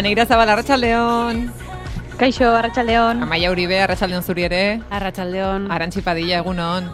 Aneira 0.00 0.24
Zabal, 0.24 0.48
Arratxaldeon. 0.48 1.52
Kaixo, 2.16 2.46
Arratxaldeon. 2.56 3.20
Amaia 3.20 3.50
Uribe, 3.52 3.82
Arratxaldeon 3.84 4.22
zuri 4.24 4.46
ere. 4.46 4.80
Arratxaldeon. 4.88 5.66
Arantxi 5.70 6.00
Padilla, 6.00 6.38
egunon. 6.40 6.88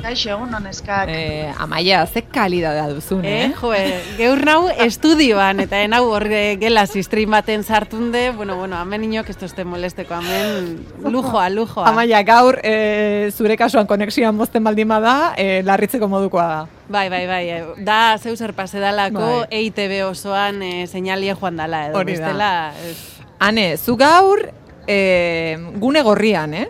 Kaixo, 0.00 0.30
egun 0.32 0.54
honeskak. 0.56 1.10
Eh, 1.12 1.52
Amaia, 1.60 2.06
ze 2.06 2.22
kalidadea 2.22 2.86
duzun, 2.88 3.24
eh? 3.24 3.44
Eh, 3.44 3.52
jo, 3.60 3.72
geur 4.16 4.40
nau 4.46 4.70
estudioan, 4.86 5.60
eta 5.60 5.82
enau 5.84 6.06
horre 6.14 6.56
gela 6.60 6.86
stream 6.88 7.30
baten 7.36 7.62
sartunde, 7.64 8.30
bueno, 8.32 8.56
bueno, 8.56 8.80
hemen 8.80 9.04
inok 9.04 9.28
esto 9.28 9.44
este 9.44 9.64
molesteko, 9.64 10.14
hemen 10.14 10.86
lujoa, 11.04 11.50
lujoa. 11.50 11.86
Amaia, 11.90 12.22
gaur 12.22 12.58
eh, 12.64 13.30
zure 13.36 13.58
kasuan 13.60 13.86
konexioan 13.86 14.34
mozten 14.34 14.64
baldin 14.64 14.88
bada, 14.88 15.34
eh, 15.36 15.60
larritzeko 15.64 16.08
modukoa 16.08 16.46
da. 16.48 16.66
Bai, 16.88 17.08
bai, 17.12 17.26
bai, 17.28 17.44
eh, 17.50 17.64
da 17.84 18.16
zeu 18.18 18.34
zer 18.36 18.54
pase 18.54 18.80
dalako 18.80 19.44
Bai. 19.44 19.46
EITB 19.66 20.00
osoan 20.08 20.62
eh, 20.62 20.86
seinalie 20.86 21.36
joan 21.36 21.60
dala, 21.60 21.88
edo 21.90 21.98
Hori 22.00 22.16
bestela. 22.16 22.72
ez. 22.88 22.96
Ane, 23.38 23.76
zu 23.76 23.96
gaur 24.00 24.48
eh, 24.86 25.58
gune 25.76 26.02
gorrian, 26.02 26.54
eh? 26.54 26.68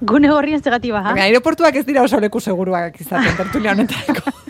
Gune 0.00 0.30
horrien 0.30 0.62
zegati 0.62 0.92
baha. 0.94 1.12
Baina 1.14 1.24
aeroportuak 1.26 1.74
ez 1.80 1.84
dira 1.86 2.02
oso 2.06 2.20
leku 2.20 2.40
seguruak 2.40 3.00
izaten 3.00 3.36
tertulia 3.36 3.72
honetarako. 3.72 4.32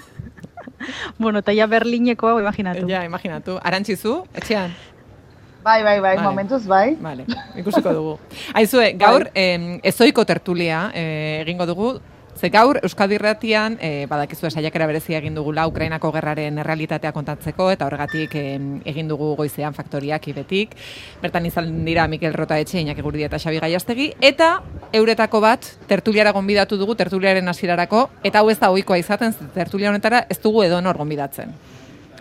Bueno, 1.18 1.40
eta 1.42 1.52
ja 1.52 1.66
Berlineko 1.66 2.28
hau 2.28 2.38
imaginatu. 2.40 2.86
ja, 2.88 3.02
imaginatu. 3.04 3.58
Arantxi 3.62 3.96
zu, 3.96 4.22
etxean? 4.34 4.70
Bai, 5.64 5.82
bai, 5.82 5.98
bai, 6.00 6.14
Vale. 6.16 6.22
momentuz 6.22 6.64
bai. 6.70 6.94
Vale, 7.02 7.24
ikusiko 7.58 7.92
dugu. 7.92 8.12
Aizue, 8.54 8.92
gaur 8.96 9.26
em, 9.34 9.80
ezoiko 9.82 10.24
tertulia 10.24 10.90
eh, 10.94 11.42
egingo 11.42 11.66
dugu, 11.66 11.90
ze 12.38 12.50
gaur 12.50 12.78
Euskadi 12.82 13.16
Irratian 13.16 13.76
eh, 13.80 14.06
badakizue 14.06 14.50
saiakera 14.50 14.86
berezia 14.86 15.18
egin 15.18 15.34
dugula 15.34 15.66
Ukrainako 15.66 16.12
gerraren 16.14 16.58
errealitatea 16.62 17.10
kontatzeko 17.12 17.70
eta 17.74 17.86
horregatik 17.86 18.34
em, 18.38 18.68
egin 18.86 19.08
dugu 19.10 19.34
goizean 19.36 19.74
faktoriak 19.74 20.28
ibetik. 20.30 20.76
Bertan 21.22 21.46
izan 21.46 21.72
dira 21.84 22.06
Mikel 22.08 22.34
Rota 22.34 22.58
Etxe, 22.58 22.78
Iñaki 22.80 23.02
Gurdia 23.02 23.26
eta 23.26 23.40
Xabi 23.42 23.58
Gaiastegi 23.64 24.12
eta 24.20 24.60
euretako 24.92 25.40
bat 25.42 25.66
tertuliara 25.88 26.32
gonbidatu 26.32 26.78
dugu 26.78 26.94
tertuliaren 26.94 27.48
hasierarako 27.48 28.08
eta 28.22 28.38
hau 28.38 28.50
ez 28.50 28.58
da 28.60 28.70
ohikoa 28.70 28.98
izaten 29.02 29.34
tertulia 29.54 29.90
honetara 29.90 30.26
ez 30.30 30.38
dugu 30.42 30.62
edonor 30.62 30.96
gonbidatzen. 30.96 31.54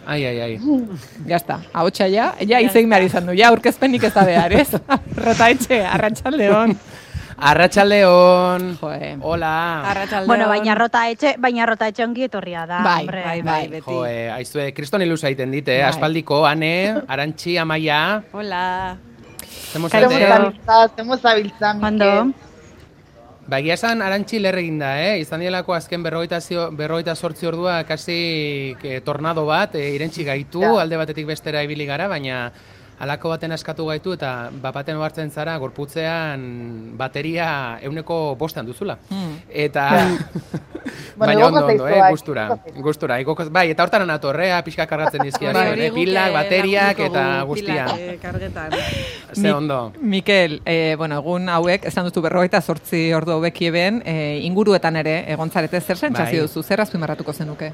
Ai, 0.07 0.25
ai, 0.25 0.39
ai. 0.41 0.59
Ya 1.27 1.35
está, 1.35 1.59
ahotsa 1.73 2.07
ja, 2.07 2.33
ja 2.41 2.61
hitz 2.63 2.73
egin 2.75 2.89
behar 2.89 3.03
izan 3.03 3.27
du, 3.27 3.35
ja 3.37 3.51
aurkezpenik 3.51 4.07
ez 4.07 4.13
da 4.15 4.23
behar, 4.25 4.53
ez? 4.55 4.71
Rota 5.25 5.49
Etxe, 5.53 5.83
arratsaldeon. 5.85 6.73
Arratxaldeon. 7.37 8.77
Joe. 8.81 9.17
Hola. 9.21 9.81
Arratsaldeon. 9.91 10.27
Bueno, 10.27 10.47
baina 10.49 10.73
rota 10.75 11.03
etxe, 11.11 11.35
baina 11.37 11.65
rota 11.69 11.87
etxe 11.91 12.03
ongi 12.05 12.23
etorria 12.25 12.65
da, 12.65 12.79
Bai, 12.83 13.01
hombre. 13.01 13.23
bai, 13.23 13.41
bai, 13.45 13.67
beti. 13.67 13.85
Jo, 13.91 14.05
eh, 14.05 14.31
aizue, 14.33 14.71
kriston 14.73 15.01
iluz 15.05 15.23
egiten 15.23 15.51
dit, 15.53 15.67
eh? 15.69 15.81
Bai. 15.83 15.89
Aspaldiko, 15.91 16.45
ane, 16.49 16.71
arantxi, 17.07 17.57
amaia. 17.61 18.23
Hola. 18.33 18.97
Zemos 19.71 19.91
Kaixo. 19.91 20.09
Zemo 20.09 20.19
zaite? 20.19 20.33
zabiltza, 20.33 20.89
zemo 20.97 21.17
zabiltza, 21.17 21.71
Ondo. 21.81 22.11
Ba, 23.47 23.59
egia 23.61 23.77
esan 23.77 24.01
arantxi 24.01 24.39
lerre 24.43 24.59
eginda, 24.59 24.89
eh? 24.99 25.19
Izan 25.21 25.39
dielako 25.39 25.73
azken 25.77 26.01
berrogeita, 26.03 26.41
zio- 26.41 26.71
berrogeita 26.75 27.15
sortzi 27.15 27.45
ordua 27.47 27.83
kasi 27.87 28.75
eh, 28.83 28.99
tornado 29.05 29.45
bat, 29.45 29.75
eh, 29.75 29.93
irentxi 29.95 30.25
gaitu, 30.25 30.61
Ja. 30.61 30.73
alde 30.81 30.97
batetik 30.97 31.25
bestera 31.27 31.63
ibili 31.63 31.85
gara, 31.85 32.07
baina 32.09 32.51
halako 32.99 33.29
baten 33.29 33.51
askatu 33.51 33.85
gaitu 33.85 34.13
eta 34.13 34.49
bapaten 34.61 34.97
hartzen 34.97 35.29
zara 35.31 35.57
gorputzean 35.57 36.97
bateria 36.97 37.79
euneko 37.81 38.35
bostan 38.35 38.65
duzula. 38.65 38.97
Hmm. 39.09 39.37
Eta... 39.49 39.89
Bueno, 41.17 41.33
Baina 41.33 41.47
ondo, 41.47 41.65
ondo, 41.65 41.87
eh, 41.89 41.99
bai, 41.99 42.11
gustura, 42.11 42.43
gustura, 42.75 43.15
igoko- 43.19 43.49
bai, 43.51 43.71
eta 43.71 43.83
hortan 43.83 44.09
atorrea, 44.13 44.59
pixka 44.63 44.85
kargatzen 44.87 45.23
dizkia, 45.25 45.51
Bai, 45.51 45.71
eh, 45.73 45.89
guk, 45.89 45.95
pilak, 45.97 46.29
eh, 46.29 46.33
bateriak 46.35 46.99
eta 47.07 47.23
gu 47.41 47.47
guztia. 47.47 47.85
pilak, 47.87 47.99
eh, 47.99 48.19
kargetan. 48.21 48.71
Ze 49.33 49.41
Mi- 49.41 49.49
ondo. 49.49 49.93
Mikel, 49.99 50.61
eh, 50.63 50.93
bueno, 50.97 51.17
egun 51.17 51.49
hauek, 51.49 51.85
esan 51.89 52.05
duzu 52.05 52.21
berrogeita 52.21 52.61
sortzi 52.61 53.11
ordu 53.13 53.31
eben, 53.67 54.01
eh, 54.05 54.39
inguruetan 54.43 54.95
ere, 54.95 55.25
egontzarete 55.33 55.81
zer 55.81 55.97
sentsazio 55.97 56.39
Bai. 56.39 56.47
duzu, 56.47 56.63
zer 56.63 56.81
azpimarratuko 56.81 57.33
zenuke? 57.33 57.73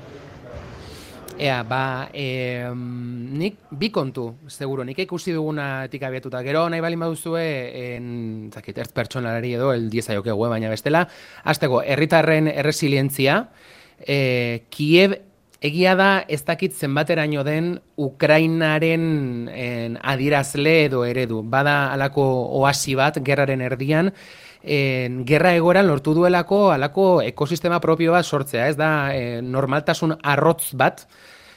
Ea, 1.44 1.58
ba, 1.68 2.08
e, 2.16 2.64
nik 2.72 3.58
bi 3.76 3.90
kontu, 3.92 4.30
seguro, 4.48 4.86
nik 4.88 5.02
ikusi 5.04 5.34
dugunatik 5.36 6.06
abiatuta. 6.08 6.40
Gero 6.46 6.62
nahi 6.72 6.80
balin 6.80 7.02
baduzue, 7.04 7.44
en, 7.98 8.06
zakit, 8.54 8.78
ertz 8.80 8.94
pertsonalari 8.96 9.52
edo, 9.58 9.74
el 9.76 9.90
diezaiokegu, 9.92 10.48
baina 10.48 10.70
bestela, 10.72 11.02
azteko, 11.44 11.82
herritarren 11.84 12.48
erresilientzia, 12.48 13.42
e, 14.00 14.64
Kiev 14.72 15.18
egia 15.64 15.98
da 16.00 16.08
ez 16.32 16.40
dakit 16.48 16.80
zenbateraino 16.80 17.44
den 17.44 17.74
Ukrainaren 18.00 19.04
en, 19.52 20.00
adierazle 20.00 20.78
edo 20.86 21.04
eredu. 21.04 21.42
Bada 21.44 21.92
alako 21.92 22.24
oasi 22.62 22.96
bat, 22.96 23.20
gerraren 23.20 23.68
erdian, 23.68 24.14
en, 24.64 25.26
gerra 25.28 25.52
egoran 25.60 25.92
lortu 25.92 26.16
duelako 26.16 26.70
alako 26.72 27.06
ekosistema 27.28 27.84
propio 27.84 28.16
bat 28.16 28.24
sortzea, 28.24 28.72
ez 28.72 28.80
da 28.80 28.90
eh, 29.12 29.42
normaltasun 29.44 30.16
arrotz 30.24 30.72
bat, 30.80 31.04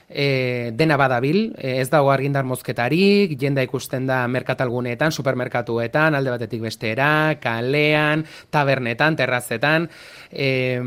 e, 0.09 0.71
dena 0.75 0.97
badabil, 0.97 1.55
e, 1.59 1.81
ez 1.81 1.89
dago 1.91 2.11
argindar 2.11 2.45
mozketarik, 2.47 3.35
jenda 3.41 3.63
ikusten 3.67 4.07
da 4.07 4.23
merkatalguneetan, 4.31 5.13
supermerkatuetan, 5.13 6.15
alde 6.15 6.31
batetik 6.31 6.63
bestera, 6.63 7.37
kalean, 7.43 8.25
tabernetan, 8.51 9.17
terrazetan, 9.19 9.89
e, 10.31 10.79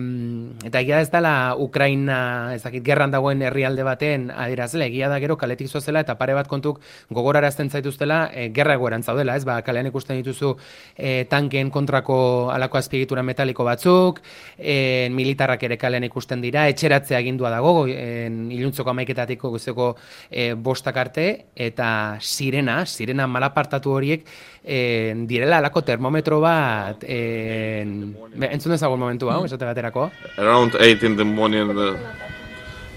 eta 0.66 0.81
egia 0.81 1.02
ez 1.03 1.09
dela 1.12 1.56
Ukraina, 1.59 2.53
ez 2.56 2.63
dakit, 2.63 2.84
gerran 2.85 3.12
dagoen 3.12 3.44
herrialde 3.44 3.84
baten 3.84 4.30
adierazle, 4.31 4.88
egia 4.88 5.09
da 5.12 5.19
gero 5.19 5.38
kaletik 5.38 5.68
zozela 5.68 6.03
eta 6.06 6.16
pare 6.19 6.36
bat 6.38 6.47
kontuk 6.47 6.80
gogorarazten 7.09 7.69
zaituztela 7.69 8.30
e, 8.34 8.50
gerra 8.56 8.78
egoeran 8.80 9.03
zaudela, 9.03 9.36
ez, 9.36 9.46
ba, 9.47 9.59
kalean 9.66 9.91
ikusten 9.91 10.22
dituzu 10.22 10.56
e, 10.96 11.25
tanken 11.30 11.69
kontrako 11.74 12.19
alako 12.53 12.80
azpiegitura 12.80 13.24
metaliko 13.24 13.68
batzuk, 13.68 14.24
e, 14.57 15.09
militarrak 15.12 15.63
ere 15.68 15.78
kalean 15.78 16.07
ikusten 16.07 16.41
dira, 16.41 16.68
etxeratzea 16.72 17.19
agindua 17.19 17.51
dago, 17.51 17.86
e, 17.88 18.30
iluntzoko 18.56 18.94
amaiketatiko 19.09 19.49
guztioko 19.49 19.95
e, 20.29 20.53
bostak 20.53 20.97
arte, 20.97 21.45
eta 21.55 22.17
sirena, 22.21 22.85
sirena 22.85 23.27
malapartatu 23.27 23.91
horiek, 23.91 24.25
e, 24.63 25.13
direla 25.27 25.57
alako 25.59 25.81
termometro 25.81 26.39
bat, 26.39 27.03
e, 27.03 27.81
entzun 27.81 28.71
dezagun 28.75 28.99
momentu 28.99 29.29
hau, 29.29 29.45
esate 29.45 29.65
baterako. 29.65 30.09
around 30.37 30.75
8 30.75 31.03
in 31.03 31.15
the 31.17 31.23
morning 31.23 31.69
uh, 31.77 31.95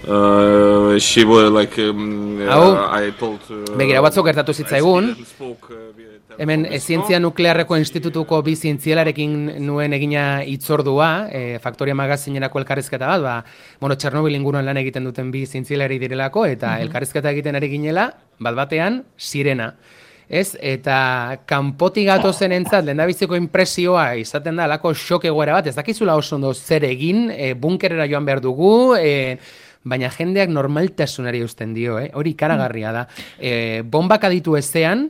uh, 0.07 0.99
she 0.99 1.23
was 1.23 1.51
like 1.51 1.77
um, 1.79 2.41
uh, 2.41 2.87
I 2.91 3.11
told 3.11 3.39
uh, 3.49 3.75
begira, 3.77 4.01
batzuk 4.01 4.25
gertatu 4.25 4.53
zitzaigun. 4.53 5.15
Hemen 6.37 6.65
zientzia 6.79 7.19
nuklearreko 7.21 7.77
institutuko 7.77 8.39
bi 8.45 8.55
zientzialarekin 8.55 9.33
nuen 9.65 9.93
egina 9.93 10.43
itzordua, 10.49 11.09
e, 11.29 11.59
Faktoria 11.63 11.95
magazinerako 11.97 12.61
elkarrizketa 12.61 13.09
bat, 13.09 13.21
ba, 13.21 13.35
bueno, 13.81 13.97
Txernobil 13.99 14.37
inguruan 14.39 14.65
lan 14.65 14.79
egiten 14.81 15.05
duten 15.05 15.31
bi 15.33 15.45
zientzialari 15.45 15.99
direlako, 16.01 16.45
eta 16.49 16.77
elkarrizketa 16.81 17.33
egiten 17.33 17.59
ari 17.59 17.69
ginela, 17.75 18.07
bat 18.41 18.57
batean, 18.57 19.03
sirena. 19.17 19.73
Ez, 20.33 20.55
eta 20.63 21.41
kanpotik 21.45 22.07
gatozen 22.07 22.55
entzat, 22.55 22.85
lehendabiziko 22.87 23.37
impresioa 23.37 24.13
izaten 24.17 24.57
da, 24.57 24.65
alako 24.65 24.93
xok 24.97 25.27
egoera 25.29 25.59
bat, 25.59 25.67
ez 25.69 25.75
dakizula 25.77 26.15
oso 26.17 26.37
ondo 26.39 26.53
zer 26.53 26.87
egin, 26.87 27.27
e, 27.29 27.53
bunkerera 27.53 28.07
joan 28.09 28.25
behar 28.25 28.41
dugu, 28.41 28.95
e, 28.97 29.37
baina 29.83 30.09
jendeak 30.09 30.49
normaltasunari 30.49 31.43
eusten 31.43 31.73
dio, 31.75 31.99
eh? 31.99 32.09
hori 32.15 32.33
ikaragarria 32.33 32.93
da. 32.95 33.03
E, 33.37 33.83
bombak 33.83 34.23
aditu 34.29 34.55
ezean, 34.57 35.09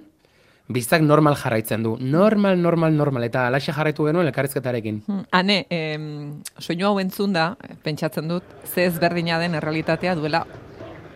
bizak 0.68 1.02
normal 1.02 1.36
jarraitzen 1.36 1.84
du. 1.84 1.98
Normal, 2.00 2.62
normal, 2.62 2.96
normal. 2.96 3.24
Eta 3.28 3.48
alaxe 3.48 3.74
jarraitu 3.76 4.08
genuen 4.08 4.28
elkarrizketarekin. 4.28 5.02
Hmm. 5.08 5.26
Ane, 5.32 5.66
em, 5.70 6.06
soinu 6.60 6.88
hau 6.88 7.00
entzun 7.00 7.34
da, 7.34 7.54
pentsatzen 7.84 8.28
dut, 8.32 8.44
ze 8.66 8.86
ezberdina 8.86 9.40
den 9.40 9.56
errealitatea 9.60 10.16
duela 10.16 10.46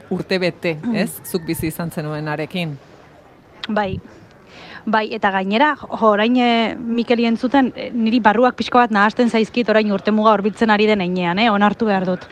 urte 0.09 0.40
bete, 0.40 0.78
ez? 0.96 1.09
Zuk 1.25 1.46
bizi 1.47 1.68
izan 1.68 1.91
zenuenarekin. 1.91 2.78
Bai. 3.68 4.00
Bai, 4.87 5.09
eta 5.11 5.34
gainera, 5.35 5.73
orain 5.99 6.37
e, 6.39 6.75
Mikeli 6.79 7.25
entzuten, 7.28 7.73
e, 7.75 7.89
niri 7.91 8.22
barruak 8.23 8.55
pixko 8.55 8.79
bat 8.79 8.93
nahasten 8.95 9.28
zaizkit 9.28 9.67
orain 9.67 9.91
urte 9.91 10.13
muga 10.16 10.31
horbiltzen 10.31 10.72
ari 10.72 10.85
den 10.87 11.03
einean, 11.03 11.41
eh, 11.43 11.49
onartu 11.51 11.89
behar 11.89 12.05
dut. 12.07 12.23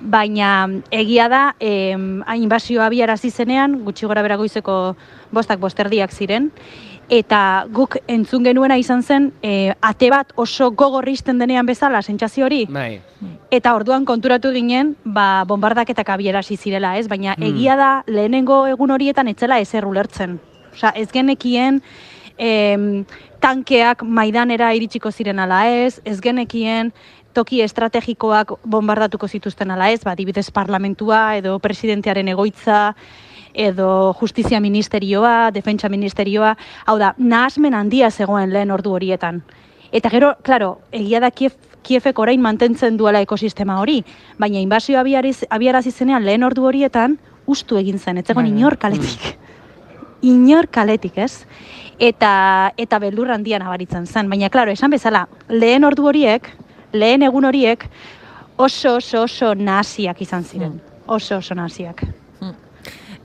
Baina 0.00 0.66
egia 0.90 1.28
da, 1.30 1.42
e, 1.62 1.94
inbasioa 2.42 2.88
biarazi 2.90 3.30
zenean, 3.30 3.84
gutxi 3.86 4.10
gora 4.10 4.26
beragoizeko 4.26 4.96
bostak 5.30 5.62
bosterdiak 5.62 6.10
ziren, 6.10 6.50
eta 7.08 7.68
guk 7.70 8.00
entzun 8.10 8.42
genuena 8.50 8.80
izan 8.82 9.06
zen, 9.06 9.32
e, 9.40 9.72
ate 9.80 10.10
bat 10.10 10.32
oso 10.34 10.72
gogorristen 10.72 11.38
denean 11.38 11.66
bezala, 11.70 12.02
sentsazio 12.02 12.50
hori, 12.50 12.64
Bai. 12.66 13.00
Eta 13.52 13.76
orduan 13.76 14.04
konturatu 14.04 14.50
ginen, 14.50 14.96
ba, 15.04 15.44
bombardaketak 15.46 16.08
abierasi 16.08 16.56
zirela, 16.56 16.96
ez? 16.98 17.06
Baina 17.06 17.36
Hmm. 17.36 17.44
egia 17.44 17.76
da, 17.76 18.02
lehenengo 18.08 18.66
egun 18.66 18.90
horietan 18.90 19.28
etzela 19.28 19.60
ezer 19.60 19.86
ulertzen. 19.86 20.40
Osea, 20.72 20.92
ez 20.96 21.10
genekien 21.12 21.82
em, 22.38 23.04
tankeak 23.40 24.02
maidanera 24.02 24.72
iritsiko 24.74 25.10
ziren 25.10 25.38
ala 25.42 25.66
ez, 25.68 26.00
ez 26.04 26.20
genekien 26.20 26.92
toki 27.32 27.62
estrategikoak 27.64 28.54
bombardatuko 28.64 29.28
zituzten 29.28 29.70
ala 29.72 29.90
ez, 29.90 30.02
ba, 30.04 30.14
dibidez 30.14 30.50
parlamentua 30.52 31.36
edo 31.38 31.58
presidentearen 31.58 32.28
egoitza, 32.28 32.94
edo 33.54 34.14
justizia 34.20 34.60
ministerioa, 34.60 35.50
defentsa 35.52 35.88
ministerioa, 35.92 36.54
hau 36.86 36.98
da, 37.00 37.14
nahasmen 37.18 37.74
handia 37.74 38.10
zegoen 38.10 38.52
lehen 38.52 38.70
ordu 38.70 38.92
horietan. 38.96 39.42
Eta 39.92 40.08
gero, 40.08 40.34
claro, 40.42 40.78
egia 40.92 41.20
da 41.20 41.30
Kiev, 41.30 41.56
Kiefek 41.82 42.18
orain 42.22 42.40
mantentzen 42.40 42.96
duela 42.96 43.20
ekosistema 43.24 43.80
hori, 43.80 44.04
baina 44.38 44.60
inbazio 44.62 45.00
abiariz, 45.00 45.42
abiarazi 45.50 45.90
zenean 45.90 46.24
lehen 46.24 46.44
ordu 46.46 46.64
horietan, 46.68 47.18
ustu 47.46 47.76
egin 47.76 47.98
zen, 47.98 48.20
ez 48.22 48.26
zegoen 48.26 48.46
Bai, 48.46 48.52
bai. 48.52 48.60
inor 48.60 48.78
kaletik. 48.78 49.32
Inor 50.22 50.68
kaletik, 50.70 51.18
ez? 51.18 51.44
Eta, 51.98 52.72
eta 52.78 52.98
beldur 53.02 53.30
handia 53.34 53.58
nabaritzen 53.62 54.06
zen. 54.06 54.30
Baina, 54.30 54.50
klaro, 54.50 54.72
esan 54.72 54.90
bezala, 54.94 55.26
lehen 55.48 55.84
ordu 55.84 56.06
horiek, 56.08 56.48
lehen 56.92 57.22
egun 57.26 57.44
horiek, 57.44 57.86
oso, 58.56 58.96
oso, 58.96 59.24
oso 59.26 59.54
nahasiak 59.54 60.22
izan 60.22 60.44
ziren. 60.44 60.80
Oso, 61.06 61.38
oso 61.38 61.54
nahasiak. 61.58 62.04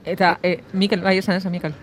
Eta, 0.08 0.38
e, 0.42 0.58
Mikel, 0.72 1.02
bai 1.04 1.18
esan 1.18 1.36
esan, 1.36 1.52
Mikel. 1.52 1.74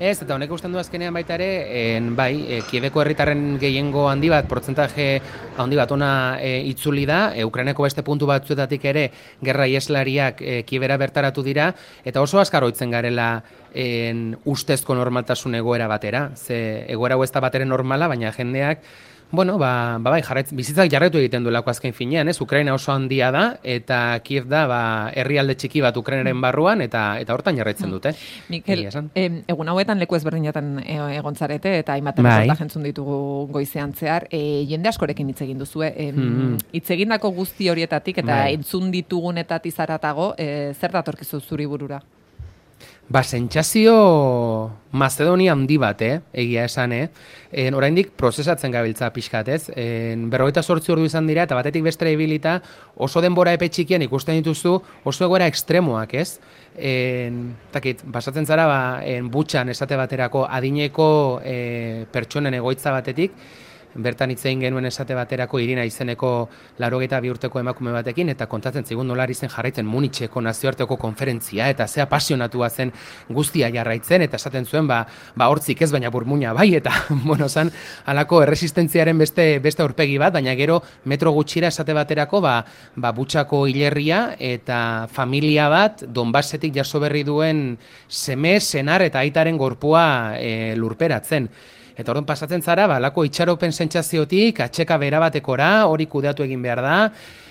Ez, 0.00 0.22
eta 0.24 0.32
honek 0.32 0.48
usten 0.56 0.72
du 0.72 0.78
azkenean 0.80 1.12
baita 1.12 1.34
ere, 1.36 1.46
en, 1.76 2.06
bai, 2.16 2.30
e, 2.48 2.60
Kiebeko 2.64 3.02
herritarren 3.02 3.58
gehiengo 3.60 4.06
handi 4.08 4.30
bat, 4.32 4.46
portzentaje 4.48 5.08
handi 5.60 5.76
bat 5.76 5.92
ona 5.92 6.12
e, 6.40 6.54
itzuli 6.70 7.04
da, 7.04 7.18
e, 7.36 7.44
Ukraineko 7.44 7.84
beste 7.84 8.00
puntu 8.00 8.24
batzuetatik 8.30 8.86
ere, 8.88 9.02
gerra 9.44 9.66
ieslariak 9.68 10.40
e, 10.40 10.54
Kiebera 10.64 10.96
bertaratu 10.96 11.44
dira, 11.44 11.68
eta 12.00 12.24
oso 12.24 12.40
askar 12.40 12.64
oitzen 12.64 12.96
garela 12.96 13.28
en, 13.76 14.38
ustezko 14.48 14.96
normaltasun 14.96 15.60
egoera 15.60 15.90
batera. 15.92 16.30
Ze 16.32 16.86
egoera 16.88 17.20
hau 17.20 17.28
ez 17.28 17.32
da 17.36 17.44
batere 17.44 17.68
normala, 17.68 18.08
baina 18.08 18.32
jendeak, 18.32 18.80
Bueno, 19.32 19.58
ba, 19.58 19.98
ba 20.00 20.10
bai, 20.10 20.22
jarraiz, 20.26 20.48
bizitzak 20.50 20.90
jarraitu 20.90 21.18
egiten 21.20 21.44
duelako 21.46 21.70
azken 21.70 21.92
finean, 21.94 22.26
ez? 22.28 22.40
Ukraina 22.42 22.74
oso 22.74 22.90
handia 22.90 23.28
da, 23.30 23.42
eta 23.62 24.18
Kiev 24.26 24.48
da, 24.50 24.64
ba, 24.66 24.80
herrialde 25.14 25.54
txiki 25.54 25.80
bat 25.84 25.96
Ukrainaren 25.96 26.40
barruan, 26.42 26.82
eta 26.82 27.04
eta 27.22 27.36
hortan 27.36 27.54
jarraitzen 27.60 27.92
dute. 27.94 28.10
Mikel, 28.50 28.80
Egia 28.80 28.88
esan. 28.90 29.10
em, 29.14 29.40
egun 29.46 29.68
hauetan 29.70 30.02
leku 30.02 30.16
ezberdinetan 30.18 30.80
e, 30.82 30.98
egon 31.20 31.36
zarete, 31.38 31.76
eta 31.78 31.94
hainbat 31.94 32.18
Bai. 32.26 32.48
jentzun 32.58 32.82
ditugu 32.82 33.46
goizean 33.54 33.94
zehar, 33.94 34.26
e, 34.32 34.64
jende 34.66 34.88
askorekin 34.90 35.28
hitz 35.30 35.42
egin 35.46 35.58
duzue, 35.62 35.92
em, 35.96 36.16
Mhm. 36.16 36.56
hitz 36.72 36.90
egindako 36.90 37.30
guzti 37.30 37.68
horietatik 37.70 38.18
eta 38.18 38.34
Bai. 38.48 38.54
entzun 38.54 38.90
ditugunetatik 38.90 39.72
zaratago, 39.72 40.34
e, 40.38 40.74
zer 40.74 40.90
datorkizu 40.90 41.38
zuri 41.40 41.66
burura? 41.66 42.02
Ba, 43.10 43.24
sentsazio 43.24 44.70
Macedonia 44.92 45.50
handi 45.50 45.74
bat, 45.82 45.98
eh? 46.06 46.20
egia 46.30 46.62
esan, 46.68 46.92
eh? 46.94 47.08
En, 47.50 47.74
oraindik 47.74 48.12
prozesatzen 48.14 48.70
gabiltza 48.70 49.08
pixkat, 49.10 49.48
ez? 49.50 49.64
En, 49.74 50.28
berrogeita 50.30 50.62
sortzi 50.62 50.94
ordu 50.94 51.08
izan 51.08 51.26
dira, 51.26 51.42
eta 51.42 51.58
batetik 51.58 51.82
bestera 51.82 52.12
ibilita, 52.14 52.52
oso 52.94 53.18
denbora 53.24 53.56
epe 53.56 53.66
txikian 53.66 54.04
ikusten 54.06 54.38
dituzu, 54.38 54.76
oso 55.02 55.26
egoera 55.26 55.48
ekstremoak, 55.50 56.14
ez? 56.22 56.38
En, 56.78 57.40
takit, 57.74 58.04
basatzen 58.06 58.46
zara, 58.46 58.68
ba, 58.70 58.78
en, 59.02 59.26
butxan 59.34 59.74
esate 59.74 59.98
baterako 59.98 60.44
adineko 60.46 61.08
e, 61.42 61.56
pertsonen 62.14 62.60
egoitza 62.62 62.94
batetik, 62.94 63.34
bertan 63.94 64.30
hitz 64.30 64.44
egin 64.46 64.60
genuen 64.64 64.86
esate 64.86 65.14
baterako 65.18 65.58
irina 65.60 65.84
izeneko 65.86 66.48
larogeita 66.78 67.20
bi 67.20 67.30
urteko 67.32 67.60
emakume 67.60 67.92
batekin, 67.92 68.30
eta 68.32 68.46
kontatzen 68.50 68.84
zigun 68.84 69.08
nola 69.08 69.24
ari 69.24 69.34
zen 69.34 69.50
jarraitzen 69.50 69.86
Munitzeko 69.86 70.40
nazioarteko 70.40 70.96
konferentzia, 71.00 71.68
eta 71.72 71.86
zea 71.88 72.06
pasionatua 72.08 72.70
zen 72.70 72.92
guztia 73.28 73.70
jarraitzen, 73.74 74.22
eta 74.26 74.36
esaten 74.36 74.66
zuen, 74.66 74.86
ba, 74.86 75.02
ba 75.34 75.48
hortzik 75.50 75.82
ez, 75.82 75.90
baina 75.92 76.10
burmuina 76.10 76.52
bai, 76.56 76.68
eta, 76.78 76.92
bueno, 77.28 77.48
zan, 77.48 77.72
halako 78.06 78.42
erresistentziaren 78.44 79.18
beste, 79.18 79.48
beste 79.62 79.82
aurpegi 79.82 80.18
bat, 80.18 80.34
baina 80.38 80.54
gero 80.58 80.80
metro 81.04 81.32
gutxira 81.36 81.68
esate 81.68 81.96
baterako, 81.96 82.40
ba, 82.44 82.60
ba 82.96 83.12
butxako 83.16 83.66
hilerria, 83.70 84.36
eta 84.38 85.08
familia 85.12 85.68
bat, 85.72 86.06
Donbasetik 86.10 86.74
jaso 86.74 87.00
berri 87.00 87.24
duen 87.24 87.78
seme, 88.08 88.58
senar 88.60 89.02
eta 89.02 89.20
aitaren 89.24 89.58
gorpua 89.58 90.36
e, 90.38 90.74
lurperatzen. 90.76 91.48
Eta 92.00 92.14
orduan 92.14 92.26
pasatzen 92.28 92.62
zara, 92.64 92.86
ba, 92.88 92.96
lako 93.02 93.26
itxaropen 93.28 93.74
sentsaziotik, 93.76 94.62
atxeka 94.64 94.96
bera 95.00 95.20
batekora, 95.20 95.70
hori 95.90 96.06
kudeatu 96.08 96.46
egin 96.46 96.62
behar 96.64 96.80
da, 96.84 96.96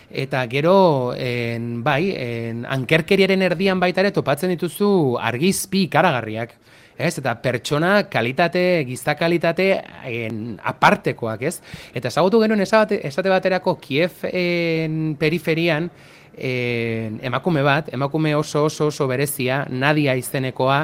eta 0.09 0.41
gero, 0.49 1.13
en, 1.13 1.83
bai, 1.85 2.15
en, 2.17 2.63
ankerkeriaren 2.65 3.45
erdian 3.45 3.79
baita 3.79 4.01
ere 4.01 4.11
topatzen 4.15 4.49
dituzu 4.55 4.89
argizpi 5.21 5.85
ikaragarriak. 5.85 6.55
Ez, 6.99 7.13
eta 7.21 7.31
pertsona 7.39 7.91
kalitate, 8.11 8.83
gizta 8.89 9.13
kalitate 9.15 9.69
en, 10.09 10.57
apartekoak, 10.67 11.45
ez? 11.47 11.59
Eta 11.95 12.09
ezagutu 12.09 12.41
genuen 12.41 12.65
esate, 12.65 12.99
esate 13.07 13.31
baterako 13.31 13.77
Kiev 13.79 14.25
en, 14.33 15.13
periferian, 15.19 15.87
en, 16.35 17.21
emakume 17.29 17.63
bat, 17.63 17.93
emakume 17.93 18.33
oso 18.35 18.65
oso 18.67 18.89
oso 18.89 19.07
berezia, 19.07 19.61
Nadia 19.69 20.17
izenekoa, 20.19 20.81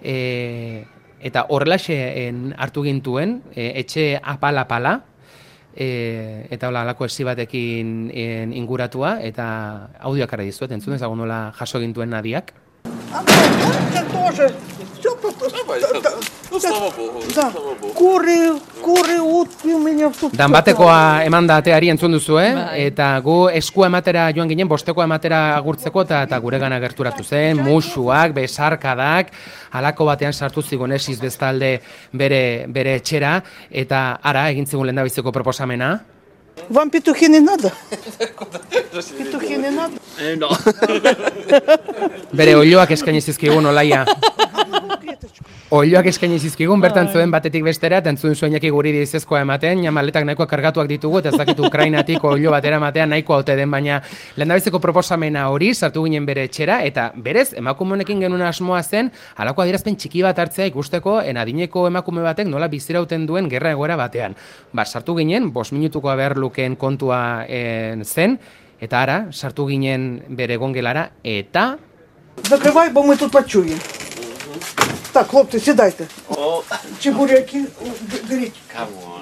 e, 0.00 0.86
eta 1.20 1.46
horrelaxe 1.48 1.96
hartu 2.56 2.84
gintuen, 2.86 3.40
e, 3.54 3.72
etxe 3.80 4.18
apala-apala, 4.22 5.00
e, 5.74 6.46
eta 6.50 6.68
hola 6.68 6.82
alako 6.82 7.06
esi 7.06 7.26
batekin 7.26 8.10
en, 8.14 8.52
inguratua, 8.52 9.18
eta 9.22 9.48
audioak 10.00 10.32
ara 10.34 10.46
dizuet, 10.46 10.72
entzun 10.74 10.96
ezagun 10.98 11.22
nola 11.24 11.48
jaso 11.58 11.80
gintuen 11.82 12.10
nadiak. 12.14 12.54
Это 13.13 14.05
тоже. 14.11 14.53
Все 14.99 15.15
Ну, 16.53 16.59
слава 16.59 16.91
богу, 16.91 17.19
Да. 17.35 17.49
слава 17.51 17.73
богу. 17.73 17.93
Куры, 17.93 18.59
куры, 18.83 19.19
утки 19.19 19.73
у 19.73 19.79
меня 19.79 20.11
тут. 20.11 20.33
Dan 20.37 20.51
batekoa 20.51 21.23
eman 21.25 21.47
da 21.47 21.55
ateari 21.57 21.89
entzun 21.89 22.11
duzu, 22.11 22.37
eh? 22.37 22.53
Bai. 22.53 22.83
Eta 22.85 23.07
gu 23.25 23.49
eskua 23.49 23.87
ematera 23.87 24.27
joan 24.35 24.47
ginen, 24.47 24.67
bostekoa 24.67 25.07
ematera 25.09 25.55
agurtzeko 25.57 26.03
eta 26.05 26.21
eta 26.27 26.37
gure 26.39 26.59
gana 26.59 26.79
gerturatu 26.79 27.23
zen, 27.23 27.57
musuak, 27.57 28.35
besarkadak, 28.37 29.31
halako 29.71 30.05
batean 30.05 30.33
sartu 30.33 30.61
zigun 30.61 30.91
esiz 30.91 31.19
bestalde 31.19 31.79
bere, 32.13 32.65
bere 32.67 32.95
etxera, 33.01 33.43
eta 33.71 34.19
ara 34.21 34.49
egin 34.51 34.67
zigun 34.67 34.85
lehen 34.85 35.31
proposamena. 35.33 35.99
Вам 36.69 36.89
петухи 36.89 37.27
не 37.27 37.39
надо? 37.39 37.71
Петухи 39.17 39.57
не 39.57 39.69
надо? 39.71 39.93
Bere 42.33 42.55
oiloak 42.55 42.91
eskaini 42.91 43.21
zizkigun 43.21 43.65
olaia. 43.65 44.05
Oiloak 45.73 46.05
eskaini 46.11 46.37
zizkigun, 46.37 46.81
bertan 46.83 47.07
zuen 47.09 47.31
batetik 47.33 47.63
bestera, 47.65 47.97
eta 48.03 48.11
entzun 48.11 48.35
zuen 48.35 48.53
jaki 48.53 48.69
guri 48.69 48.91
dizezkoa 48.93 49.39
ematen, 49.41 49.81
ja 49.83 49.91
maletak 49.91 50.25
nahikoa 50.27 50.45
kargatuak 50.47 50.89
ditugu, 50.91 51.17
eta 51.21 51.31
ez 51.31 51.39
dakit 51.39 51.59
Ukrainatik 51.65 52.23
oilo 52.29 52.51
batera 52.53 52.77
ematea 52.77 53.07
nahikoa 53.09 53.39
ote 53.41 53.55
den, 53.57 53.71
baina 53.73 54.01
lehendabiziko 54.35 54.79
proposamena 54.83 55.47
hori 55.49 55.71
sartu 55.73 56.03
ginen 56.05 56.27
bere 56.29 56.43
etxera, 56.49 56.81
eta 56.85 57.07
berez, 57.15 57.53
emakume 57.57 57.97
honekin 57.97 58.21
genuen 58.21 58.43
asmoa 58.45 58.83
zen, 58.83 59.09
halako 59.35 59.63
adierazpen 59.65 59.97
txiki 59.97 60.21
bat 60.25 60.39
hartzea 60.43 60.67
ikusteko, 60.69 61.19
en 61.21 61.41
adineko 61.41 61.87
emakume 61.89 62.21
batek 62.21 62.51
nola 62.51 62.69
bizirauten 62.69 63.25
duen 63.25 63.49
gerra 63.49 63.71
egoera 63.73 63.97
batean. 63.97 64.37
Ba, 64.73 64.85
sartu 64.85 65.17
ginen, 65.17 65.49
bos 65.53 65.71
minutuko 65.73 66.13
behar 66.13 66.37
lukeen 66.37 66.75
kontua 66.75 67.47
en, 67.47 68.05
zen, 68.05 68.37
eta 68.83 69.01
ara, 69.01 69.17
sartu 69.31 69.65
ginen 69.71 70.21
bere 70.29 70.59
gongelara, 70.61 71.09
eta 71.23 71.71
Закрывай, 72.41 72.89
бо 72.89 73.03
мы 73.03 73.15
тут 73.15 73.31
почуем. 73.31 73.79
Так, 75.13 75.27
хлопцы, 75.29 75.59
седайте. 75.59 76.07
Чебуреки, 76.99 77.61
б- 77.61 78.27
берите. 78.29 78.59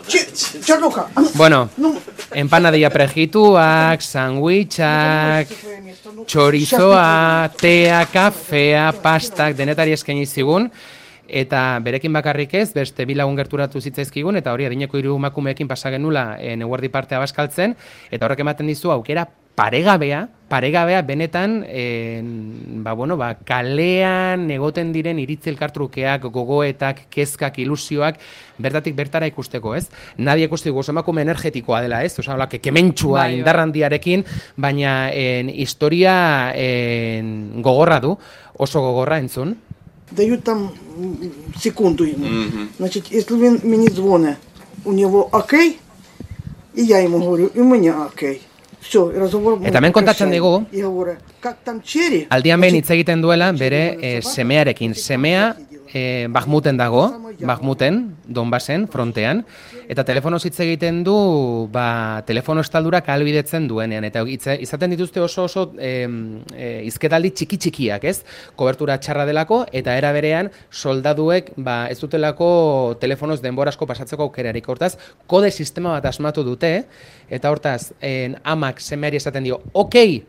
Чи- 0.08 0.62
Чернуха, 0.66 1.08
а 1.16 1.22
ну, 1.22 1.30
Bueno, 1.36 1.68
ну, 1.78 1.96
empanadilla 2.34 2.90
prejituak, 2.90 4.02
sandwichak, 4.02 5.48
свое 5.48 5.82
место. 5.82 6.10
Ну, 6.16 6.26
chorizoa, 6.26 7.50
tea, 7.58 8.06
kafea, 8.14 8.94
pastak, 9.04 9.56
denetari 9.56 9.92
eskaini 9.92 10.26
zigun, 10.26 10.72
eta 11.28 11.80
berekin 11.84 12.14
bakarrik 12.14 12.54
ez, 12.54 12.74
beste 12.74 13.06
bi 13.06 13.16
lagun 13.16 13.36
gerturatu 13.36 13.80
zitzaizkigun, 13.82 14.36
eta 14.38 14.52
hori 14.54 14.66
adineko 14.66 14.98
hiru 14.98 15.16
emakumeekin 15.16 15.68
pasa 15.68 15.92
genula 15.92 16.38
e, 16.40 16.56
neguerdi 16.56 16.90
partea 16.90 17.20
baskaltzen, 17.20 17.76
eta 18.12 18.26
horrek 18.26 18.40
ematen 18.40 18.68
dizu 18.68 18.92
aukera 18.92 19.28
paregabea, 19.56 20.28
paregabea 20.48 21.02
benetan, 21.04 21.64
e, 21.68 22.22
ba, 22.84 22.94
bueno, 22.94 23.16
ba, 23.16 23.36
kalean 23.36 24.50
egoten 24.52 24.92
diren 24.92 25.20
iritzi 25.20 25.50
elkartrukeak, 25.52 26.24
gogoetak, 26.32 27.06
kezkak, 27.10 27.60
ilusioak, 27.60 28.18
bertatik 28.58 28.96
bertara 28.96 29.28
ikusteko, 29.28 29.76
ez? 29.76 29.90
Nadia 30.18 30.48
ikusti 30.50 30.70
dugu, 30.70 30.80
oso 30.80 30.92
emakume 30.92 31.22
energetikoa 31.22 31.82
dela, 31.86 32.02
ez? 32.04 32.18
Osa, 32.20 32.34
hola, 32.34 32.48
kementsua, 32.48 33.20
Bai, 33.20 33.30
bai. 33.32 33.38
indarrandiarekin, 33.40 34.26
baina 34.58 35.12
en, 35.14 35.50
historia 35.50 36.52
en, 36.56 37.62
gogorra 37.62 38.00
du, 38.00 38.18
oso 38.58 38.82
gogorra 38.82 39.20
entzun. 39.20 39.58
Дают 40.12 40.44
там 40.44 40.74
м, 40.98 41.32
секунду 41.58 42.04
ему. 42.04 42.26
Значит, 42.78 43.08
если 43.08 43.34
он 43.34 43.62
мне 43.64 43.90
звонит, 43.90 44.36
у 44.84 44.92
него 44.92 45.30
окей, 45.32 45.80
и 46.74 46.82
я 46.82 47.00
ему 47.00 47.20
говорю, 47.20 47.48
и 47.48 47.60
у 47.62 47.64
меня 47.64 48.04
окей. 48.04 48.42
Etamen 49.67 49.93
kontatzen 49.93 50.31
dugu, 50.33 50.53
aldian 52.31 52.61
behin 52.61 52.79
hitz 52.79 52.91
egiten 52.95 53.23
duela 53.25 53.51
bere 53.57 53.81
e, 54.01 54.11
semearekin. 54.23 54.95
Semea 54.95 55.55
e, 55.97 56.27
Bahmuten 56.29 56.77
dago, 56.77 57.09
Bahmuten, 57.41 58.17
Donbasen, 58.29 58.87
frontean, 58.93 59.43
eta 59.89 60.05
telefono 60.05 60.39
hitz 60.43 60.59
egiten 60.61 61.03
du, 61.07 61.17
ba, 61.73 62.23
telefono 62.29 62.61
estaldurak 62.65 63.09
albidetzen 63.15 63.69
duenean, 63.71 64.05
eta 64.09 64.25
hitze, 64.29 64.59
izaten 64.67 64.93
dituzte 64.93 65.23
oso 65.25 65.47
oso 65.49 65.65
e, 65.79 65.93
e, 66.53 66.69
izketaldi 66.91 67.33
txiki 67.39 67.61
txikiak, 67.65 68.05
ez? 68.05 68.19
Kobertura 68.61 68.99
txarra 69.01 69.27
delako, 69.29 69.63
eta 69.73 69.97
era 69.97 70.13
berean 70.17 70.53
soldaduek, 70.71 71.55
ba, 71.57 71.79
ez 71.93 71.99
dutelako 72.03 72.51
telefonoz 73.01 73.41
denborasko 73.45 73.89
pasatzeko 73.89 74.29
aukerarik, 74.29 74.69
hortaz, 74.69 74.95
kode 75.27 75.51
sistema 75.51 75.97
bat 75.97 76.11
asmatu 76.13 76.45
dute, 76.45 76.75
eta 77.31 77.53
hortaz, 77.53 77.95
en, 78.05 78.37
amak 78.45 78.85
semeari 78.85 79.23
esaten 79.23 79.49
dio, 79.49 79.63
okei, 79.73 80.25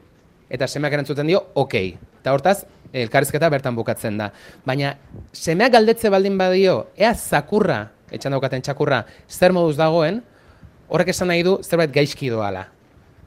eta 0.49 0.67
semeak 0.71 0.95
erantzuten 0.95 1.27
dio, 1.27 1.43
okei. 1.59 1.89
Eta 2.21 2.33
hortaz, 2.35 2.57
elkarrizketa 2.93 3.49
bertan 3.49 3.75
bukatzen 3.75 4.17
da. 4.19 4.31
Baina, 4.65 4.95
semeak 5.33 5.75
galdetze 5.77 6.11
baldin 6.13 6.37
badio, 6.39 6.79
ea 6.97 7.13
zakurra, 7.15 7.83
etxan 8.11 8.35
daukaten 8.35 8.63
txakurra, 8.63 9.03
zer 9.29 9.55
moduz 9.55 9.77
dagoen, 9.79 10.21
horrek 10.87 11.11
esan 11.13 11.31
nahi 11.31 11.43
du 11.43 11.59
zerbait 11.63 11.91
gaizki 11.93 12.31
doala. 12.31 12.67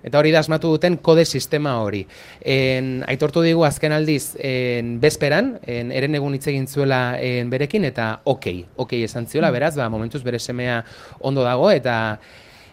Eta 0.01 0.17
hori 0.17 0.31
da 0.33 0.41
asmatu 0.41 0.71
duten 0.73 0.97
kode 1.05 1.27
sistema 1.29 1.75
hori. 1.83 2.07
En, 2.41 3.03
aitortu 3.11 3.43
digu 3.45 3.67
azken 3.69 3.93
aldiz 3.93 4.33
en, 4.41 4.95
bezperan, 5.01 5.59
en, 5.69 5.91
eren 5.93 6.17
egun 6.17 6.39
hitz 6.39 6.47
egin 6.49 6.65
zuela 6.67 7.19
en, 7.21 7.51
berekin, 7.53 7.85
eta 7.85 8.15
okei, 8.25 8.63
okei 8.81 9.03
esan 9.05 9.29
ziola, 9.29 9.53
beraz, 9.53 9.75
ba, 9.77 9.91
momentuz 9.93 10.23
bere 10.25 10.41
semea 10.41 10.81
ondo 11.21 11.45
dago, 11.45 11.69
eta 11.71 11.97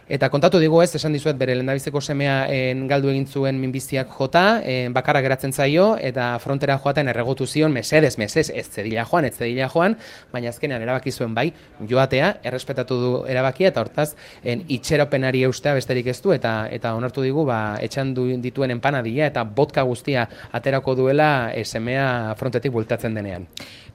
Eta 0.07 0.29
kontatu 0.31 0.61
digu 0.63 0.77
ez, 0.79 0.93
esan 0.95 1.11
dizuet 1.11 1.35
bere 1.35 1.51
lendabizeko 1.59 1.99
semea 1.99 2.35
en, 2.47 2.85
galdu 2.87 3.09
egin 3.11 3.25
zuen 3.27 3.57
minbiziak 3.59 4.13
jota, 4.15 4.61
en, 4.63 4.93
bakarra 4.95 5.19
geratzen 5.25 5.51
zaio, 5.51 5.87
eta 5.99 6.29
frontera 6.39 6.77
joaten 6.79 7.11
erregotu 7.11 7.43
zion, 7.43 7.73
mesedez, 7.75 8.13
mesez, 8.15 8.45
ez 8.55 8.63
zedila 8.69 9.03
joan, 9.03 9.27
ez 9.27 9.33
zedila 9.35 9.67
joan, 9.73 9.97
baina 10.31 10.53
azkenean 10.53 10.85
erabaki 10.85 11.11
zuen 11.11 11.33
bai, 11.35 11.49
joatea, 11.89 12.29
errespetatu 12.47 12.99
du 13.01 13.09
erabakia, 13.27 13.73
eta 13.73 13.83
hortaz, 13.83 14.13
en, 14.47 14.63
itxeropenari 14.77 15.43
eustea 15.49 15.73
besterik 15.75 16.07
ez 16.13 16.21
du, 16.23 16.31
eta 16.31 16.55
eta 16.71 16.93
onartu 16.95 17.25
digu, 17.25 17.43
ba, 17.49 17.59
etxan 17.83 18.13
du, 18.15 18.29
dituen 18.47 18.71
enpanadia, 18.77 19.27
eta 19.27 19.43
botka 19.43 19.83
guztia 19.83 20.23
aterako 20.55 20.95
duela 21.01 21.51
e, 21.51 21.65
semea 21.67 22.07
frontetik 22.39 22.71
bultatzen 22.71 23.19
denean. 23.19 23.49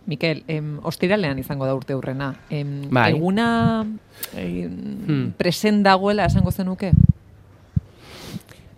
Mikel, 0.07 0.43
em, 0.49 0.79
ostiralean 0.83 1.39
izango 1.39 1.67
da 1.67 1.75
urte 1.75 1.95
hurrena. 1.95 2.35
Em, 2.51 2.89
Bai. 2.91 3.13
Eguna 3.13 3.87
em, 4.37 4.71
Hmm. 5.07 5.31
present 5.37 5.85
dagoela 5.85 6.27
esango 6.27 6.51
zenuke? 6.51 6.93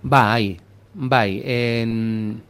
Bai, 0.02 0.58
bai. 0.94 1.42
En, 1.44 2.42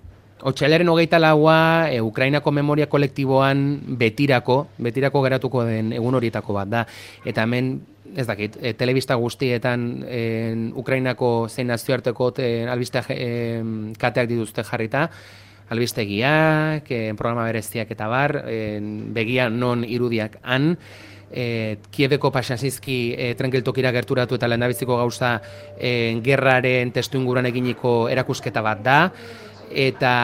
Otxailaren 0.44 0.88
hogeita 0.92 1.16
laua, 1.18 1.88
e, 1.90 2.02
Ukrainako 2.04 2.50
memoria 2.52 2.84
kolektiboan 2.92 3.80
betirako, 3.96 4.66
betirako 4.76 5.22
geratuko 5.24 5.62
den 5.64 5.92
egun 5.96 6.14
horietako 6.18 6.52
bat 6.52 6.68
da. 6.68 6.82
Eta 7.24 7.46
hemen, 7.46 7.78
ez 8.14 8.26
dakit, 8.28 8.58
e, 8.60 8.74
telebista 8.76 9.14
guztietan 9.16 10.04
en, 10.04 10.66
Ukrainako 10.76 11.46
zein 11.48 11.70
nazioarteko 11.72 12.32
te, 12.36 12.66
albiste 12.68 13.00
e, 13.08 13.62
kateak 13.96 14.28
dituzte 14.28 14.66
jarrita, 14.68 15.06
albistegiak, 15.70 16.90
e, 16.90 17.14
programa 17.16 17.46
bereziak 17.48 17.90
eta 17.94 18.08
bar, 18.10 18.42
en, 18.48 19.14
begia 19.14 19.48
non 19.48 19.84
irudiak 19.84 20.38
han, 20.42 20.74
e, 21.30 21.78
Kiebeko 21.90 22.30
pasazizki 22.32 23.14
e, 23.16 23.32
trengeltokira 23.38 23.92
gerturatu 23.92 24.38
eta 24.38 24.48
lehendabiziko 24.48 24.98
gauza 25.00 25.38
e, 25.78 26.20
gerraren 26.24 26.92
testu 26.94 27.18
inguruan 27.18 27.50
eginiko 27.50 28.04
erakusketa 28.12 28.62
bat 28.64 28.84
da, 28.84 29.00
eta 29.74 30.14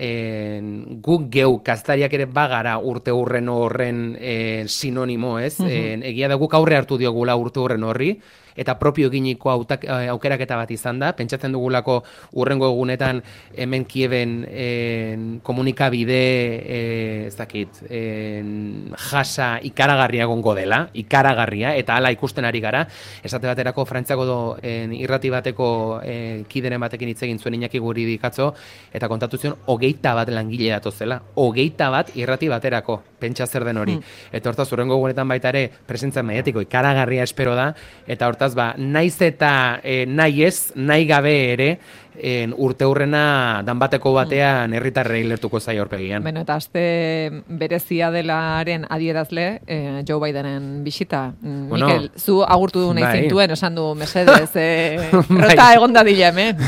en, 0.00 1.00
guk 1.04 1.28
geu 1.32 1.58
kaztariak 1.64 2.14
ere 2.16 2.26
bagara 2.30 2.78
urte 2.78 3.12
hurren 3.12 3.50
horren 3.52 4.00
e, 4.18 4.64
sinonimo, 4.68 5.36
ez? 5.38 5.58
En, 5.60 6.06
egia 6.06 6.30
da 6.32 6.40
guk 6.40 6.54
aurre 6.56 6.78
hartu 6.78 6.98
diogula 6.98 7.36
urte 7.36 7.60
hurren 7.60 7.84
horri, 7.84 8.14
eta 8.56 8.78
propio 8.78 9.08
eginiko 9.08 9.50
autak, 9.50 9.84
eh, 9.84 10.08
aukeraketa 10.10 10.56
bat 10.56 10.70
izan 10.70 10.98
da. 10.98 11.12
Pentsatzen 11.16 11.52
dugulako 11.52 12.02
urrengo 12.32 12.68
egunetan 12.72 13.22
hemen 13.54 13.84
kieben 13.84 14.46
en, 14.48 15.26
komunikabide, 15.42 16.22
e, 16.64 16.80
ez 17.26 17.36
dakit, 17.36 17.82
en, 17.90 18.94
jasa 19.10 19.56
ikaragarria 19.62 20.24
egongo 20.26 20.54
dela, 20.56 20.86
ikaragarria, 20.94 21.74
eta 21.76 21.96
hala 21.96 22.12
ikusten 22.14 22.44
ari 22.48 22.60
gara. 22.60 22.86
Esate 23.22 23.46
baterako 23.50 23.84
Frantziako 23.86 24.26
do, 24.26 24.38
en, 24.62 24.92
irrati 24.96 25.30
bateko 25.30 25.68
e, 26.02 26.44
kideren 26.48 26.80
batekin 26.80 27.12
hitz 27.12 27.22
egin 27.26 27.38
zuen 27.38 27.56
Iñaki 27.56 27.80
guri 27.80 28.04
dikatzo, 28.08 28.52
eta 28.92 29.08
kontatu 29.08 29.38
zion, 29.38 29.56
hogeita 29.66 30.14
bat 30.14 30.30
langile 30.32 30.70
datozela. 30.74 31.20
Hogeita 31.34 31.90
bat 31.90 32.12
irrati 32.16 32.48
baterako, 32.52 33.00
pentsa 33.20 33.46
zer 33.46 33.64
den 33.64 33.80
hori. 33.80 33.96
Eta 34.32 34.50
hortaz, 34.50 34.68
urrengo 34.72 34.96
egunetan 34.98 35.28
baita 35.28 35.50
ere, 35.52 35.66
presentzia 35.86 36.22
mediatiko 36.26 36.62
ikaragarria 36.64 37.24
espero 37.26 37.54
da, 37.56 37.70
eta 38.06 38.28
hortaz, 38.28 38.45
ba, 38.54 38.74
naiz 38.78 39.16
eta 39.24 39.80
e, 39.82 40.04
nahi 40.06 40.44
ez, 40.46 40.72
nahi 40.76 41.06
gabe 41.08 41.34
ere, 41.52 41.70
en, 42.20 42.54
urte 42.56 42.84
hurrena 42.86 43.62
danbateko 43.66 44.12
batean 44.14 44.72
herritarrei 44.74 45.22
lertuko 45.24 45.60
zaio 45.60 45.82
horpegian. 45.82 46.22
Beno, 46.24 46.40
eta 46.40 46.54
aste 46.56 47.30
berezia 47.48 48.10
delaren 48.10 48.86
adierazle, 48.88 49.60
eh, 49.66 50.02
Joe 50.08 50.20
Bidenen 50.26 50.82
bisita. 50.84 51.32
Mm, 51.40 51.68
Bueno, 51.68 51.86
Mikel, 51.88 52.10
zu 52.16 52.42
agurtu 52.44 52.80
du 52.80 52.94
nahi 52.94 53.02
bai. 53.04 53.20
zintuen, 53.22 53.50
esan 53.50 53.74
du 53.74 53.94
mesedez, 53.94 54.50
eh, 54.54 55.10
Bai. 55.28 55.40
rota 55.50 55.72
egon 55.74 55.92
dadila 55.92 56.28
hemen. 56.28 56.56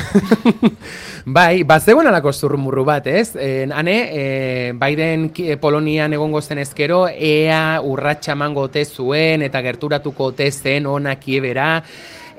Bai, 1.29 1.63
bat 1.69 1.83
zegoen 1.85 2.07
alako 2.09 2.33
zurrumurru 2.33 2.85
bat, 2.89 3.07
ez? 3.07 3.35
En, 3.37 3.73
hane, 3.77 3.97
e, 4.13 4.73
Biden 4.81 5.29
ki- 5.35 5.57
Polonian 5.61 6.13
egongo 6.17 6.41
zen 6.41 6.59
ezkero, 6.63 7.03
ea 7.09 7.81
urratxa 7.85 8.33
emango 8.33 8.63
ote 8.69 8.85
zuen 8.87 9.43
eta 9.45 9.61
gerturatuko 9.63 10.31
ote 10.33 10.51
zen 10.51 10.87
ona 10.87 11.17
kiebera, 11.21 11.83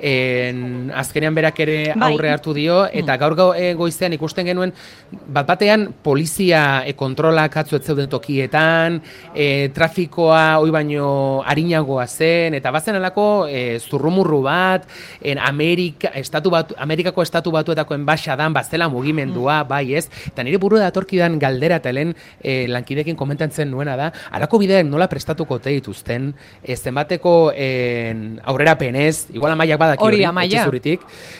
en, 0.00 0.90
azkenean 0.94 1.34
berak 1.34 1.60
ere 1.60 1.76
Bai. 1.94 2.10
aurre 2.10 2.30
hartu 2.32 2.54
dio, 2.56 2.82
eta 2.86 3.16
gaur 3.20 3.34
gau, 3.36 3.48
e, 3.54 3.72
goizean 3.78 4.14
ikusten 4.16 4.48
genuen, 4.48 4.72
bat 5.10 5.46
batean 5.48 5.88
polizia 6.04 6.82
e, 6.86 6.94
kontrolak 6.98 7.56
atzu 7.60 7.76
ez 7.76 7.82
zeuden 7.84 8.08
tokietan, 8.10 9.00
e, 9.34 9.68
trafikoa 9.76 10.60
hoi 10.62 10.70
baino 10.74 11.42
harinagoa 11.46 12.06
zen, 12.06 12.56
eta 12.58 12.72
bazen 12.72 12.96
alako 12.96 13.26
e, 13.50 13.78
zurrumurru 13.80 14.40
bat, 14.46 14.88
en 15.20 15.38
Amerika, 15.38 16.12
estatu 16.14 16.52
batu, 16.52 16.74
Amerikako 16.78 17.22
estatu 17.22 17.52
batuetako 17.54 17.94
enbaixadan 17.98 18.56
bazela 18.56 18.88
mugimendua, 18.88 19.62
bai 19.68 19.94
ez, 19.98 20.06
eta 20.30 20.44
nire 20.46 20.60
buru 20.62 20.80
datorkidan 20.80 21.38
galdera 21.42 21.80
eta 21.82 21.92
lehen 21.92 22.14
e, 22.40 22.64
lankidekin 22.70 23.18
komentatzen 23.18 23.70
nuena 23.70 23.96
da, 24.00 24.10
alako 24.32 24.62
bideak 24.64 24.88
nola 24.88 25.10
prestatuko 25.10 25.60
te 25.60 25.74
dituzten, 25.76 26.32
e, 26.62 26.76
zenbateko 26.76 27.52
en, 27.54 28.40
aurrera 28.48 28.76
penez, 28.80 29.26
igual 29.34 29.52
amaiak 29.52 29.80
badaki 29.90 30.06
Hori, 30.06 30.22
hori, 30.22 30.24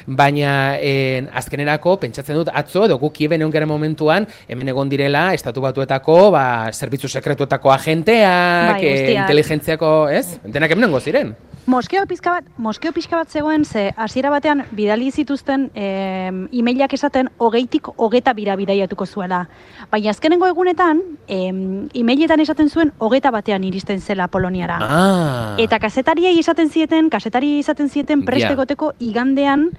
baina 0.06 0.76
en, 0.78 1.28
azkenerako 1.40 1.96
pentsatzen 2.04 2.40
dut 2.40 2.50
atzo 2.52 2.84
edo 2.88 2.98
guk 3.00 3.14
kieben 3.16 3.42
egon 3.46 3.66
momentuan 3.70 4.26
hemen 4.48 4.68
egon 4.74 4.90
direla 4.92 5.30
estatu 5.36 5.62
batuetako 5.64 6.18
ba, 6.34 6.44
zerbitzu 6.72 7.08
sekretuetako 7.08 7.72
agenteak, 7.72 8.74
Bai, 8.74 8.84
eh, 8.84 8.90
guztiak. 8.90 9.22
inteligentziako, 9.24 9.94
ez? 10.10 10.26
Denak 10.44 10.76
hemen 10.76 11.00
ziren. 11.00 11.34
Moskeo 11.66 12.06
pizka 12.08 12.32
bat, 12.32 12.44
moskeo 12.58 12.90
pixka 12.92 13.16
bat 13.20 13.28
zegoen, 13.30 13.64
ze 13.64 13.92
hasiera 13.96 14.30
batean 14.32 14.64
bidali 14.74 15.10
zituzten 15.12 15.68
em, 15.74 16.48
emailak 16.56 16.94
esaten 16.96 17.28
hogeitik 17.38 17.86
hogeta 17.96 18.32
bira 18.34 18.56
bidaiatuko 18.58 19.06
zuela. 19.06 19.44
Baina 19.92 20.10
azkenengo 20.10 20.48
egunetan, 20.50 21.02
em, 21.28 21.88
emailetan 21.94 22.40
esaten 22.40 22.70
zuen 22.70 22.90
hogeta 22.98 23.30
batean 23.30 23.62
iristen 23.64 24.00
zela 24.00 24.26
Poloniara. 24.28 24.78
Ah. 24.80 25.54
Eta 25.58 25.78
kazetariei 25.78 26.38
esaten 26.40 26.70
zieten, 26.70 27.10
kazetariei 27.10 27.60
esaten 27.60 27.88
zieten 27.88 28.24
prest 28.24 28.48
Ja. 28.48 28.52
egoteko 28.56 28.94
igandean, 28.98 29.70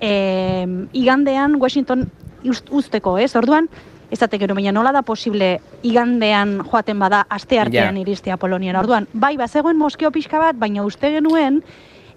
em, 0.00 0.88
igandean 0.92 1.54
Washington 1.62 2.10
ust- 2.44 2.68
uzteko, 2.70 3.16
ez? 3.18 3.34
Orduan, 3.36 3.70
ez 4.10 4.18
date 4.18 4.38
gero, 4.38 4.54
baina 4.54 4.72
nola 4.72 4.92
da 4.92 5.02
posible 5.02 5.60
igandean 5.82 6.58
joaten 6.70 6.98
bada 6.98 7.26
aste 7.28 7.58
artean 7.60 7.96
Ja. 7.96 8.00
iristea 8.00 8.36
Poloniara. 8.36 8.80
Orduan, 8.80 9.06
bai, 9.12 9.36
bazegoen 9.36 9.76
moskeo 9.76 10.10
pixka 10.10 10.38
bat, 10.38 10.56
baina 10.56 10.84
uste 10.84 11.10
genuen 11.12 11.62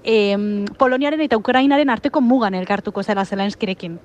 em, 0.03 0.65
Poloniaren 0.77 1.21
eta 1.21 1.37
Ukrainaren 1.37 1.89
arteko 1.89 2.21
mugan 2.21 2.55
elkartuko 2.55 3.03
zela 3.03 3.25
Zelenskirekin. 3.25 3.99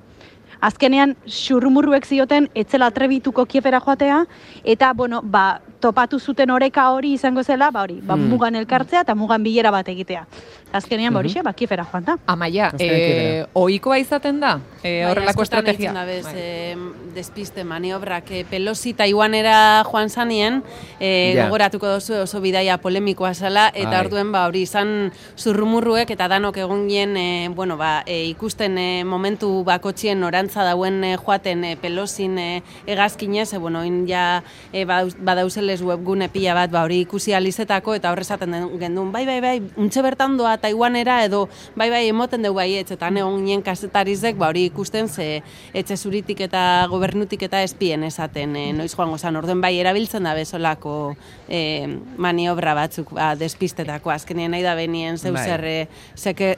Azkenean, 0.61 1.17
xurrumurruek 1.27 2.07
zioten, 2.07 2.49
etzela 2.55 2.87
atrebituko 2.87 3.45
kiepera 3.47 3.81
joatea, 3.81 4.25
eta, 4.65 4.93
bueno, 4.93 5.21
ba, 5.23 5.61
topatu 5.81 6.19
zuten 6.19 6.51
oreka 6.51 6.89
hori 6.91 7.13
izango 7.13 7.43
zela, 7.45 7.71
ba 7.71 7.83
hori, 7.83 8.01
ba, 8.03 8.15
Hmm. 8.17 8.29
mugan 8.31 8.55
elkartzea 8.57 9.03
eta 9.03 9.15
mugan 9.15 9.43
bilera 9.43 9.71
bat 9.71 9.87
egitea. 9.89 10.27
Azkenean, 10.73 11.13
ba, 11.15 11.21
horixe, 11.21 11.43
ba, 11.43 11.53
kiepera 11.53 11.85
joan 11.85 12.05
da. 12.05 12.19
Amaia, 12.27 12.67
Azkenean 12.67 13.01
eh, 13.43 13.47
ohikoa 13.55 13.99
izaten 13.99 14.41
da, 14.41 14.59
eh, 14.83 15.03
Bai, 15.05 15.11
horrelako 15.13 15.43
estrategia. 15.43 15.93
dabez, 15.93 16.25
Bai. 16.25 16.33
eh, 16.37 16.77
despiste 17.15 17.63
maniobrak. 17.65 18.31
Eh, 18.31 18.45
Pelosi 18.51 18.93
Taiwanera 18.95 19.85
joan 19.85 20.11
zanien, 20.11 20.63
eh, 21.01 21.35
Ja. 21.37 21.45
gogoratuko 21.45 21.87
duzu 21.95 22.23
oso 22.23 22.41
bidaia 22.41 22.79
polemikoa 22.79 23.35
zala, 23.35 23.71
eta 23.75 23.91
Bai. 23.91 24.01
orduen 24.01 24.33
ba, 24.33 24.47
hori 24.47 24.63
izan 24.63 25.13
zurrumurruek 25.37 26.11
eta 26.11 26.29
danok 26.29 26.57
egon 26.57 26.89
gien, 26.89 27.17
eh, 27.17 27.49
bueno, 27.55 27.77
ba, 27.77 28.03
eh, 28.07 28.25
ikusten 28.27 28.77
eh, 28.79 29.05
momentu 29.05 29.63
bakotxien 29.65 30.23
orantza 30.47 30.63
dauen 30.65 31.03
eh, 31.05 31.17
joaten 31.19 31.65
eh, 31.65 31.77
Pelosin 31.77 32.39
eh, 32.39 32.63
egazkinez, 32.87 33.53
eh, 33.55 33.59
bueno, 33.59 33.85
in 33.85 34.07
ja 34.07 34.43
badauz- 34.73 35.17
badauzela 35.19 35.67
Angeles 35.67 35.83
webgune 35.83 36.29
pila 36.29 36.55
bat, 36.55 36.71
ba, 36.71 36.85
hori 36.85 37.01
ikusi 37.03 37.33
alizetako, 37.35 37.95
eta 37.97 38.13
horre 38.13 38.23
esaten 38.23 38.53
den- 38.53 38.79
gendun, 38.79 39.11
bai, 39.11 39.25
bai, 39.27 39.41
bai, 39.41 39.57
untxe 39.77 40.03
bertan 40.03 40.37
doa 40.37 40.57
Taiwanera, 40.59 41.25
edo, 41.25 41.49
bai, 41.75 41.89
bai, 41.91 42.05
emoten 42.09 42.43
dugu 42.45 42.61
bai, 42.61 42.69
etxe, 42.79 42.95
eta 42.95 43.11
neon 43.11 43.41
ginen 43.41 43.63
kasetarizek, 43.67 44.37
ba, 44.39 44.49
hori 44.53 44.67
ikusten, 44.71 45.09
ze 45.09 45.43
etxe 45.75 45.97
zuritik 45.97 46.41
eta 46.47 46.87
gobernutik 46.89 47.43
eta 47.43 47.63
espien 47.67 48.05
esaten, 48.05 48.55
e, 48.57 48.73
noiz 48.73 48.95
joango 48.95 49.19
zan, 49.19 49.35
orden 49.37 49.61
bai, 49.61 49.75
erabiltzen 49.81 50.23
da 50.23 50.35
bezolako 50.39 51.17
e, 51.49 51.89
maniobra 52.17 52.75
batzuk, 52.79 53.11
ba, 53.13 53.35
despistetako, 53.35 54.11
azkenien 54.15 54.51
nahi 54.55 54.63
da 54.63 54.77
benien 54.79 55.19
zeu 55.19 55.33
Bai. 55.35 55.49
e, 55.65 55.89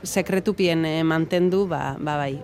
sekretupien 0.03 0.85
e, 0.85 1.03
mantendu, 1.03 1.67
ba, 1.67 1.97
ba, 1.99 2.17
bai. 2.19 2.37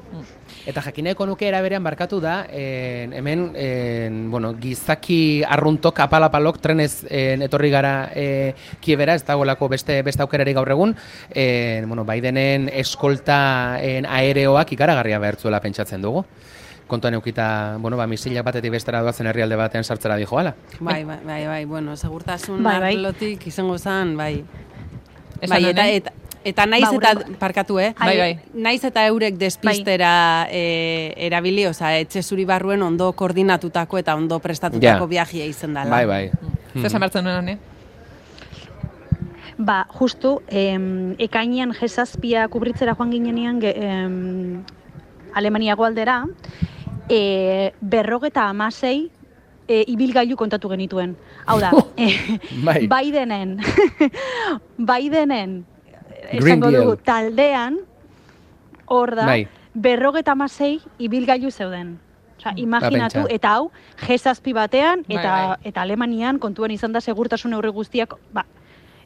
Eta 0.67 0.81
jakineko 0.81 1.27
nuke 1.29 1.45
era 1.49 1.61
berean 1.61 1.85
barkatu 1.85 2.21
da, 2.25 2.47
en, 2.49 3.13
hemen, 3.13 3.51
en, 3.55 4.31
bueno, 4.31 4.55
gizaki 4.57 5.43
arruntok, 5.45 6.01
apalapalok, 6.07 6.59
trenez 6.65 7.05
en, 7.11 7.43
etorri 7.45 7.69
gara 7.71 8.09
e, 8.17 8.55
kiebera, 8.81 9.15
ez 9.15 9.25
dagoelako 9.29 9.69
beste, 9.69 10.01
beste 10.03 10.25
aukerari 10.25 10.55
gaur 10.57 10.71
egun, 10.73 10.97
en, 11.35 11.89
bueno, 11.89 12.07
Bidenen 12.09 12.71
eskolta 12.73 13.79
en, 13.85 14.07
aereoak 14.09 14.73
ikaragarria 14.73 15.21
behartzuela 15.21 15.61
pentsatzen 15.61 16.01
dugu. 16.01 16.25
Kontuan 16.87 17.15
eukita, 17.17 17.77
bueno, 17.81 17.97
ba, 17.97 18.07
misilak 18.07 18.45
batetik 18.45 18.73
bestera 18.73 19.01
doazen 19.05 19.27
herrialde 19.27 19.57
batean 19.57 19.85
sartzera 19.85 20.17
dijo 20.21 20.39
ala. 20.39 20.55
Bai, 20.81 21.03
bai, 21.05 21.21
bai, 21.25 21.47
bai, 21.47 21.65
bueno, 21.65 21.97
segurtasun 21.97 22.63
Bai, 22.63 22.79
bai. 22.81 22.97
arlotik 22.97 23.47
izango 23.49 23.79
zen, 23.79 24.17
bai. 24.17 24.45
Esan 25.41 25.57
bai, 25.57 25.65
eta, 25.71 25.89
eta, 25.89 26.13
eta 26.45 26.67
naiz 26.67 26.85
Ba, 26.85 26.95
eta, 26.95 27.37
parkatu, 27.41 27.79
eh? 27.81 27.95
Bai, 27.99 28.17
bai. 28.19 28.33
Naiz 28.55 28.83
eta 28.85 29.07
eurek 29.09 29.39
despistera 29.41 30.47
e, 30.53 31.15
erabili, 31.27 31.67
oza, 31.67 31.95
etxe 31.97 32.23
zuri 32.23 32.45
barruen 32.45 32.83
ondo 32.83 33.13
koordinatutako 33.17 33.99
eta 33.99 34.15
ondo 34.15 34.39
prestatutako 34.45 35.05
Ja. 35.05 35.11
viajia 35.11 35.47
izan 35.47 35.75
dela. 35.75 35.91
Bai, 35.91 36.05
bai. 36.07 36.31
Zer 36.75 36.87
esan 36.87 37.01
behartzen 37.01 37.25
nuen, 37.25 37.37
ane? 37.37 37.59
Ba, 39.57 39.87
justu, 39.89 40.41
em, 40.49 41.15
ekainean 41.19 41.73
jesazpia 41.73 42.49
kubritzera 42.49 42.95
joan 42.99 43.13
ginenean 43.13 43.61
em, 43.63 44.65
Alemaniago 45.35 45.85
aldera, 45.85 46.25
e, 47.09 47.73
berrogeta 47.81 48.49
amasei 48.49 49.11
e, 49.69 49.85
ibilgailu 49.87 50.37
kontatu 50.37 50.69
genituen. 50.69 51.17
Hau 51.47 51.61
da, 51.61 51.71
e, 51.97 52.39
Bai. 52.65 52.87
Bidenen, 52.91 53.61
Bidenen, 54.79 55.65
Green 55.65 55.74
esango 56.39 56.71
dugu, 56.71 56.97
taldean, 56.97 57.79
hor 58.87 59.15
da, 59.15 59.27
Bai. 59.27 59.49
berrogeta 59.75 60.33
amasei 60.33 60.81
ibilgailu 60.99 61.51
zeuden. 61.51 61.99
Osa, 62.39 62.53
imaginatu, 62.57 63.23
pentsa. 63.23 63.35
eta 63.35 63.53
hau, 63.55 63.71
G7 64.07 64.53
batean, 64.53 65.05
Bai, 65.09 65.17
eta, 65.17 65.33
bai. 65.49 65.57
eta 65.65 65.83
Alemanian, 65.83 66.39
kontuan 66.39 66.71
izan 66.71 66.93
da 66.93 67.01
segurtasun 67.01 67.51
neurri 67.55 67.71
guztiak, 67.71 68.15
ba, 68.33 68.45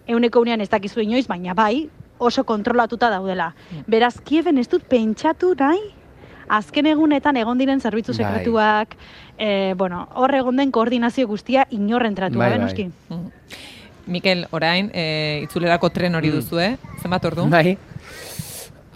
euneko 0.06 0.40
unean 0.40 0.61
ez 0.61 0.68
dakizu 0.70 1.00
inoiz, 1.00 1.26
baina 1.28 1.54
bai, 1.54 1.88
oso 2.18 2.42
kontrolatuta 2.44 3.11
daudela. 3.11 3.54
Beraz, 3.87 4.18
Kieven 4.25 4.58
ez 4.58 4.66
dut 4.68 4.82
pentsatu 4.88 5.54
nahi, 5.58 5.78
azken 6.49 6.87
egunetan 6.87 7.37
egon 7.37 7.58
diren 7.58 7.80
zerbitzu 7.80 8.12
Bai. 8.16 8.25
sekretuak, 8.25 8.97
eh, 9.37 9.75
bueno, 9.76 10.08
hor 10.14 10.35
egon 10.35 10.56
den 10.56 10.73
koordinazio 10.73 11.28
guztia 11.28 11.66
inorrentratu, 11.70 12.38
Bai, 12.38 12.49
gabe, 12.50 12.58
bai. 12.58 12.64
noski? 12.64 12.90
Mhm. 13.11 13.30
Mikel, 14.09 14.47
orain, 14.57 14.91
e, 14.95 15.43
itzulerako 15.45 15.93
tren 15.93 16.17
hori 16.17 16.33
duzue, 16.33 16.73
zenbat 17.03 17.29
ordu? 17.29 17.45
Bai. 17.53 17.77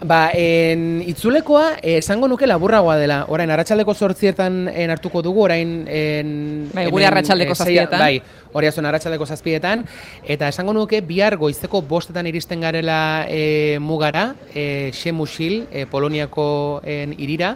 Ba, 0.03 0.31
en, 0.33 1.01
itzulekoa, 1.07 1.77
eh, 1.81 1.99
esango 2.01 2.27
nuke 2.27 2.47
laburragoa 2.47 2.97
dela. 2.99 3.21
Orain, 3.31 3.51
arratsaldeko 3.53 3.93
sortzietan 3.93 4.65
en, 4.67 4.91
hartuko 4.91 5.21
dugu, 5.23 5.45
orain... 5.45 5.85
En, 5.87 6.33
Bai, 6.73 6.89
gure 6.91 7.07
arratsaldeko 7.07 7.53
eh, 7.53 7.55
zazpietan. 7.55 8.01
Bai, 8.01 8.17
hori 8.51 8.67
azuen 8.67 8.89
arratsaldeko 8.89 9.27
zazpietan. 9.29 9.85
Eta 10.27 10.49
esango 10.51 10.73
nuke, 10.75 10.99
bihar 11.07 11.37
goizeko 11.39 11.81
bostetan 11.87 12.27
iristen 12.27 12.65
garela 12.65 12.99
e, 13.29 13.77
mugara, 13.79 14.33
e, 14.51 14.91
Xemuxil, 14.97 15.69
e, 15.71 15.85
Poloniako 15.87 16.81
en, 16.83 17.15
irira, 17.17 17.55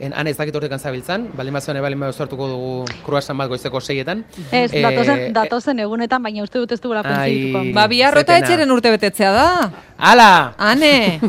en, 0.00 0.12
han 0.12 0.26
ez 0.26 0.36
dakit 0.36 0.54
horrekan 0.56 0.78
zabiltzan, 0.80 1.28
baldin 1.36 1.54
bazuen, 1.54 1.80
baldin 1.82 2.00
bazuen 2.00 2.18
sortuko 2.26 2.48
dugu 2.48 2.84
kruasan 3.06 3.38
bat 3.38 3.48
goizeko 3.48 3.80
seietan. 3.80 4.24
Ez, 4.50 4.72
Eh, 4.72 4.82
datozen, 4.82 5.32
datozen 5.32 5.78
egunetan, 5.84 6.22
baina 6.22 6.42
uste 6.42 6.58
dut 6.58 6.72
ez 6.72 6.80
dugula 6.80 7.02
Ai. 7.04 7.10
kontzituko. 7.12 7.64
Ba, 7.74 7.86
biharrota 7.88 8.38
etxeren 8.38 8.70
urte 8.70 8.90
betetzea 8.90 9.32
da. 9.32 9.70
Ala! 9.98 10.54
Ane! 10.58 11.20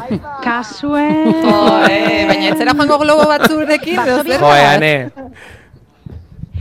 Kasuen! 0.44 1.34
Jo, 1.44 1.58
eh, 1.90 2.26
baina 2.28 2.50
etzera 2.54 2.74
joango 2.74 2.98
globo 3.00 3.28
batzurekin, 3.30 4.00
edo 4.00 4.24
zer? 4.24 4.40
Joe, 4.40 4.62
ane. 4.76 4.94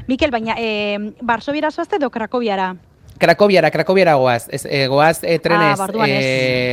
Mikel, 0.07 0.31
baina, 0.31 0.55
e, 0.59 0.99
Barsobiara 1.23 1.71
zoazte 1.71 1.97
edo 1.97 2.11
Krakobiara? 2.11 2.75
Krakobiara, 3.19 3.71
Krakobiara 3.71 4.15
goaz. 4.15 4.49
Ez, 4.51 4.65
e, 4.67 4.87
goaz 4.89 5.21
e, 5.23 5.39
trenez, 5.39 5.75
Ah, 5.79 5.87
barduan 5.87 6.11
ez. 6.11 6.25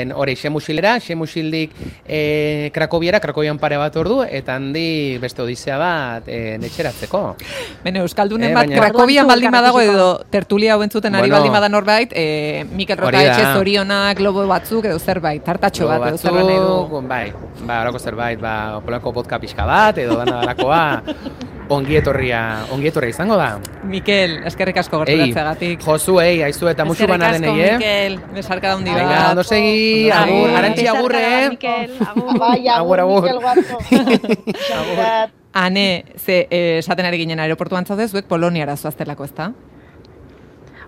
en, 0.02 0.12
hori, 0.12 0.36
Xemuxilera, 0.36 1.00
Xemuxildik 1.00 1.72
e, 2.08 2.72
Krakobiara, 2.74 3.20
Krakobian 3.20 3.60
pare 3.60 3.78
bat 3.78 3.96
ordu, 3.96 4.24
eta 4.24 4.56
handi 4.56 5.18
beste 5.22 5.42
odisea 5.44 5.78
bat 5.78 6.24
e, 6.28 6.58
netxeratzeko. 6.58 7.36
Bene, 7.84 8.00
Euskaldunen 8.02 8.50
Eh, 8.50 8.54
bat, 8.54 8.66
baina- 8.68 8.82
Krakobian 8.82 9.28
baldin 9.28 9.52
badago 9.52 9.82
edo 9.82 10.10
tertulia 10.32 10.74
hau 10.74 10.82
entzuten 10.84 11.14
ari 11.16 11.24
Bueno. 11.30 11.36
baldin 11.36 11.54
bada 11.54 11.70
norbait, 11.70 12.12
e, 12.16 12.66
Mikel 12.74 12.98
Rota 12.98 13.18
Hori 13.18 13.28
etxe 13.28 13.54
zorionak, 13.54 14.18
globo 14.18 14.48
batzuk 14.48 14.86
edo 14.86 14.98
zerbait, 15.00 15.44
tartatxo 15.44 15.88
bat 15.88 16.08
edo 16.10 16.18
zerbait 16.18 16.46
du. 16.48 16.52
Batzuk, 16.58 17.08
bai, 17.08 17.32
ba, 17.68 17.82
horako 17.84 18.00
zerbait, 18.00 18.40
ba, 18.42 18.82
polako 18.84 19.12
vodka 19.14 19.40
pixka 19.40 19.66
bat, 19.66 19.98
edo 19.98 20.18
dana 20.18 20.42
dalakoa, 20.42 21.04
ongi 21.72 21.96
etorria, 22.00 22.42
ongi 22.76 22.90
etorria 22.92 23.14
izango 23.14 23.38
da. 23.40 23.50
Mikel, 23.88 24.38
eskerrik 24.50 24.78
asko 24.82 25.00
gerturatzeagatik. 25.02 25.82
Josu, 25.86 26.18
ei, 26.24 26.42
aizu 26.44 26.68
eta 26.72 26.86
musu 26.88 27.04
Eskerrik 27.04 27.14
bana 27.16 27.30
asko, 27.32 27.42
denei, 27.46 27.68
eh? 27.68 27.76
Mikel. 27.78 28.18
Besarka 28.36 28.68
da 28.74 28.78
hundi 28.80 28.94
Venga, 28.96 29.20
ondo 29.32 29.44
segi, 29.48 30.10
agur, 30.12 30.48
segi. 30.48 30.56
arantxi 30.62 30.88
agurre, 30.92 31.22
eh? 31.28 31.50
Mikel, 31.56 31.98
agur. 32.12 32.32
Bai, 32.40 32.62
Agur, 32.76 33.04
agur, 33.06 33.30
agur. 33.30 33.62
Mikel. 33.92 34.38
Agur. 34.82 35.38
Ane, 35.54 36.06
ze 36.16 36.46
eh, 36.50 36.78
esaten 36.80 37.06
ari 37.06 37.18
ginen 37.20 37.40
aeroportuan 37.44 37.86
zaude, 37.86 38.08
zuek 38.08 38.28
Poloniara 38.30 38.78
zoaztelako, 38.78 39.26
ezta? 39.28 39.50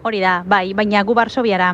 Hori 0.04 0.19
da, 0.24 0.41
bai, 0.48 0.74
baina 0.74 1.04
gu 1.04 1.15
Barsobiara. 1.15 1.74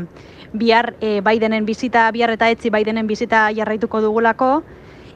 Bihar 0.53 0.95
e, 1.01 1.19
Bidenen 1.21 1.65
bizita, 1.65 2.07
bihar 2.11 2.33
eta 2.33 2.49
etzi 2.49 2.71
Bidenen 2.73 3.05
bizita 3.05 3.47
jarraituko 3.53 4.01
dugulako, 4.01 4.63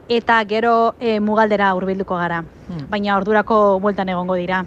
eta 0.10 0.44
gero 0.46 0.96
e, 1.00 1.20
mugaldera 1.20 1.74
hurbilduko 1.76 2.18
gara. 2.18 2.44
Hmm. 2.68 2.88
Baina 2.90 3.18
ordurako 3.18 3.80
bueltan 3.80 4.10
egongo 4.10 4.36
dira. 4.36 4.66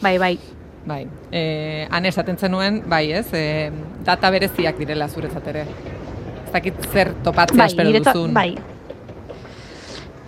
Bai, 0.00 0.18
bai. 0.18 0.38
Bai, 0.86 1.06
eh, 1.30 1.86
ane 1.92 2.08
esaten 2.08 2.38
zenuen, 2.38 2.82
bai 2.88 3.12
ez, 3.12 3.26
eh, 3.36 3.70
data 4.04 4.30
bereziak 4.30 4.78
direla 4.80 5.08
zuretzat 5.08 5.46
ere. 5.52 5.66
Ez 6.46 6.52
dakit 6.54 6.86
zer 6.90 7.12
topatzea 7.22 7.58
bai, 7.58 7.66
espero 7.66 7.92
duzun. 7.92 8.32
Bai. 8.34 8.54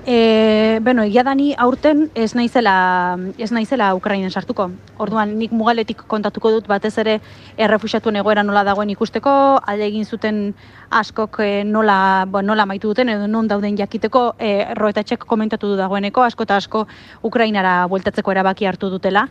E, 0.05 0.81
bueno, 0.83 1.05
egia 1.05 1.23
da 1.23 1.35
ni 1.35 1.53
aurten 1.57 2.09
ez 2.19 2.35
naizela, 2.35 3.17
ez 3.39 3.53
naizela 3.55 3.95
Ukrainen 3.95 4.33
sartuko. 4.35 4.67
Orduan 4.99 5.37
nik 5.39 5.53
mugaletik 5.55 6.03
kontatuko 6.11 6.51
dut 6.51 6.67
batez 6.67 6.97
ere 6.99 7.21
errefuxatuen 7.57 8.19
egoera 8.19 8.43
nola 8.43 8.65
dagoen 8.67 8.91
ikusteko, 8.91 9.31
alde 9.63 9.87
egin 9.87 10.05
zuten 10.05 10.43
askok 10.91 11.39
e, 11.47 11.63
nola, 11.63 12.27
bo, 12.27 12.43
nola 12.43 12.67
maitu 12.67 12.91
duten 12.91 13.15
edo 13.15 13.31
non 13.31 13.47
dauden 13.47 13.79
jakiteko, 13.79 14.35
e, 14.43 14.75
roetatxek 14.75 15.23
komentatu 15.23 15.71
du 15.71 15.79
dagoeneko, 15.79 16.27
asko 16.27 16.51
eta 16.51 16.59
asko 16.59 16.87
Ukrainara 17.23 17.87
bueltatzeko 17.87 18.35
erabaki 18.35 18.67
hartu 18.67 18.91
dutela. 18.91 19.29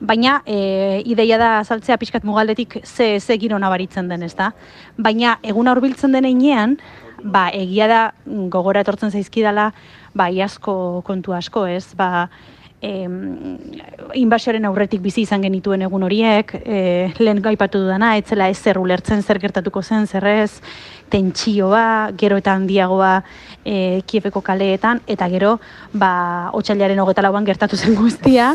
Baina 0.00 0.42
e, 0.46 1.02
ideia 1.06 1.38
da 1.38 1.58
azaltzea 1.60 1.96
pixkat 1.98 2.26
mugaldetik 2.26 2.80
ze, 2.84 3.20
ze 3.20 3.38
giro 3.38 3.58
nabaritzen 3.58 4.08
den, 4.08 4.26
ezta? 4.26 4.52
Baina 4.96 5.38
eguna 5.42 5.74
hurbiltzen 5.74 6.12
den 6.12 6.26
heinean, 6.26 6.78
ba, 7.22 7.48
egia 7.54 7.88
da 7.90 8.02
gogora 8.26 8.82
etortzen 8.84 9.10
zaizkidala, 9.10 9.72
ba, 10.14 10.30
iazko 10.30 11.02
kontu 11.06 11.34
asko, 11.36 11.66
ez? 11.66 11.94
Ba, 11.96 12.28
em, 12.80 13.58
inbasioaren 14.14 14.64
aurretik 14.68 15.02
bizi 15.02 15.24
izan 15.24 15.42
genituen 15.42 15.82
egun 15.82 16.04
horiek, 16.06 16.54
e, 16.62 16.78
lehen 17.18 17.42
gaipatu 17.42 17.80
dudana, 17.82 18.14
etzela 18.20 18.48
ez 18.50 18.58
zer 18.58 18.78
ulertzen 18.78 19.22
zer 19.22 19.40
gertatuko 19.42 19.82
zen, 19.82 20.06
zer 20.06 20.26
ez, 20.30 20.60
tentsioa, 21.10 22.12
gero 22.20 22.38
eta 22.38 22.54
handiagoa 22.54 23.22
e, 23.64 24.02
Kieveko 24.06 24.42
kaleetan, 24.44 25.02
eta 25.06 25.28
gero, 25.32 25.56
ba, 25.92 26.50
otxailaren 26.54 27.00
hogeta 27.02 27.24
lauan 27.24 27.48
gertatu 27.48 27.76
zen 27.76 27.96
guztia, 27.98 28.52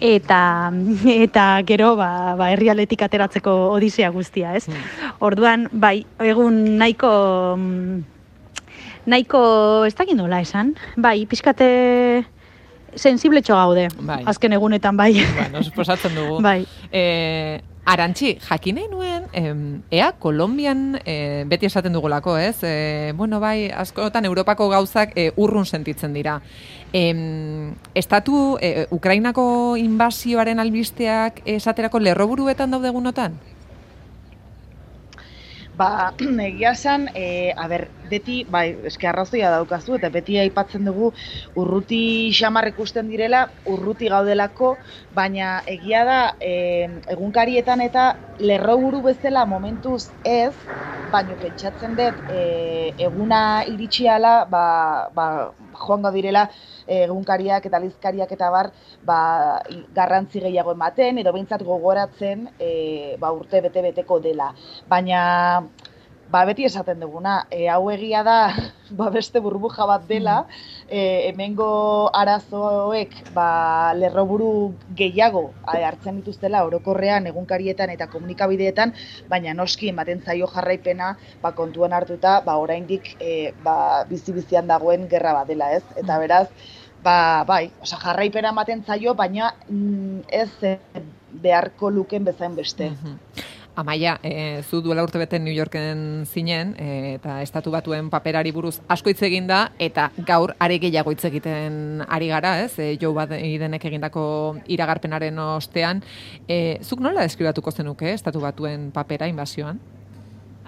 eta, 0.00 0.40
eta 1.26 1.48
gero, 1.68 1.94
ba, 2.00 2.36
ba 2.38 2.52
herrialetik 2.54 3.04
ateratzeko 3.06 3.56
odisea 3.74 4.08
guztia, 4.14 4.54
ez? 4.56 4.64
Orduan, 5.20 5.68
bai, 5.72 5.98
egun 6.24 6.62
nahiko 6.80 7.12
mm, 7.58 8.00
nahiko, 9.06 9.84
ez 9.86 9.94
dakit 9.94 10.16
nola 10.16 10.40
esan, 10.40 10.74
bai, 10.96 11.24
pixkate 11.26 12.24
sensibletxo 12.94 13.54
gaude, 13.54 13.88
Bai. 14.00 14.22
azken 14.26 14.52
egunetan 14.52 14.96
bai. 14.96 15.12
Bueno, 15.36 15.62
suposatzen 15.62 16.14
dugu. 16.14 16.40
bai. 16.48 16.64
Eh, 16.90 17.60
Arantxi, 17.90 18.36
jakin 18.44 18.76
nuen, 18.90 19.24
em, 19.32 19.82
ea 19.90 20.12
Kolombian 20.12 21.00
e, 21.04 21.44
beti 21.48 21.66
esaten 21.66 21.92
dugulako, 21.96 22.36
ez? 22.38 22.62
E, 22.62 23.12
bueno, 23.16 23.40
bai, 23.40 23.70
askotan 23.72 24.24
Europako 24.28 24.68
gauzak 24.68 25.16
e, 25.16 25.32
urrun 25.36 25.64
sentitzen 25.66 26.12
dira. 26.12 26.40
Em, 26.92 27.74
estatu, 27.94 28.58
e, 28.60 28.86
Ukrainako 28.90 29.76
inbazioaren 29.80 30.60
albisteak 30.60 31.40
esaterako 31.46 31.98
lerroburuetan 32.04 32.70
daude 32.70 32.92
egunotan? 32.92 33.40
Ba, 35.80 35.88
egia 36.48 36.72
esan, 36.76 37.06
e, 37.14 37.52
a 37.56 37.66
ber, 37.70 37.84
beti, 38.12 38.36
bai, 38.54 38.64
eske 38.90 39.08
arrazoia 39.10 39.50
daukazu, 39.54 39.94
eta 39.98 40.10
beti 40.16 40.38
aipatzen 40.42 40.84
dugu 40.88 41.10
urruti 41.62 42.00
xamar 42.38 42.68
ikusten 42.72 43.08
direla, 43.12 43.44
urruti 43.74 44.10
gaudelako, 44.12 44.72
baina 45.20 45.52
egia 45.76 46.02
da, 46.10 46.18
e, 46.40 46.54
egunkarietan 47.16 47.84
eta 47.86 48.08
lerroburu 48.50 49.02
bezala 49.06 49.46
momentuz 49.54 50.02
ez, 50.24 50.54
baina 51.14 51.36
pentsatzen 51.40 51.94
dut, 51.98 52.20
e, 52.28 52.42
eguna 53.08 53.40
iritsiala, 53.74 54.34
ba, 54.56 54.64
ba, 55.14 55.26
joango 55.80 56.12
direla 56.14 56.46
egunkariak 56.86 57.66
eta 57.66 57.80
lizkariak 57.82 58.32
eta 58.32 58.50
bar 58.50 58.70
ba, 59.06 59.20
garrantzi 59.94 60.40
gehiago 60.46 60.74
ematen 60.76 61.18
edo 61.22 61.32
behintzat 61.32 61.62
gogoratzen 61.66 62.48
e, 62.58 63.16
ba, 63.20 63.32
urte 63.32 63.60
bete-beteko 63.66 64.20
dela. 64.20 64.50
Baina 64.88 65.22
ba, 66.30 66.44
beti 66.46 66.64
esaten 66.64 67.00
duguna, 67.02 67.44
e, 67.50 67.66
hau 67.68 67.90
egia 67.90 68.22
da 68.26 68.38
ba, 68.98 69.10
beste 69.10 69.42
burbuja 69.42 69.86
bat 69.88 70.06
dela, 70.08 70.36
e, 70.88 71.28
hemengo 71.28 72.10
arazoek 72.16 73.14
ba, 73.34 73.92
lerroburu 73.98 74.50
gehiago 74.96 75.50
hartzen 75.70 76.20
dituztela 76.20 76.64
orokorrean 76.68 77.26
egunkarietan 77.30 77.90
eta 77.94 78.08
komunikabideetan, 78.12 78.94
baina 79.28 79.54
noski 79.54 79.90
ematen 79.90 80.22
zaio 80.22 80.48
jarraipena 80.54 81.14
ba, 81.42 81.54
kontuan 81.58 81.94
hartuta 81.96 82.40
ba, 82.46 82.58
oraindik 82.62 83.14
e, 83.18 83.52
ba, 83.64 84.04
bizi-bizian 84.10 84.70
dagoen 84.70 85.08
gerra 85.10 85.34
bat 85.40 85.50
dela 85.50 85.72
ez, 85.74 85.84
eta 85.96 86.18
beraz, 86.22 86.46
ba, 87.02 87.44
bai, 87.48 87.64
oza, 87.82 87.98
jarraipena 88.02 88.54
ematen 88.54 88.84
zaio, 88.86 89.14
baina 89.18 89.54
mm, 89.68 90.26
ez 90.30 90.78
beharko 91.30 91.90
luken 91.90 92.26
bezain 92.26 92.54
beste. 92.58 92.90
Amaia, 93.80 94.18
e, 94.22 94.62
zu 94.62 94.82
duela 94.84 95.02
urte 95.02 95.16
beten 95.18 95.44
New 95.44 95.54
Yorken 95.54 96.26
zinen, 96.26 96.74
e, 96.76 97.14
eta 97.14 97.38
estatu 97.40 97.72
batuen 97.72 98.10
paperari 98.12 98.52
buruz 98.52 98.74
asko 98.92 99.08
hitz 99.08 99.22
egin 99.24 99.46
da, 99.48 99.60
eta 99.80 100.10
gaur 100.28 100.52
are 100.60 100.76
gehiago 100.82 101.14
hitz 101.14 101.24
egiten 101.24 102.04
ari 102.04 102.28
gara, 102.28 102.58
ez? 102.66 102.74
E, 102.76 102.90
jo 103.00 103.14
bat 103.16 103.32
idenek 103.38 103.86
egindako 103.88 104.24
iragarpenaren 104.68 105.40
ostean. 105.46 106.04
E, 106.44 106.76
zuk 106.84 107.00
nola 107.00 107.24
deskribatuko 107.24 107.72
zenuke 107.72 108.12
estatu 108.12 108.44
batuen 108.44 108.90
papera 108.92 109.30
inbazioan? 109.32 109.80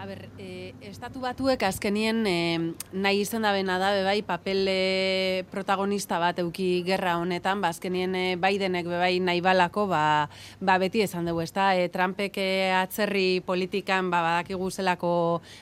A 0.00 0.08
ber, 0.08 0.24
e, 0.38 0.61
estatu 0.82 1.20
batuek 1.22 1.62
azkenien 1.62 2.24
e, 2.26 2.58
nahi 2.90 3.20
izan 3.22 3.44
da 3.46 3.52
bena 3.54 3.76
da, 3.78 3.92
bebai, 3.94 4.22
papel 4.26 4.66
e, 4.66 5.44
protagonista 5.52 6.18
bat 6.18 6.40
euki 6.42 6.82
gerra 6.86 7.14
honetan, 7.20 7.60
ba, 7.62 7.70
azkenien 7.70 8.14
e, 8.18 8.22
Bidenek 8.40 8.88
bebai 8.90 9.20
nahi 9.22 9.40
balako, 9.44 9.86
ba, 9.90 10.28
ba 10.60 10.76
beti 10.82 11.04
esan 11.04 11.28
dugu, 11.28 11.44
ez 11.44 11.52
da, 11.54 11.68
e, 11.78 11.86
Trumpek 11.92 12.38
e, 12.42 12.46
atzerri 12.74 13.42
politikan, 13.46 14.10
ba, 14.10 14.24
badakigu 14.26 14.70
zelako 14.72 15.12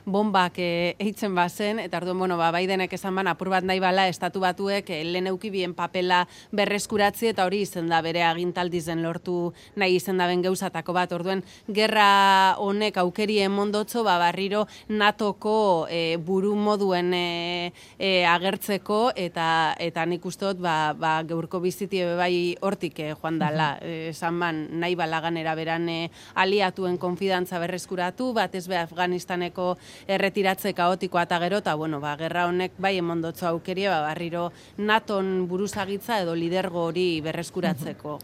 bombak 0.07 0.57
e, 0.63 0.71
eitzen 1.03 1.37
bazen, 1.37 1.83
eta 1.85 2.01
orduan, 2.01 2.23
bueno, 2.25 2.41
ba, 2.41 2.49
Bidenek 2.57 2.97
esan 2.97 3.19
ban, 3.21 3.29
apur 3.29 3.53
bat 3.53 3.67
nahi 3.67 3.83
bala, 3.83 4.09
estatu 4.09 4.41
batuek 4.41 4.89
e, 4.89 5.03
lehen 5.05 5.29
euki 5.35 5.53
bien 5.53 5.77
papela 5.77 6.23
berreskuratzi, 6.57 7.29
eta 7.35 7.45
hori 7.45 7.61
izan 7.67 7.93
da 7.93 8.01
bere 8.01 8.25
agintaldizen 8.25 9.05
lortu 9.05 9.53
nahi 9.77 10.01
izan 10.01 10.17
da 10.17 10.31
ben 10.31 10.41
geuzatako 10.49 10.97
bat, 10.97 11.13
orduan, 11.13 11.45
gerra 11.69 12.57
honek 12.57 12.97
aukeri 13.05 13.41
emondotzo, 13.45 14.07
ba, 14.09 14.17
barriro 14.23 14.65
natoko 15.11 15.87
e, 15.91 16.17
buru 16.23 16.55
moduen 16.55 17.11
e, 17.15 17.73
e, 17.99 18.23
agertzeko 18.31 19.11
eta 19.19 19.75
eta 19.83 20.07
nik 20.07 20.25
ustot 20.27 20.61
ba, 20.63 20.95
ba 20.95 21.21
geurko 21.27 21.61
bizitie 21.63 22.15
bai 22.19 22.55
hortik 22.63 23.01
e, 23.03 23.09
joan 23.19 23.41
dala. 23.43 23.73
Esan 23.83 24.39
man 24.39 24.63
nahi 24.81 24.95
balaganera 24.99 25.57
beran 25.59 25.89
e, 25.91 25.99
aliatuen 26.39 26.99
konfidantza 27.03 27.59
berreskuratu 27.63 28.31
bat 28.37 28.55
ez 28.55 28.67
be 28.71 28.79
Afganistaneko 28.79 29.75
erretiratze 30.07 30.75
kaotikoa 30.79 31.27
eta 31.27 31.41
gero 31.43 31.61
eta 31.65 31.75
bueno 31.75 32.01
ba 32.01 32.15
gerra 32.21 32.47
honek 32.47 32.79
bai 32.79 32.97
emondotzo 33.03 33.49
aukeria 33.51 33.91
ba 33.91 34.01
barriro 34.07 34.51
naton 34.79 35.49
buruzagitza 35.51 36.21
edo 36.23 36.37
lidergo 36.39 36.87
hori 36.91 37.09
berreskuratzeko 37.25 38.21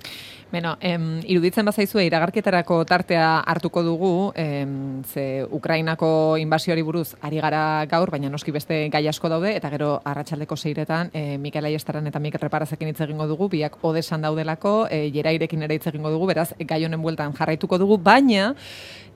Beno, 0.46 0.76
em, 0.80 1.18
iruditzen 1.26 1.66
bazaizue 1.66 2.04
iragarketarako 2.06 2.84
tartea 2.86 3.40
hartuko 3.50 3.82
dugu, 3.82 4.32
em, 4.36 5.02
ze 5.02 5.44
Ukrainako 5.50 6.36
inbasioari 6.38 6.82
buruz 6.86 7.16
ari 7.20 7.40
gara 7.42 7.84
gaur, 7.90 8.12
baina 8.12 8.30
noski 8.30 8.52
beste 8.54 8.88
gai 8.88 9.08
asko 9.08 9.28
daude, 9.28 9.56
eta 9.56 9.70
gero 9.70 10.00
arratsaldeko 10.04 10.56
seiretan, 10.56 11.10
e, 11.12 11.36
Mikel 11.36 11.64
Aiestaran 11.64 12.06
eta 12.06 12.20
Mikel 12.20 12.40
Reparazekin 12.40 12.88
hitz 12.88 13.00
egingo 13.00 13.26
dugu, 13.26 13.48
biak 13.48 13.82
odesan 13.82 14.22
daudelako, 14.22 14.86
e, 14.88 15.10
jerairekin 15.10 15.66
ere 15.66 15.74
hitz 15.74 15.88
egingo 15.88 16.14
dugu, 16.14 16.26
beraz, 16.30 16.52
gai 16.58 16.84
honen 16.84 17.02
bueltan 17.02 17.34
jarraituko 17.34 17.78
dugu, 17.78 17.98
baina, 17.98 18.54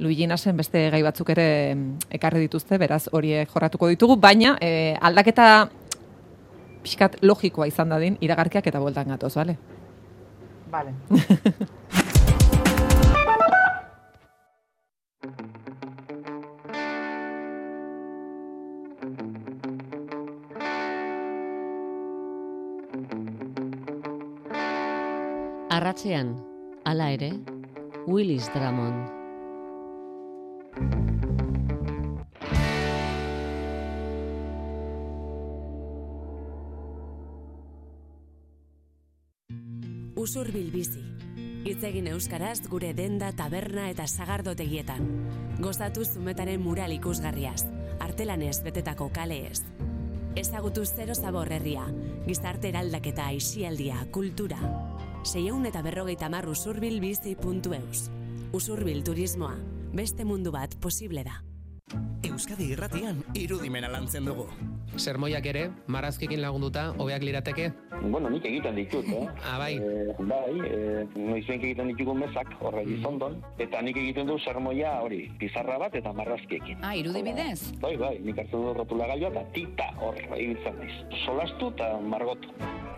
Luigi 0.00 0.26
Nasen 0.26 0.56
beste 0.56 0.90
gai 0.90 1.02
batzuk 1.02 1.30
ere 1.30 1.76
ekarri 2.10 2.40
dituzte, 2.40 2.76
beraz, 2.76 3.06
horiek 3.12 3.48
jorratuko 3.48 3.86
ditugu, 3.86 4.16
baina, 4.16 4.58
e, 4.60 4.96
aldaketa 5.00 5.68
pixkat 6.82 7.20
logikoa 7.22 7.68
izan 7.68 7.88
dadin, 7.88 8.18
iragarkiak 8.20 8.66
eta 8.66 8.80
bueltan 8.80 9.14
gatoz, 9.14 9.36
bale? 9.36 9.79
Vale. 10.70 10.94
Arratzean, 25.70 26.36
hala 26.84 27.10
ere, 27.10 27.32
Willis 28.06 28.50
Drummond. 28.54 29.19
Usurbil 40.30 40.68
bizi. 40.70 41.00
Hitz 41.66 41.80
egin 41.88 42.06
euskaraz 42.12 42.60
gure 42.70 42.92
denda, 42.94 43.32
taberna 43.34 43.88
eta 43.90 44.04
sagardotegietan. 44.06 45.08
Gozatu 45.58 46.04
zumetaren 46.06 46.62
mural 46.62 46.94
ikusgarriaz, 46.94 47.64
artelanez 47.98 48.60
betetako 48.62 49.08
kaleez. 49.10 49.64
Ezagutu 50.38 50.86
zero 50.86 51.18
zabor 51.18 51.50
herria, 51.50 51.82
gizarte 52.28 52.70
eraldaketa 52.70 53.26
aixialdia, 53.26 54.06
kultura. 54.14 54.62
Seiehun 55.24 55.66
eta 55.66 55.82
berrogeita 55.82 56.30
mar 56.30 56.46
usurbilbizi.eus. 56.46 58.08
Usurbil 58.54 59.02
turismoa, 59.02 59.56
beste 59.90 60.22
mundu 60.22 60.54
bat 60.54 60.78
posible 60.78 61.26
da. 61.26 61.40
Euskadi 62.28 62.70
irratian 62.74 63.18
irudimena 63.34 63.88
lantzen 63.90 64.24
dugu. 64.28 64.46
Sermoiak 64.96 65.46
ere, 65.46 65.62
marazkikin 65.92 66.40
lagunduta, 66.42 66.90
hobeak 66.98 67.22
lirateke? 67.24 67.70
Bueno, 68.00 68.30
nik 68.32 68.44
egiten 68.48 68.76
ditut, 68.78 69.06
eh? 69.12 69.26
Ah, 69.44 69.58
bai. 69.60 69.74
Eh, 69.76 70.14
bai, 70.18 70.54
eh, 70.66 71.04
noizenk 71.14 71.64
egiten 71.68 71.92
ditugu 71.92 72.14
mesak, 72.16 72.52
horre 72.60 72.84
gizondon, 72.88 73.38
eta 73.58 73.82
nik 73.84 74.00
egiten 74.02 74.30
du 74.30 74.38
sermoia 74.40 74.96
hori, 75.04 75.22
pizarra 75.40 75.78
bat 75.82 75.94
eta 76.00 76.12
marrazkiekin. 76.16 76.82
Ah, 76.82 76.94
irudibidez? 76.96 77.72
Bai, 77.84 77.94
bai, 78.00 78.16
nik 78.24 78.40
hartu 78.44 78.64
du 78.66 78.74
rotula 78.80 79.08
gaioa 79.12 79.32
eta 79.34 79.46
tita 79.54 79.92
hor 80.00 80.18
egitzen 80.40 80.80
naiz. 80.80 80.96
Solastu 81.24 81.72
eta 81.76 81.92
margotu. 82.00 82.52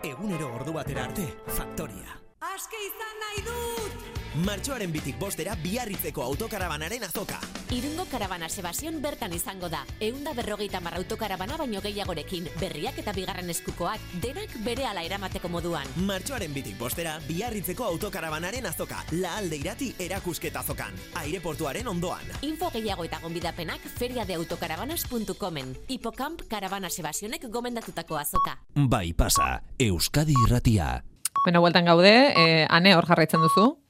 Egunero 0.07 0.55
ordu 0.61 0.75
batera 0.81 1.07
arte, 1.11 1.29
Faktoria. 1.47 2.19
Aske 2.55 2.79
izan 2.89 3.25
nahi 3.27 3.47
dut! 3.51 4.22
Martxoaren 4.33 4.89
bitik 4.89 5.19
bostera 5.21 5.53
biarritzeko 5.61 6.23
autokarabanaren 6.25 7.03
azoka. 7.05 7.37
Irungo 7.73 8.07
karabana 8.09 8.49
sebasion 8.49 8.97
bertan 9.05 9.35
izango 9.37 9.69
da. 9.69 9.83
Eunda 10.01 10.33
berrogeita 10.33 10.81
mar 10.81 10.97
autokarabana 10.97 11.59
baino 11.61 11.83
gehiagorekin. 11.85 12.49
Berriak 12.61 12.97
eta 13.03 13.13
bigarren 13.13 13.51
eskukoak, 13.53 14.01
denak 14.23 14.55
bere 14.65 14.87
ala 14.89 15.03
eramateko 15.05 15.51
moduan. 15.53 15.85
Martxoaren 16.09 16.55
bitik 16.55 16.79
bostera 16.81 17.19
biarritzeko 17.29 17.85
autokarabanaren 17.85 18.71
azoka. 18.73 19.03
La 19.21 19.37
alde 19.37 19.61
irati 19.61 19.91
erakusketa 20.01 20.65
azokan. 20.65 20.97
Aireportuaren 21.21 21.93
ondoan. 21.93 22.33
Info 22.41 22.73
gehiago 22.73 23.05
eta 23.05 23.21
gonbidapenak 23.21 23.85
feriadeautokaravanas.comen. 23.99 25.77
Hipocamp 25.93 26.49
karabana 26.49 26.89
sebasionek 26.89 27.51
gomendatutako 27.53 28.17
azoka. 28.17 28.57
Bai 28.75 29.13
pasa, 29.13 29.61
Euskadi 29.79 30.33
irratia. 30.47 31.03
Bueno, 31.45 31.61
bueltan 31.61 31.85
gaude, 31.85 32.33
eh, 32.33 32.67
ane 32.71 32.97
hor 32.97 33.05
jarraitzen 33.05 33.41
duzu? 33.43 33.82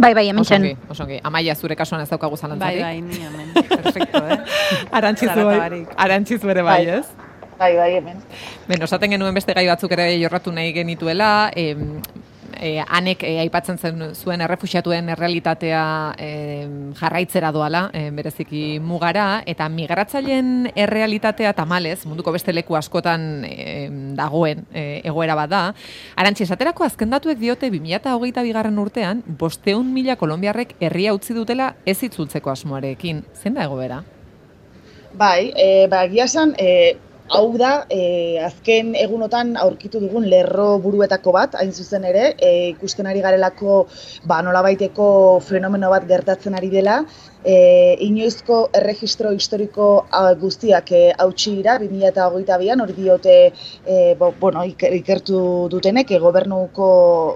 Bai, 0.00 0.14
bai, 0.14 0.28
hemen 0.30 0.44
txen. 0.46 0.62
Osongi, 0.64 0.90
osongi. 0.94 1.18
Amaia 1.26 1.54
zure 1.54 1.76
kasuan 1.76 2.00
ez 2.04 2.08
daukagu 2.08 2.36
Bai, 2.36 2.40
zalantzarik. 2.40 2.82
bai, 2.82 3.00
ni 3.00 3.18
hemen. 3.20 3.50
Perfecto, 3.82 4.22
eh? 4.24 4.38
Arantxizu, 5.00 5.44
bai, 5.44 5.80
arantxizu 6.06 6.52
ere 6.54 6.62
bai, 6.64 6.78
ez? 7.00 7.06
Bai, 7.58 7.74
bai, 7.76 7.90
hemen. 7.98 8.22
Ben, 8.68 8.82
osaten 8.86 9.10
genuen 9.12 9.34
beste 9.36 9.52
gai 9.56 9.66
batzuk 9.68 9.92
ere 9.92 10.06
jorratu 10.22 10.52
nahi 10.56 10.72
genituela, 10.72 11.50
em, 11.54 12.00
e, 12.60 12.84
anek 12.84 13.24
e, 13.24 13.32
aipatzen 13.42 13.78
zen 13.80 14.04
zuen 14.14 14.44
errefuxiatuen 14.44 15.08
errealitatea 15.14 15.82
e, 16.20 16.28
jarraitzera 17.00 17.50
doala, 17.52 17.86
e, 17.96 18.10
bereziki 18.14 18.62
mugara, 18.84 19.42
eta 19.48 19.68
migratzaileen 19.72 20.70
errealitatea 20.74 21.52
tamalez, 21.56 22.04
munduko 22.06 22.34
beste 22.36 22.54
leku 22.54 22.76
askotan 22.78 23.44
e, 23.48 23.88
dagoen 24.18 24.64
e, 24.70 25.00
egoera 25.08 25.36
bat 25.38 25.50
da. 25.50 25.62
Arantzi, 26.20 26.44
esaterako 26.46 26.86
azken 26.86 27.10
datuek 27.16 27.40
diote 27.40 27.72
2008 27.72 28.46
bigarren 28.46 28.78
urtean, 28.78 29.24
bosteun 29.40 29.90
mila 29.94 30.16
kolombiarrek 30.20 30.76
herria 30.80 31.14
utzi 31.16 31.34
dutela 31.34 31.74
ez 31.86 31.98
itzultzeko 32.06 32.52
asmoarekin. 32.52 33.24
Zen 33.34 33.56
da 33.56 33.66
egoera? 33.66 34.02
Bai, 35.18 35.50
e, 35.56 35.86
ba, 35.90 36.04
esan, 36.06 36.54
e, 36.58 36.96
hau 37.30 37.56
da, 37.58 37.70
e, 37.88 38.38
azken 38.42 38.94
egunotan 38.98 39.54
aurkitu 39.64 40.00
dugun 40.02 40.26
lerro 40.32 40.66
buruetako 40.82 41.34
bat, 41.36 41.54
hain 41.60 41.72
zuzen 41.72 42.06
ere, 42.08 42.24
e, 42.36 42.50
ikusten 42.72 43.06
ari 43.06 43.22
garelako 43.26 43.84
ba, 44.26 44.40
nolabaiteko 44.46 45.06
fenomeno 45.46 45.92
bat 45.94 46.08
gertatzen 46.10 46.58
ari 46.58 46.70
dela, 46.74 47.00
E, 47.42 47.96
inoizko 48.04 48.56
erregistro 48.76 49.30
historiko 49.32 49.86
guztiak 50.40 50.90
e, 50.92 51.00
hautsi 51.24 51.54
dira, 51.56 51.78
2008an, 51.80 52.82
hori 52.84 52.96
diote 52.98 53.36
e, 53.48 54.14
bo, 54.20 54.28
bueno, 54.40 54.64
ikertu 54.68 55.40
dutenek, 55.72 56.12
e, 56.12 56.18
gobernuko, 56.20 56.90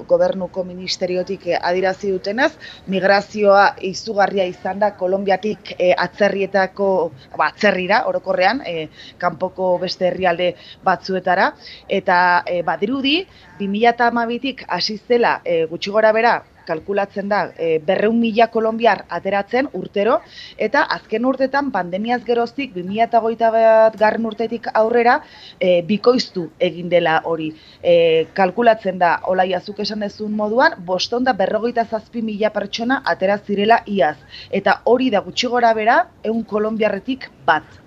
gobernuko 0.08 0.64
ministeriotik 0.68 1.48
e, 1.48 1.56
adirazi 1.56 2.12
dutenez, 2.12 2.52
migrazioa 2.92 3.64
izugarria 3.80 4.44
izan 4.50 4.84
da 4.84 4.92
Kolombiatik 4.98 5.74
e, 5.78 5.94
atzerrietako, 5.96 6.90
ba, 7.38 7.48
atzerrira, 7.48 8.04
orokorrean, 8.10 8.60
e, 8.66 8.88
kanpoko 9.18 9.78
beste 9.80 10.10
herrialde 10.10 10.52
batzuetara, 10.84 11.54
eta 11.88 12.18
e, 12.44 12.60
badirudi, 12.66 13.22
2008tik 13.60 14.66
hasi 14.68 15.00
zela 15.08 15.38
e, 15.44 15.64
gutxi 15.70 15.94
gora 15.94 16.12
bera, 16.12 16.42
kalkulatzen 16.66 17.28
da 17.28 17.40
e, 17.58 17.78
berreun 17.78 18.18
mila 18.20 18.48
kolombiar 18.52 19.04
ateratzen 19.08 19.68
urtero, 19.72 20.18
eta 20.58 20.84
azken 20.96 21.24
urtetan 21.28 21.70
pandemiaz 21.74 22.22
geroztik 22.26 22.74
2008 22.74 23.52
bat 23.54 23.98
garren 24.00 24.26
urtetik 24.26 24.68
aurrera 24.74 25.20
e, 25.60 25.82
bikoiztu 25.82 26.48
egin 26.58 26.88
dela 26.88 27.20
hori. 27.24 27.50
E, 27.82 28.26
kalkulatzen 28.34 28.98
da, 28.98 29.18
olai 29.30 29.52
azuk 29.54 29.80
esan 29.84 30.04
dezun 30.06 30.34
moduan, 30.34 30.78
boston 30.86 31.24
da 31.24 31.36
berrogeita 31.36 31.86
zazpi 31.90 32.22
mila 32.22 32.50
pertsona 32.50 33.02
atera 33.04 33.38
zirela 33.46 33.80
iaz. 33.86 34.16
Eta 34.50 34.80
hori 34.84 35.10
da 35.14 35.24
gutxi 35.24 35.50
gora 35.52 35.72
bera, 35.74 36.02
eun 36.24 36.44
kolombiarretik 36.48 37.30
bat 37.46 37.83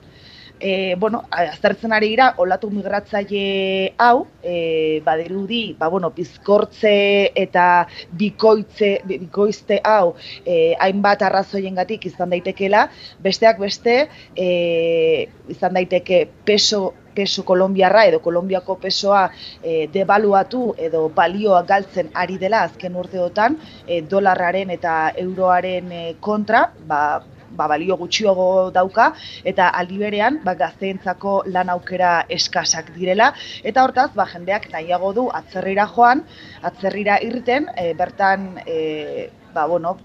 e, 0.60 0.96
bueno, 0.96 1.24
aztertzen 1.32 1.93
ari 1.93 2.10
gira, 2.13 2.34
olatu 2.38 2.70
migratzaile 2.72 3.93
hau, 3.98 4.28
e, 4.43 5.02
badirudi, 5.06 5.76
ba, 5.80 5.89
bueno, 5.89 6.12
bizkortze 6.15 7.32
eta 7.36 7.88
bikoitze, 8.20 9.02
bikoizte 9.08 9.82
hau, 9.84 10.15
e, 10.46 10.76
hainbat 10.80 11.26
arrazoien 11.28 11.76
gatik 11.76 12.08
izan 12.10 12.34
daitekela, 12.36 12.88
besteak 13.24 13.60
beste, 13.62 13.98
e, 14.36 15.28
izan 15.50 15.78
daiteke 15.78 16.26
peso 16.46 16.93
peso 17.17 17.41
kolombiarra 17.41 18.04
edo 18.06 18.20
kolombiako 18.22 18.76
pesoa 18.82 19.24
e, 19.63 19.88
debaluatu 19.93 20.76
edo 20.88 21.08
balioa 21.10 21.63
galtzen 21.72 22.12
ari 22.13 22.38
dela 22.43 22.62
azken 22.67 23.00
urteotan 23.02 23.58
e, 23.88 24.04
dolarraren 24.12 24.70
eta 24.76 24.98
euroaren 25.24 25.89
e, 25.91 26.04
kontra, 26.22 26.67
ba, 26.86 27.02
ba, 27.51 27.67
balio 27.67 27.97
gutxiago 27.97 28.47
dauka 28.75 29.12
eta 29.43 29.69
aldi 29.81 29.97
berean 30.03 30.39
ba, 30.43 30.55
gazteentzako 30.60 31.41
lan 31.53 31.69
aukera 31.69 32.13
eskasak 32.29 32.93
direla. 32.95 33.33
Eta 33.63 33.83
hortaz 33.83 34.12
ba, 34.15 34.27
jendeak 34.33 34.69
nahiago 34.73 35.13
du 35.13 35.27
atzerrira 35.41 35.88
joan, 35.95 36.23
atzerrira 36.71 37.19
irten, 37.23 37.69
e, 37.75 37.93
bertan 37.97 38.49
e, 38.65 39.29
ba, 39.53 39.65
bueno, 39.67 39.97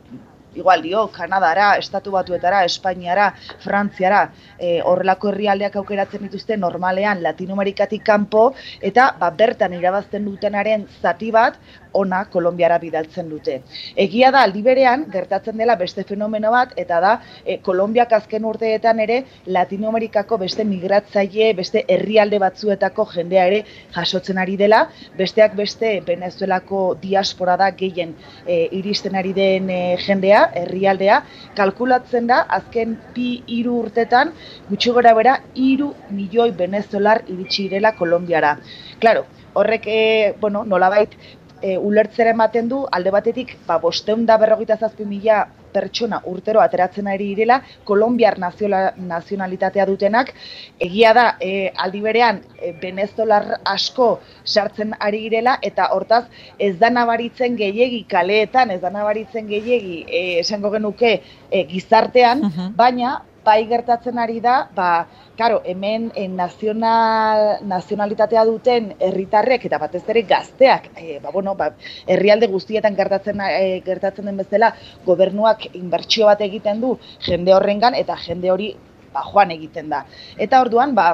igual 0.55 0.83
dio, 0.83 1.07
Kanadara, 1.09 1.77
Estatu 1.79 2.11
Batuetara, 2.13 2.65
Espainiara, 2.65 3.33
Frantziara, 3.63 4.23
e, 4.59 4.81
horrelako 4.85 5.31
herrialdeak 5.33 5.77
aukeratzen 5.81 6.27
dituzte 6.27 6.57
normalean 6.57 7.23
Latinoamerikatik 7.25 8.05
kanpo 8.05 8.51
eta 8.81 9.13
ba, 9.21 9.31
bertan 9.31 9.77
irabazten 9.79 10.27
dutenaren 10.29 10.87
zati 11.01 11.31
bat 11.33 11.59
ona 11.93 12.25
Kolombiara 12.33 12.79
bidaltzen 12.79 13.29
dute. 13.31 13.59
Egia 13.97 14.31
da 14.35 14.43
aldi 14.47 14.63
berean 14.63 15.05
gertatzen 15.13 15.59
dela 15.61 15.77
beste 15.81 16.05
fenomeno 16.09 16.51
bat 16.55 16.73
eta 16.77 17.01
da 17.05 17.13
e, 17.45 17.59
Kolombiak 17.65 18.13
azken 18.19 18.45
urteetan 18.49 19.01
ere 19.05 19.23
Latinoamerikako 19.47 20.39
beste 20.45 20.65
migratzaile, 20.69 21.53
beste 21.59 21.85
herrialde 21.89 22.39
batzuetako 22.43 23.07
jendea 23.15 23.47
ere 23.51 23.63
jasotzen 23.95 24.39
ari 24.39 24.57
dela, 24.57 24.87
besteak 25.19 25.57
beste 25.59 25.95
Venezuelako 26.07 26.83
diaspora 27.03 27.57
da 27.61 27.71
gehien 27.77 28.15
e, 28.47 28.69
iristen 28.79 29.17
ari 29.19 29.33
den 29.37 29.71
e, 29.71 29.81
jendea 30.07 30.47
herrialdea, 30.63 31.23
kalkulatzen 31.57 32.27
da 32.31 32.43
azken 32.61 32.97
pi 33.15 33.29
hiru 33.47 33.79
urtetan 33.85 34.33
gutxi 34.71 34.93
gora 34.97 35.15
bera 35.19 35.39
hiru 35.55 35.93
milioi 36.11 36.51
venezolar 36.57 37.23
iritsi 37.29 37.69
direla 37.69 37.95
Kolombiara. 37.97 38.57
Claro, 39.01 39.27
horrek 39.55 39.87
e, 39.87 40.35
bueno, 40.41 40.65
nolabait 40.65 41.15
e, 41.63 41.79
ulertzera 41.79 42.35
ematen 42.37 42.69
du 42.69 42.85
alde 42.91 43.11
batetik 43.15 43.57
ba 43.67 43.79
577 43.81 45.07
mila 45.07 45.47
pertsona 45.73 46.21
urtero 46.29 46.61
ateratzen 46.61 47.09
ari 47.09 47.31
direla 47.33 47.61
kolombiar 47.89 48.37
nazionalitatea 48.39 49.87
dutenak. 49.89 50.35
Egia 50.79 51.15
da 51.17 51.27
e, 51.41 51.73
aldi 51.85 52.03
berean 52.05 52.43
e, 52.59 52.75
venezolar 52.83 53.59
asko 53.65 54.11
sartzen 54.45 54.95
ari 55.01 55.25
direla 55.29 55.57
eta 55.63 55.89
hortaz 55.97 56.25
ez 56.59 56.75
da 56.79 56.91
nabaritzen 56.91 57.57
gehiegi 57.57 58.05
kaleetan 58.11 58.71
ez 58.71 58.81
da 58.83 58.91
nabaritzen 58.91 59.49
gehiegi 59.49 60.05
e, 60.09 60.23
esango 60.45 60.71
genuke 60.77 61.15
e, 61.51 61.65
gizartean 61.73 62.49
baina 62.77 63.21
bai 63.45 63.65
gertatzen 63.67 64.19
ari 64.19 64.41
da, 64.41 64.69
ba, 64.75 65.07
karo, 65.39 65.61
hemen 65.65 66.11
en 66.15 66.31
eh, 66.31 66.37
nazional, 66.37 67.43
nazionalitatea 67.67 68.45
duten 68.47 68.93
herritarrek 69.01 69.67
eta 69.67 69.81
batez 69.83 70.03
ere 70.15 70.23
gazteak, 70.29 70.91
e, 70.97 71.19
ba, 71.23 71.33
bueno, 71.35 71.55
ba, 71.59 71.73
herrialde 72.07 72.49
guztietan 72.53 72.97
gertatzen, 72.97 73.43
e, 73.49 73.81
gertatzen 73.87 74.31
den 74.31 74.39
bezala, 74.45 74.73
gobernuak 75.07 75.69
inbertsio 75.75 76.31
bat 76.31 76.41
egiten 76.47 76.81
du 76.81 76.97
jende 77.27 77.55
horrengan 77.55 77.99
eta 77.99 78.17
jende 78.27 78.51
hori 78.55 78.73
ba, 79.13 79.25
joan 79.33 79.53
egiten 79.55 79.91
da. 79.93 80.05
Eta 80.39 80.63
orduan, 80.65 80.95
ba, 80.95 81.13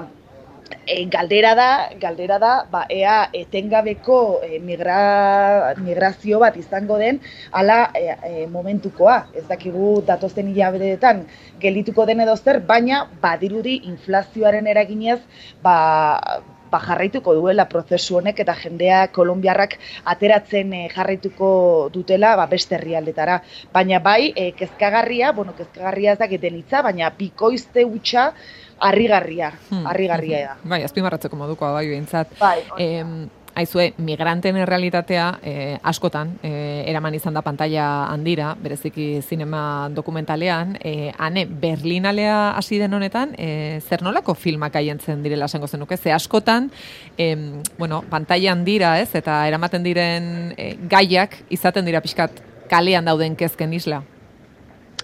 e, 0.86 1.04
galdera 1.06 1.54
da, 1.54 1.68
galdera 2.00 2.38
da, 2.38 2.52
ba, 2.70 2.84
ea 2.90 3.28
etengabeko 3.32 4.40
e, 4.44 4.58
migra, 4.58 5.74
migrazio 5.78 6.40
bat 6.42 6.56
izango 6.56 6.98
den 6.98 7.20
ala 7.52 7.78
e, 7.94 8.04
e, 8.30 8.46
momentukoa. 8.46 9.18
Ez 9.34 9.46
dakigu 9.48 10.02
datozen 10.08 10.52
hilabeteetan 10.52 11.24
gelituko 11.62 12.06
den 12.06 12.24
edo 12.26 12.36
zer, 12.36 12.60
baina 12.60 13.04
badirudi 13.22 13.80
inflazioaren 13.92 14.66
eraginez, 14.66 15.20
ba, 15.62 15.76
ba 16.70 16.80
jarraituko 16.84 17.34
duela 17.34 17.66
prozesu 17.68 18.18
honek 18.20 18.40
eta 18.44 18.54
jendea 18.62 19.00
kolombiarrak 19.14 19.78
ateratzen 20.12 20.72
e, 20.72 20.82
jarraituko 20.94 21.50
dutela 21.94 22.34
ba, 22.36 22.46
beste 22.46 22.76
herrialdetara. 22.78 23.40
Baina 23.72 24.00
bai, 24.04 24.32
e, 24.36 24.52
kezkagarria, 24.58 25.32
bueno, 25.32 25.54
kezkagarria 25.56 26.14
ez 26.14 26.18
dakiten 26.18 26.60
hitza, 26.60 26.82
baina 26.82 27.10
bikoizte 27.18 27.84
hutsa 27.84 28.32
harrigarria, 28.78 29.52
hmm, 29.70 29.86
harrigarria 29.90 30.44
da. 30.46 30.56
Bai, 30.62 30.82
azpimarratzeko 30.86 31.36
modukoa 31.36 31.72
bai 31.80 31.88
behintzat. 31.90 32.38
Bai, 32.38 32.62
Aizue, 33.58 33.88
migranten 33.98 34.54
errealitatea 34.62 35.24
eh, 35.42 35.78
askotan 35.82 36.36
eh, 36.46 36.84
eraman 36.86 37.16
izan 37.18 37.34
da 37.34 37.40
pantalla 37.42 38.06
handira, 38.06 38.52
bereziki 38.62 39.18
zinema 39.18 39.88
dokumentalean, 39.90 40.76
eh, 40.78 41.10
ane 41.18 41.42
Berlinalea 41.50 42.52
hasi 42.54 42.78
den 42.78 42.94
honetan, 42.94 43.32
eh, 43.34 43.80
zer 43.82 44.04
nolako 44.06 44.36
filmak 44.38 44.76
aientzen 44.78 45.24
direla 45.26 45.48
esango 45.50 45.66
zenuke, 45.66 45.96
ze 45.96 46.12
askotan, 46.14 46.70
eh, 47.16 47.34
bueno, 47.78 48.04
pantalla 48.08 48.52
handira, 48.52 48.92
ez, 49.00 49.10
eta 49.18 49.40
eramaten 49.48 49.82
diren 49.82 50.54
eh, 50.56 50.76
gaiak 50.88 51.34
izaten 51.50 51.84
dira 51.84 52.00
pixkat 52.00 52.38
kalean 52.70 53.10
dauden 53.10 53.34
kezken 53.34 53.74
isla. 53.74 54.04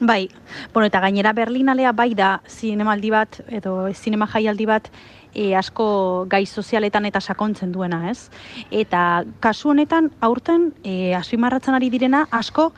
Bai, 0.00 0.28
bueno, 0.72 0.86
eta 0.86 1.00
gainera 1.00 1.32
Berlinalea 1.32 1.92
bai 1.92 2.14
da 2.14 2.40
zinemaldi 2.46 3.10
bat, 3.10 3.40
edo 3.48 3.90
zinema 3.94 4.26
jaialdi 4.26 4.66
bat, 4.66 4.88
e, 5.34 5.54
asko 5.54 6.26
gai 6.30 6.46
sozialetan 6.46 7.04
eta 7.10 7.20
sakontzen 7.20 7.72
duena, 7.72 8.10
ez? 8.10 8.30
Eta 8.70 9.24
kasu 9.40 9.74
honetan, 9.74 10.10
aurten, 10.20 10.72
e, 10.84 11.14
azpimarratzen 11.14 11.74
ari 11.74 11.90
direna, 11.90 12.24
asko 12.30 12.72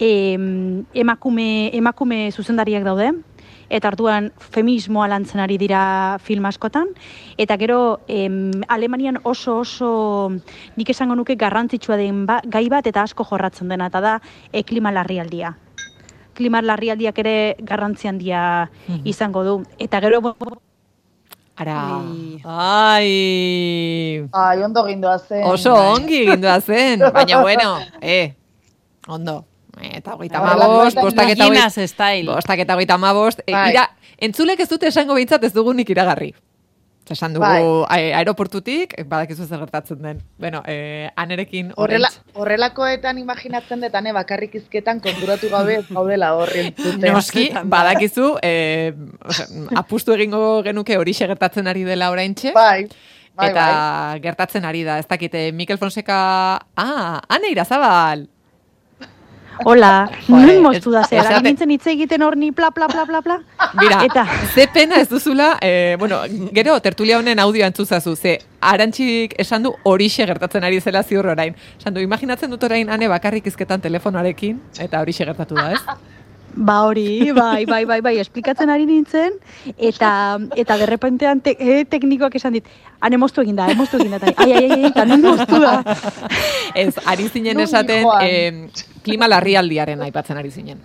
e, 0.00 0.34
emakume, 0.94 1.70
emakume 1.76 2.30
zuzendariak 2.32 2.84
daude, 2.88 3.12
eta 3.68 3.90
arduan 3.92 4.30
feminismoa 4.40 5.08
lantzen 5.12 5.42
ari 5.44 5.58
dira 5.60 6.18
film 6.24 6.46
askotan, 6.48 6.94
eta 7.36 7.58
gero 7.60 8.00
em, 8.08 8.50
Alemanian 8.68 9.20
oso 9.24 9.58
oso 9.60 10.32
nik 10.76 10.90
esango 10.90 11.14
nuke 11.14 11.36
garrantzitsua 11.36 11.98
den 12.00 12.24
ba, 12.26 12.40
gai 12.44 12.68
bat 12.72 12.86
eta 12.88 13.04
asko 13.04 13.28
jorratzen 13.28 13.68
dena, 13.68 13.92
eta 13.92 14.00
da 14.00 14.18
e, 14.52 14.64
klima 14.64 14.92
larrialdia 14.92 15.56
klimar 16.38 16.62
larrialdiak 16.62 17.18
ere 17.18 17.36
garrantzi 17.66 18.06
handia 18.06 18.70
mhm. 18.86 19.02
izango 19.10 19.42
du. 19.42 19.54
Eta 19.82 19.98
gero 20.04 20.22
Ara. 21.58 22.00
Ai. 22.44 24.22
Ai, 24.30 24.62
ondo 24.62 24.84
gindoa 24.86 25.18
zen. 25.18 25.42
Oso 25.42 25.74
ongi 25.74 26.20
gindoa 26.28 26.60
zen. 26.60 27.02
Baina 27.16 27.40
bueno, 27.42 27.78
eh, 28.00 28.34
ondo. 29.08 29.44
Eta 29.78 30.14
hogeita 30.14 30.40
bai, 30.42 30.54
bostak 30.98 31.32
eta 31.34 31.46
hogeita 31.46 31.86
style. 31.86 32.26
bostak 32.30 32.62
eta 32.62 32.74
hogeita 32.74 32.98
ira, 33.46 33.88
entzulek 34.18 34.60
ez 34.60 34.68
dute 34.68 34.86
esango 34.86 35.14
behintzat 35.14 35.44
ez 35.44 35.52
dugunik 35.52 35.90
iragarri. 35.90 36.32
Esan 37.10 37.34
dugu 37.34 37.44
Bai. 37.88 38.12
aeroportutik, 38.18 38.94
badakizu 39.08 39.46
zer 39.46 39.58
gertatzen 39.62 40.00
den. 40.02 40.22
Bueno, 40.38 40.62
eh, 40.66 41.10
anerekin 41.16 41.72
Horrela, 41.76 42.10
horrelakoetan 42.34 43.18
imaginatzen 43.18 43.84
dut, 43.84 43.94
ane 43.94 44.12
bakarrik 44.16 44.54
izketan 44.60 45.00
konturatu 45.00 45.50
gabe 45.52 45.78
ez 45.80 45.86
gaudela 45.88 46.34
horri 46.36 46.68
entzuten. 46.68 47.12
Noski, 47.12 47.48
badakizu, 47.64 48.36
eh, 48.42 48.92
osea, 49.24 49.46
apustu 49.82 50.14
egingo 50.16 50.62
genuke 50.62 50.98
hori 50.98 51.14
gertatzen 51.18 51.66
ari 51.66 51.84
dela 51.84 52.10
oraintxe. 52.10 52.52
Bai, 52.54 52.88
bai, 53.34 53.50
eta 53.50 53.66
bai. 53.66 54.20
gertatzen 54.20 54.64
ari 54.64 54.84
da, 54.84 54.98
ez 54.98 55.06
dakite, 55.06 55.50
Mikel 55.52 55.78
Fonseca... 55.78 56.18
Ah, 56.76 57.20
ane 57.28 57.50
irazabal! 57.50 58.28
Hola, 59.64 60.08
nun 60.28 60.62
moztu 60.62 60.90
da, 60.90 61.02
zer, 61.04 61.18
esate- 61.20 61.34
ari 61.38 61.48
nintzen 61.48 61.70
hitz 61.74 61.86
egiten 61.90 62.22
hor 62.22 62.36
ni 62.36 62.50
pla, 62.52 62.70
pla, 62.70 62.86
pla, 62.88 63.04
pla, 63.06 63.20
pla. 63.22 63.38
Mira, 63.80 64.02
Eta, 64.04 64.24
ze 64.54 64.68
pena 64.72 65.00
ez 65.00 65.08
duzula, 65.08 65.56
eh, 65.60 65.96
bueno, 65.98 66.20
gero, 66.54 66.78
tertulia 66.80 67.18
honen 67.18 67.38
audioa 67.38 67.66
entzuzazu, 67.66 68.14
ze 68.16 68.38
arantxik 68.60 69.34
esan 69.38 69.62
du 69.62 69.74
horixe 69.84 70.26
gertatzen 70.26 70.64
ari 70.64 70.80
zela 70.80 71.02
ziur 71.02 71.26
orain. 71.26 71.54
Esan 71.78 71.94
du, 71.94 72.00
imaginatzen 72.00 72.50
dut 72.50 72.62
orain 72.64 72.88
ane 72.90 73.08
bakarrik 73.08 73.46
izketan 73.46 73.80
telefonarekin, 73.80 74.60
eta 74.78 75.00
horixe 75.00 75.24
gertatu 75.24 75.54
da, 75.54 75.72
ez? 75.72 75.80
ba 76.58 76.80
hori, 76.82 77.30
bai, 77.32 77.64
bai, 77.66 77.84
bai, 77.84 78.00
bai, 78.00 78.18
esplikatzen 78.18 78.70
ari 78.72 78.86
nintzen, 78.86 79.34
eta, 79.76 80.38
eta 80.56 80.76
derrepentean 80.80 81.40
te, 81.40 81.54
eh, 81.60 81.84
teknikoak 81.84 82.34
esan 82.34 82.52
dit, 82.56 82.64
han 83.00 83.12
emoztu 83.12 83.42
egin 83.44 83.54
da, 83.54 83.68
emoztu 83.70 84.00
egin 84.00 84.16
da, 84.16 84.32
ai, 84.36 84.52
ai, 84.52 84.70
ai, 84.72 84.80
eta 84.88 85.04
nun 85.04 85.22
moztu 85.22 85.60
da. 85.62 85.76
Ez, 86.74 86.94
ari 87.06 87.28
zinen 87.28 87.60
esaten, 87.60 88.06
eh, 88.22 88.68
klima 89.08 89.28
larrialdiaren 89.28 90.08
aipatzen 90.08 90.40
ari 90.40 90.50
zinen. 90.54 90.80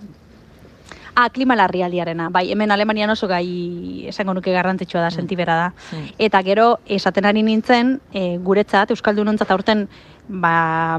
Ah, 1.14 1.30
klima 1.30 1.54
larrialdiarena. 1.54 2.28
Bai, 2.34 2.48
hemen 2.50 2.72
Alemanian 2.74 3.10
oso 3.10 3.28
gai 3.30 4.08
esango 4.10 4.34
nuke 4.34 4.50
garrantzitsua 4.50 5.04
da, 5.04 5.10
sentibera 5.14 5.54
da. 5.54 5.68
Eta 6.18 6.40
gero, 6.42 6.80
esaten 6.90 7.28
ari 7.28 7.44
nintzen, 7.46 8.00
e, 8.10 8.24
guretzat, 8.42 8.90
Euskaldunontzat 8.90 9.52
aurten, 9.54 9.84
ba, 10.26 10.98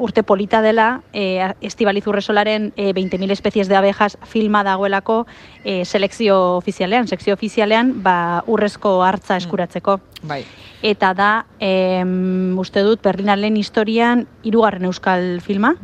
urte 0.00 0.22
polita 0.22 0.62
dela, 0.64 1.02
e, 1.12 1.52
Estibaliz 1.60 2.06
Urresolaren 2.08 2.70
e, 2.76 2.94
20.000 2.96 3.36
especies 3.36 3.68
de 3.68 3.76
abejas 3.76 4.16
filma 4.24 4.64
dagoelako 4.64 5.26
e, 5.64 5.84
selekzio 5.84 6.56
ofizialean, 6.56 7.06
sekzio 7.06 7.36
ofizialean, 7.36 7.92
ba, 8.02 8.42
urrezko 8.46 9.02
hartza 9.04 9.36
eskuratzeko. 9.36 10.00
Bai. 10.22 10.46
Eta 10.80 11.12
da, 11.12 11.30
em, 11.60 12.56
uste 12.58 12.80
dut, 12.88 13.04
Berlinalen 13.04 13.60
historian, 13.60 14.24
hirugarren 14.44 14.88
euskal 14.88 15.42
filma, 15.44 15.74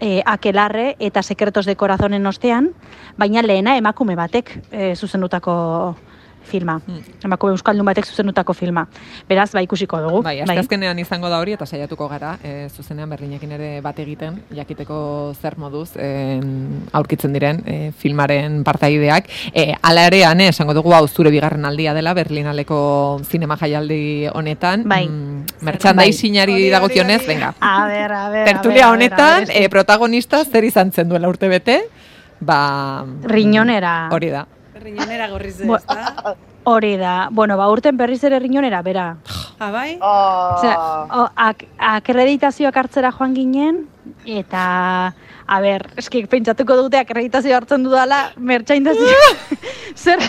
e, 0.00 0.22
akelarre 0.26 0.96
eta 0.98 1.22
sekretos 1.22 1.66
de 1.66 1.76
corazonen 1.76 2.26
ostean, 2.26 2.72
baina 3.16 3.42
lehena 3.42 3.76
emakume 3.76 4.16
batek 4.16 4.54
e, 4.70 4.94
zuzendutako 4.96 5.96
filma. 6.48 6.78
Emakume 7.24 7.54
euskaldun 7.54 7.86
batek 7.86 8.08
zuzendutako 8.08 8.54
filma. 8.56 8.86
Beraz, 9.28 9.50
ba 9.52 9.62
ikusiko 9.64 10.00
dugu. 10.02 10.22
Bai, 10.26 10.38
asteazkenean 10.44 10.98
izango 11.02 11.30
da 11.30 11.40
hori 11.42 11.54
eta 11.56 11.66
saiatuko 11.68 12.08
gara, 12.10 12.34
e, 12.42 12.68
zuzenean 12.68 13.10
berdinekin 13.12 13.52
ere 13.58 13.70
bat 13.84 13.98
egiten, 14.02 14.40
jakiteko 14.56 14.98
zer 15.40 15.58
moduz 15.60 15.90
en, 16.00 16.82
aurkitzen 16.96 17.36
diren 17.36 17.62
e, 17.66 17.76
filmaren 17.98 18.62
partaideak. 18.66 19.30
E, 19.52 19.68
ala 19.82 20.08
ere, 20.10 20.24
ane, 20.28 20.48
esango 20.54 20.74
dugu 20.76 20.94
hau 20.96 21.04
zure 21.08 21.32
bigarren 21.34 21.68
aldia 21.68 21.94
dela 21.96 22.14
Berlinaleko 22.16 22.80
zinema 23.28 23.58
jaialdi 23.60 24.00
honetan. 24.32 24.84
Bai. 24.88 25.04
Mm, 25.08 25.62
merchandisingari 25.68 26.68
dagokionez, 26.72 27.22
venga. 27.26 27.54
A 27.60 27.86
ber, 27.86 28.12
a 28.12 28.28
ber, 28.34 28.44
Tertulia 28.48 28.88
a 28.88 28.90
ber, 28.90 28.96
a 28.96 28.96
ber, 28.96 28.96
honetan, 28.96 29.42
a 29.42 29.46
ber, 29.46 29.56
e, 29.56 29.68
protagonista 29.68 30.44
zer 30.44 30.64
izan 30.64 30.92
zen 30.92 31.08
duela 31.08 31.28
urte 31.28 31.48
bete, 31.48 31.82
ba... 32.40 33.04
Riñonera. 33.22 34.08
Hori 34.12 34.30
da. 34.30 34.46
Riñonera 34.80 35.28
gorriz 35.28 35.58
Bo- 35.66 35.78
Hori 36.64 36.96
da. 36.98 37.28
Bueno, 37.30 37.56
ba, 37.56 37.68
urten 37.70 37.96
berriz 37.96 38.22
ere 38.24 38.38
riñonera, 38.38 38.82
bera. 38.82 39.16
Ah, 39.58 39.70
bai? 39.70 39.96
Osea, 40.00 40.76
o, 41.10 41.28
ak, 41.34 41.64
akreditazioak 41.78 42.76
hartzera 42.76 43.10
joan 43.10 43.32
ginen, 43.34 43.86
eta, 44.26 45.14
a 45.46 45.60
ber, 45.64 45.86
eski 45.96 46.26
pentsatuko 46.28 46.76
dute 46.76 46.98
akreditazio 47.00 47.56
hartzen 47.56 47.82
dudala, 47.86 48.32
mertxaindazio, 48.36 49.06
zer, 50.04 50.20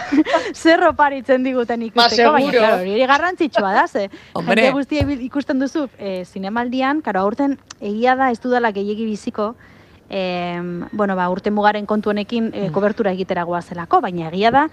zer 0.56 0.86
oparitzen 0.88 1.44
diguten 1.44 1.84
ikusteko, 1.90 2.32
baina, 2.32 2.52
seguro. 2.52 2.64
claro, 2.66 2.82
hori 2.88 3.06
garrantzitsua 3.12 3.74
da, 3.76 3.88
ze, 3.88 4.08
Hombre. 4.34 4.62
jende 4.64 4.72
guztia 4.80 5.06
ikusten 5.28 5.60
duzu, 5.60 5.90
e, 6.00 6.24
zinemaldian, 6.26 7.02
karo, 7.02 7.22
aurten 7.28 7.60
egia 7.82 8.16
da 8.16 8.32
ez 8.32 8.40
dudala 8.40 8.72
gehiegi 8.72 9.06
biziko, 9.12 9.56
em, 10.10 10.88
bueno, 10.92 11.16
ba, 11.16 11.30
urte 11.30 11.52
mugaren 11.52 11.86
kontu 11.86 12.10
honekin 12.10 12.50
e, 12.54 12.70
kobertura 12.74 13.12
egitera 13.14 13.44
goazelako, 13.46 14.02
baina 14.02 14.28
egia 14.30 14.50
da, 14.52 14.64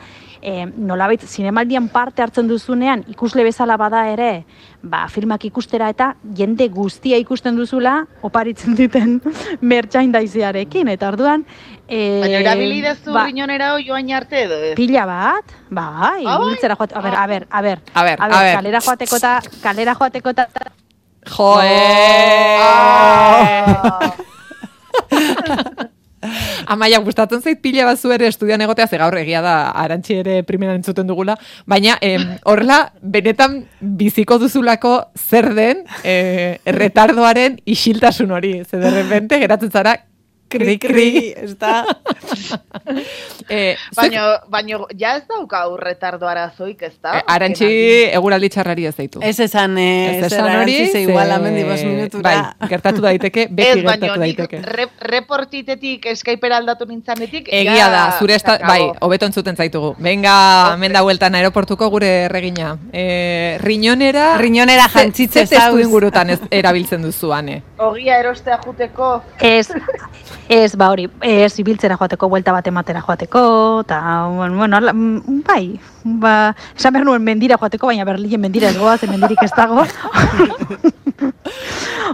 e, 0.40 0.64
nolabait 0.66 1.20
zinemaldian 1.29 1.88
parte 1.92 2.22
hartzen 2.22 2.49
duzunean 2.49 3.05
ikusle 3.12 3.44
bezala 3.44 3.77
bada 3.77 4.07
ere, 4.09 4.44
ba, 4.83 5.07
filmak 5.12 5.44
ikustera 5.44 5.88
eta 5.92 6.14
jende 6.35 6.68
guztia 6.68 7.18
ikusten 7.20 7.57
duzula 7.57 8.07
oparitzen 8.22 8.75
duten 8.75 9.20
merchandising-arekin, 9.61 10.88
eta 10.88 11.09
orduan... 11.12 11.44
E, 11.87 11.99
Baina 12.22 12.40
erabili 12.40 12.81
dezu 12.83 13.12
ba, 13.14 13.27
riñonera 13.29 13.75
hoi 13.77 13.85
joain 13.87 14.09
arte 14.16 14.40
edo 14.42 14.57
ez? 14.72 14.75
Pila 14.75 15.05
bat, 15.07 15.44
bai, 15.70 16.25
Ah, 16.27 16.38
bai? 16.38 16.46
ibiltzera 16.49 16.75
joate, 16.75 16.96
a 16.96 17.01
ber, 17.05 17.14
a 17.14 17.27
ber, 17.27 17.46
a 17.51 17.62
ber, 17.62 17.79
A 17.94 18.03
ber, 18.03 18.18
a 18.20 18.25
a 18.25 18.42
ber. 18.42 18.55
kalera 18.57 18.81
joateko 18.81 19.16
eta, 19.20 19.40
kalera 19.62 19.94
joateko 19.94 20.31
eta, 20.35 20.49
Joe! 21.27 21.68
Amaia, 26.72 26.98
gustatzen 27.04 27.42
zait 27.42 27.61
pila 27.62 27.85
bat 27.87 28.00
zu 28.00 28.11
ere 28.14 28.26
estudian 28.26 28.62
egotea, 28.64 28.88
ze 28.88 28.98
gaur 28.98 29.14
egia 29.20 29.42
da 29.44 29.70
arantxi 29.85 30.18
ere 30.22 30.40
primeran 30.48 30.80
entzuten 30.80 31.06
dugula, 31.06 31.37
baina 31.66 31.98
em, 32.00 32.24
horrela, 32.44 32.80
benetan 33.02 33.61
biziko 33.80 34.40
duzulako 34.42 34.96
zer 35.14 35.52
den 35.54 35.85
eh, 36.02 36.59
retardoaren 36.64 37.61
isiltasun 37.64 38.35
hori, 38.35 38.59
ze 38.64 38.80
de 38.82 38.90
repente 38.90 39.38
geratzen 39.42 39.70
zara 39.70 39.98
kri 40.48 40.78
kri. 40.78 41.35
ez 41.37 41.56
da. 41.59 41.85
eh, 43.48 43.76
Baina, 43.96 44.42
baina, 44.48 44.78
ja 44.98 45.16
ez 45.18 45.24
dauka 45.28 45.64
retardo 45.80 46.26
arazoik, 46.28 46.82
ez 46.87 46.94
da? 47.02 47.18
Eh, 47.18 47.22
arantxi 47.35 47.68
eguraldi 48.14 48.48
txarrari 48.54 48.87
ez 48.87 48.94
daitu. 48.96 49.20
Ez 49.22 49.38
esan, 49.40 49.76
eh, 49.78 50.16
Ez 50.18 50.26
esan 50.32 50.44
hori, 50.44 50.54
arantzi 50.54 50.87
ze 50.87 50.92
ze- 50.92 51.02
igual 51.02 51.30
amendi 51.32 51.64
bost 51.64 51.85
minutura. 51.85 52.54
Bai, 52.59 52.68
gertatu 52.68 53.00
daiteke, 53.02 53.46
beti 53.56 53.68
Ez, 53.68 53.85
gertatu 53.85 54.20
daiteke. 54.20 54.61
re, 54.62 54.87
reportitetik 55.00 56.06
Skypera 56.16 56.56
aldatu 56.59 56.87
nintzanetik, 56.87 57.48
Egia 57.50 57.88
da, 57.90 58.04
zure 58.18 58.35
esta, 58.35 58.59
bai, 58.66 58.90
hobeto 59.00 59.26
entzuten 59.26 59.56
zaitugu. 59.56 59.94
Venga, 59.98 60.37
hemen 60.74 60.92
da 60.92 61.02
bueltan 61.02 61.35
aeroportuko 61.35 61.90
gure 61.90 62.11
erregina. 62.26 62.76
Eh, 62.92 63.59
riñonera... 63.62 64.37
Riñonera 64.38 64.88
ze- 64.88 64.98
jantzitze 65.00 65.46
Ze 65.46 65.54
testu 65.56 65.72
zauz. 65.72 65.80
ingurutan 65.82 66.30
ez, 66.30 66.40
erabiltzen 66.50 67.02
duzu, 67.02 67.32
ane? 67.32 67.62
Ogia 67.78 68.18
erostea 68.20 68.59
juteko. 68.64 69.22
Ez, 69.40 69.68
ez, 70.48 70.76
ba 70.76 70.90
hori, 70.90 71.09
ez 71.20 71.59
ibiltzera 71.59 71.96
joateko, 71.98 72.28
buelta 72.30 72.52
bat 72.54 72.66
ematera 72.70 73.00
joateko, 73.02 73.40
eta, 73.85 73.98
bueno, 74.30 74.76
ala- 74.76 74.92
mm, 74.92 75.42
bai, 75.46 75.78
ba, 76.04 76.54
esan 76.76 76.92
behar 76.94 77.06
nuen 77.06 77.22
mendira 77.24 77.56
joateko, 77.59 77.87
baina 77.87 78.04
Berlinen 78.04 78.40
mendira 78.40 78.68
ez 78.68 78.78
goaz, 78.78 79.02
mendirik 79.09 79.42
ez 79.42 79.50
dago. 79.56 79.85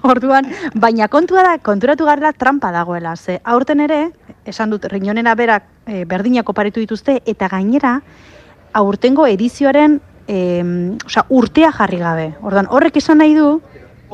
Orduan, 0.02 0.46
baina 0.74 1.08
kontua 1.08 1.42
da, 1.42 1.58
konturatu 1.58 2.06
garela 2.08 2.32
trampa 2.32 2.72
dagoela, 2.72 3.16
ze 3.16 3.40
aurten 3.44 3.80
ere, 3.80 4.10
esan 4.44 4.70
dut, 4.70 4.84
riñonena 4.90 5.34
berak 5.34 5.64
e, 5.86 6.04
berdinak 6.04 6.48
oparitu 6.48 6.80
dituzte, 6.80 7.20
eta 7.26 7.48
gainera, 7.48 8.00
aurtengo 8.72 9.26
edizioaren, 9.26 10.00
em, 10.26 10.96
osea, 11.06 11.26
urtea 11.28 11.70
jarri 11.72 11.98
gabe. 11.98 12.32
Orduan, 12.40 12.66
horrek 12.70 12.96
esan 12.96 13.18
nahi 13.18 13.34
du, 13.36 13.60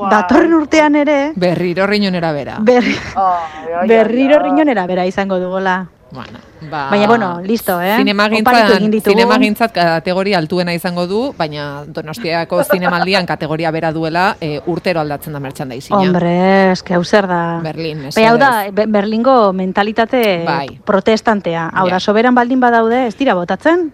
datorren 0.09 0.53
urtean 0.53 0.95
ere, 0.95 1.33
Berriro 1.35 1.85
riñonera 1.87 2.31
bera. 2.31 2.57
berri, 2.61 2.95
Ai, 3.15 3.73
ai, 3.81 3.87
berriro 3.87 4.39
riñonera 4.39 4.85
bera 4.87 5.05
izango 5.05 5.39
dugola. 5.39 5.87
Bueno, 6.11 6.39
ba... 6.71 6.87
Baina, 6.89 7.05
bueno, 7.05 7.39
listo, 7.41 7.79
eh? 7.79 7.97
Zinemagintzat, 7.97 8.71
egin 8.79 8.89
ditugu. 8.89 9.11
zinemagintzat 9.13 9.71
kategoria 9.71 10.39
altuena 10.39 10.73
izango 10.73 11.05
du, 11.05 11.35
baina 11.37 11.83
Donostiako 11.85 12.63
zinemaldian 12.71 13.27
kategoria 13.27 13.69
bera 13.69 13.91
duela 13.91 14.35
e, 14.41 14.59
urtero 14.65 14.99
aldatzen 15.01 15.33
da 15.33 15.39
merchandising. 15.39 15.93
Hombre, 15.95 16.71
eske 16.71 16.95
hau 16.95 17.03
zer 17.03 17.27
da. 17.27 17.59
Berlin, 17.61 18.07
Bai, 18.15 18.25
hau 18.25 18.37
da, 18.41 18.71
Be- 18.71 18.87
Berlingo 18.87 19.53
mentalitate 19.53 20.43
Bai. 20.47 20.79
protestantea. 20.83 21.69
Hau 21.73 21.87
da, 21.87 21.99
soberan 21.99 22.33
baldin 22.33 22.59
badaude, 22.59 23.05
ez 23.05 23.15
dira 23.15 23.35
botatzen. 23.35 23.91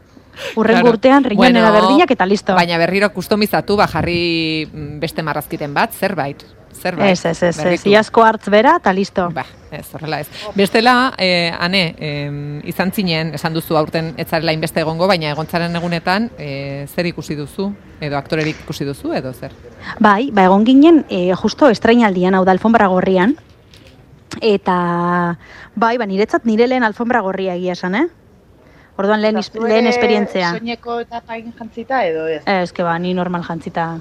Urrengo 0.56 0.82
Claro. 0.82 0.94
urtean 0.96 1.24
riñonera 1.24 1.72
berdinak 1.72 2.12
eta 2.12 2.26
listo. 2.26 2.56
Baina 2.56 2.78
berriro 2.78 3.12
kustomizatu, 3.14 3.78
ba, 3.78 3.88
jarri 3.88 4.68
mm, 4.72 5.00
beste 5.00 5.24
marrazkiten 5.24 5.74
bat, 5.74 5.94
zerbait. 5.94 6.44
zerbait. 6.76 7.12
Ez, 7.12 7.26
ez, 7.26 7.44
ez, 7.44 7.60
ez, 7.66 7.86
iazko 7.88 8.22
hartz 8.24 8.50
bera, 8.50 8.76
eta 8.78 8.92
listo. 8.94 9.30
Ba, 9.34 9.46
ez, 9.72 9.88
horrela 9.94 10.20
ez. 10.20 10.28
Bestela, 10.56 11.14
eh, 11.18 11.54
ane, 11.58 11.96
eh, 11.98 12.62
izan 12.68 12.92
zinen, 12.92 13.34
esan 13.34 13.54
duzu 13.54 13.78
aurten 13.78 14.14
ez 14.18 14.28
zarela 14.28 14.54
inbeste 14.54 14.82
egongo, 14.82 15.08
baina 15.08 15.32
egontzaren 15.32 15.76
egunetan, 15.76 16.30
eh, 16.38 16.86
zer 16.94 17.06
ikusi 17.08 17.36
duzu? 17.36 17.72
Edo 18.02 18.18
aktorerik 18.18 18.60
ikusi 18.66 18.86
duzu, 18.86 19.14
edo 19.14 19.34
zer? 19.34 19.52
Bai, 20.00 20.30
ba 20.32 20.44
egon 20.44 20.66
ginen 20.66 21.06
e, 21.10 21.32
justo 21.34 21.70
estrainaldian, 21.70 22.36
hau 22.36 22.44
da 22.46 22.52
alfombra 22.52 22.88
gorrian, 22.92 23.38
eta 24.42 25.38
bai, 25.76 25.98
ba 25.98 26.06
niretzat 26.06 26.46
nire 26.46 26.68
lehen 26.68 26.84
alfombra 26.84 27.22
gorria 27.22 27.56
egia 27.56 27.74
esan, 27.74 27.96
eh? 27.96 28.08
Orduan 28.98 29.22
lehen, 29.22 29.38
is- 29.38 29.52
lehen 29.54 29.88
esperientzia. 29.88 30.52
Soineko 30.56 31.00
eta 31.04 31.22
pain 31.22 31.52
jantzita 31.58 32.06
edo 32.08 32.28
ez? 32.28 32.44
Ez, 32.46 32.72
que 32.72 32.84
ba, 32.84 32.98
ni 33.00 33.14
normal 33.14 33.44
jantzita. 33.44 34.00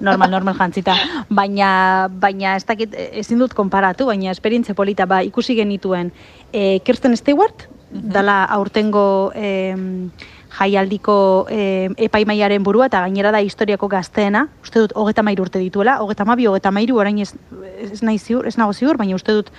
Normal, 0.00 0.30
normal 0.30 0.56
jantzita. 0.58 0.96
Baina, 1.30 2.08
baina 2.10 2.56
ez 2.56 2.64
dakit, 2.66 2.94
ezin 3.12 3.38
dut 3.38 3.54
konparatu, 3.54 4.06
baina 4.10 4.32
esperientzia 4.34 4.74
polita, 4.74 5.06
ba, 5.06 5.22
ikusi 5.22 5.54
genituen 5.56 6.12
e, 6.52 6.80
Kirsten 6.84 7.16
Stewart, 7.16 7.68
dala 7.90 8.42
aurtengo 8.44 9.30
em, 9.38 10.10
jaialdiko 10.58 11.46
em, 11.48 11.94
epaimaiaren 11.96 12.62
burua, 12.66 12.88
eta 12.90 13.04
gainera 13.06 13.30
da 13.30 13.40
historiako 13.40 13.88
gazteena, 13.88 14.48
uste 14.62 14.82
dut 14.82 14.92
hogeta 14.98 15.22
mairu 15.22 15.46
urte 15.46 15.62
dituela, 15.62 16.00
hogeta 16.02 16.26
mabi, 16.26 16.48
hogeta 16.50 16.72
mairu, 16.74 16.98
orain 16.98 17.20
ez, 17.22 17.32
ez, 17.78 18.02
nahi 18.02 18.18
ziur, 18.18 18.46
ez 18.50 18.58
nago 18.58 18.74
ziur, 18.74 18.98
baina 18.98 19.14
uste 19.14 19.32
dut 19.32 19.52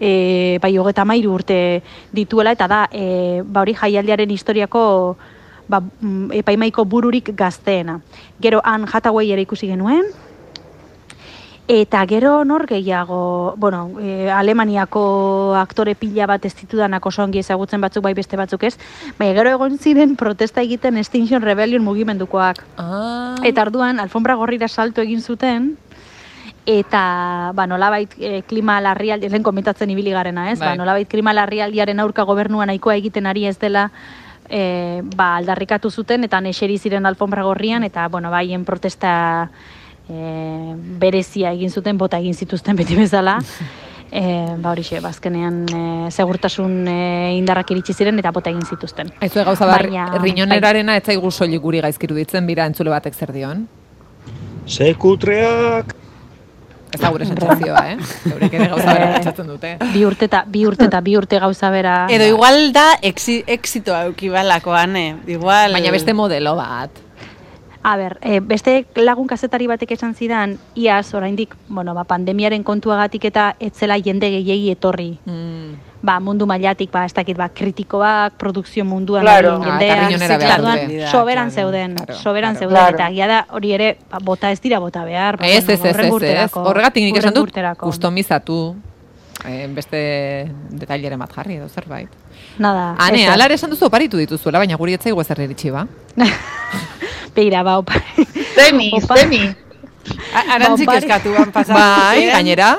e, 0.00 0.58
bai 0.62 0.76
hogeta 0.78 1.04
mairu 1.04 1.34
urte 1.34 1.82
dituela, 2.12 2.52
eta 2.52 2.68
da, 2.68 2.84
e, 2.92 3.42
ba 3.44 3.62
hori 3.62 3.74
jaialdiaren 3.74 4.30
historiako 4.30 5.16
ba, 5.68 5.80
mm, 5.80 6.32
epaimaiko 6.40 6.84
bururik 6.84 7.34
gazteena. 7.36 8.00
Gero 8.40 8.62
han 8.64 8.86
Hathaway 8.88 9.32
ere 9.32 9.44
ikusi 9.44 9.68
genuen, 9.68 10.08
eta 11.68 12.04
gero 12.06 12.44
nor 12.44 12.66
gehiago, 12.66 13.54
bueno, 13.58 14.00
e, 14.00 14.30
Alemaniako 14.32 15.54
aktore 15.60 15.94
pila 15.94 16.26
bat 16.26 16.44
ez 16.48 16.54
ditudanak 16.56 17.04
oso 17.06 17.22
ongi 17.22 17.42
ezagutzen 17.44 17.80
batzuk 17.84 18.02
bai 18.02 18.14
beste 18.16 18.40
batzuk 18.40 18.64
ez, 18.64 18.78
baina 19.18 19.34
gero 19.36 19.52
egon 19.52 19.76
ziren 19.78 20.16
protesta 20.16 20.64
egiten 20.64 20.96
Extinction 20.96 21.44
Rebellion 21.44 21.84
mugimendukoak. 21.84 22.64
Ah. 22.78 23.36
Eta 23.44 23.66
arduan, 23.68 24.00
alfombra 24.00 24.34
gorrira 24.40 24.68
salto 24.68 25.04
egin 25.04 25.20
zuten, 25.20 25.76
eta 26.68 27.52
ba, 27.56 27.64
nolabait 27.66 28.12
e, 28.20 28.42
klima 28.44 28.76
larrialdi, 28.84 29.30
lehen 29.32 29.42
komentatzen 29.46 29.88
ibili 29.90 30.12
garena, 30.12 30.50
ez? 30.52 30.58
Bai. 30.60 30.74
Ba, 30.74 30.76
nolabait 30.76 31.08
klima 31.08 31.32
larrialdiaren 31.32 32.00
aurka 32.04 32.26
gobernua 32.28 32.66
nahikoa 32.68 32.98
egiten 33.00 33.26
ari 33.26 33.46
ez 33.48 33.56
dela, 33.58 33.86
e, 34.50 35.00
ba, 35.16 35.30
aldarrikatu 35.38 35.88
zuten, 35.90 36.28
eta 36.28 36.42
neseri 36.44 36.76
ziren 36.78 37.08
alfombra 37.08 37.46
gorrian, 37.46 37.88
eta, 37.88 38.04
bueno, 38.12 38.28
baien 38.30 38.66
protesta 38.68 39.48
e, 40.08 40.74
berezia 41.00 41.54
egin 41.56 41.72
zuten, 41.72 41.96
bota 41.96 42.20
egin 42.20 42.36
zituzten 42.36 42.76
beti 42.76 42.96
bezala. 43.00 43.38
E, 44.08 44.22
ba 44.56 44.70
horixe, 44.72 45.02
bazkenean 45.04 45.56
e, 45.68 45.80
segurtasun 46.08 46.86
e, 46.88 46.94
indarrak 47.36 47.74
iritsi 47.74 47.92
ziren 47.92 48.16
eta 48.22 48.30
bota 48.32 48.48
egin 48.48 48.64
zituzten. 48.64 49.10
Aizu 49.20 49.44
gauza 49.44 49.68
bar, 49.68 49.84
Baina- 49.84 50.16
riñonerarena 50.16 50.96
ez 50.96 51.02
zaigu 51.04 51.28
soilik 51.28 51.60
guri 51.60 51.82
gaizkiru 51.84 52.16
ditzen, 52.16 52.48
bira 52.48 52.64
entzule 52.64 52.88
batek 52.88 53.12
zer 53.12 53.34
dion. 53.36 53.66
Sekutreak! 54.64 55.97
Ez 56.88 57.00
da 57.00 57.10
gure 57.12 57.26
sentsazioa, 57.28 57.82
eh? 57.92 57.96
Eurek 58.32 58.54
ere 58.56 58.68
gauza 58.70 58.92
bera 58.94 59.08
pentsatzen 59.16 59.50
dute. 59.52 59.74
Bi 59.92 60.04
urte 60.08 60.28
eta 60.30 60.44
bi 60.48 60.64
urte 60.68 60.88
eta 60.88 61.02
bi 61.04 61.16
urte 61.18 61.40
gauza 61.42 61.68
bera. 61.74 61.96
Edo 62.12 62.28
igual 62.30 62.72
da 62.72 62.86
exi, 63.02 63.42
exitoa 63.46 64.06
eukibalakoan, 64.08 64.96
eh? 64.96 65.10
Igual... 65.36 65.76
Baina 65.76 65.92
beste 65.92 66.16
modelo 66.16 66.56
bat. 66.56 67.07
A 67.88 67.96
ber, 67.96 68.18
e, 68.20 68.40
beste 68.44 68.84
lagun 69.00 69.24
kazetari 69.30 69.64
batek 69.70 69.94
esan 69.96 70.12
zidan, 70.14 70.58
iaz, 70.76 71.14
oraindik, 71.16 71.54
bueno, 71.72 71.94
ba, 71.96 72.02
pandemiaren 72.04 72.60
kontuagatik 72.66 73.24
eta 73.30 73.54
etzela 73.64 73.96
jende 73.96 74.28
gehiegi 74.34 74.74
etorri. 74.74 75.14
Mm. 75.24 75.78
Ba, 76.04 76.18
mundu 76.20 76.44
mailatik, 76.46 76.90
ba, 76.92 77.06
ez 77.08 77.14
dakit, 77.16 77.38
ba, 77.40 77.48
kritikoak, 77.48 78.36
produkzio 78.36 78.84
munduan 78.84 79.24
Claro. 79.24 79.54
dauden 79.56 79.72
Ah, 79.72 81.08
soberan 81.10 81.48
Claro, 81.48 81.54
zeuden, 81.56 81.96
claro, 81.96 82.14
soberan 82.20 82.54
claro. 82.54 82.58
zeuden, 82.58 82.76
Claro. 82.76 82.96
eta 82.98 83.08
egia 83.08 83.26
da 83.26 83.40
hori 83.56 83.72
ere, 83.72 83.88
ba, 84.10 84.20
bota 84.20 84.52
ez 84.52 84.60
dira 84.60 84.78
bota 84.84 85.06
behar. 85.08 85.38
Ba, 85.38 85.46
Ez, 85.48 85.66
ez, 85.66 85.80
ez, 85.82 85.96
ez, 85.96 86.52
Horregatik 86.52 87.04
nik 87.04 87.16
esan 87.16 87.34
dut, 87.34 87.50
kustomizatu. 87.78 88.76
Eh, 89.46 89.66
beste 89.70 90.50
detaileren 90.70 91.18
bat 91.18 91.32
jarri 91.32 91.54
edo 91.56 91.68
zerbait. 91.68 92.08
Nada. 92.58 92.96
Ane, 92.98 93.22
ez, 93.22 93.28
ez. 93.28 93.34
alare 93.34 93.54
esan 93.54 93.70
duzu 93.70 93.86
oparitu 93.86 94.18
dituzuela, 94.18 94.58
baina 94.58 94.76
guri 94.76 94.92
etzaigu 94.98 95.20
ezer 95.22 95.40
iritsi 95.40 95.70
ba. 95.70 95.86
Begira, 97.38 97.62
ba, 97.62 97.78
opa. 97.78 97.94
Zeni, 98.58 98.90
Opa. 98.98 99.14
zeni. 99.14 99.46
A- 100.34 100.58
Arantzik 100.58 100.86
Ba, 100.90 100.98
opari- 100.98 101.06
eskatuan 101.06 101.52
pasatu. 101.54 101.78
Bai, 101.78 102.26
gainera, 102.34 102.70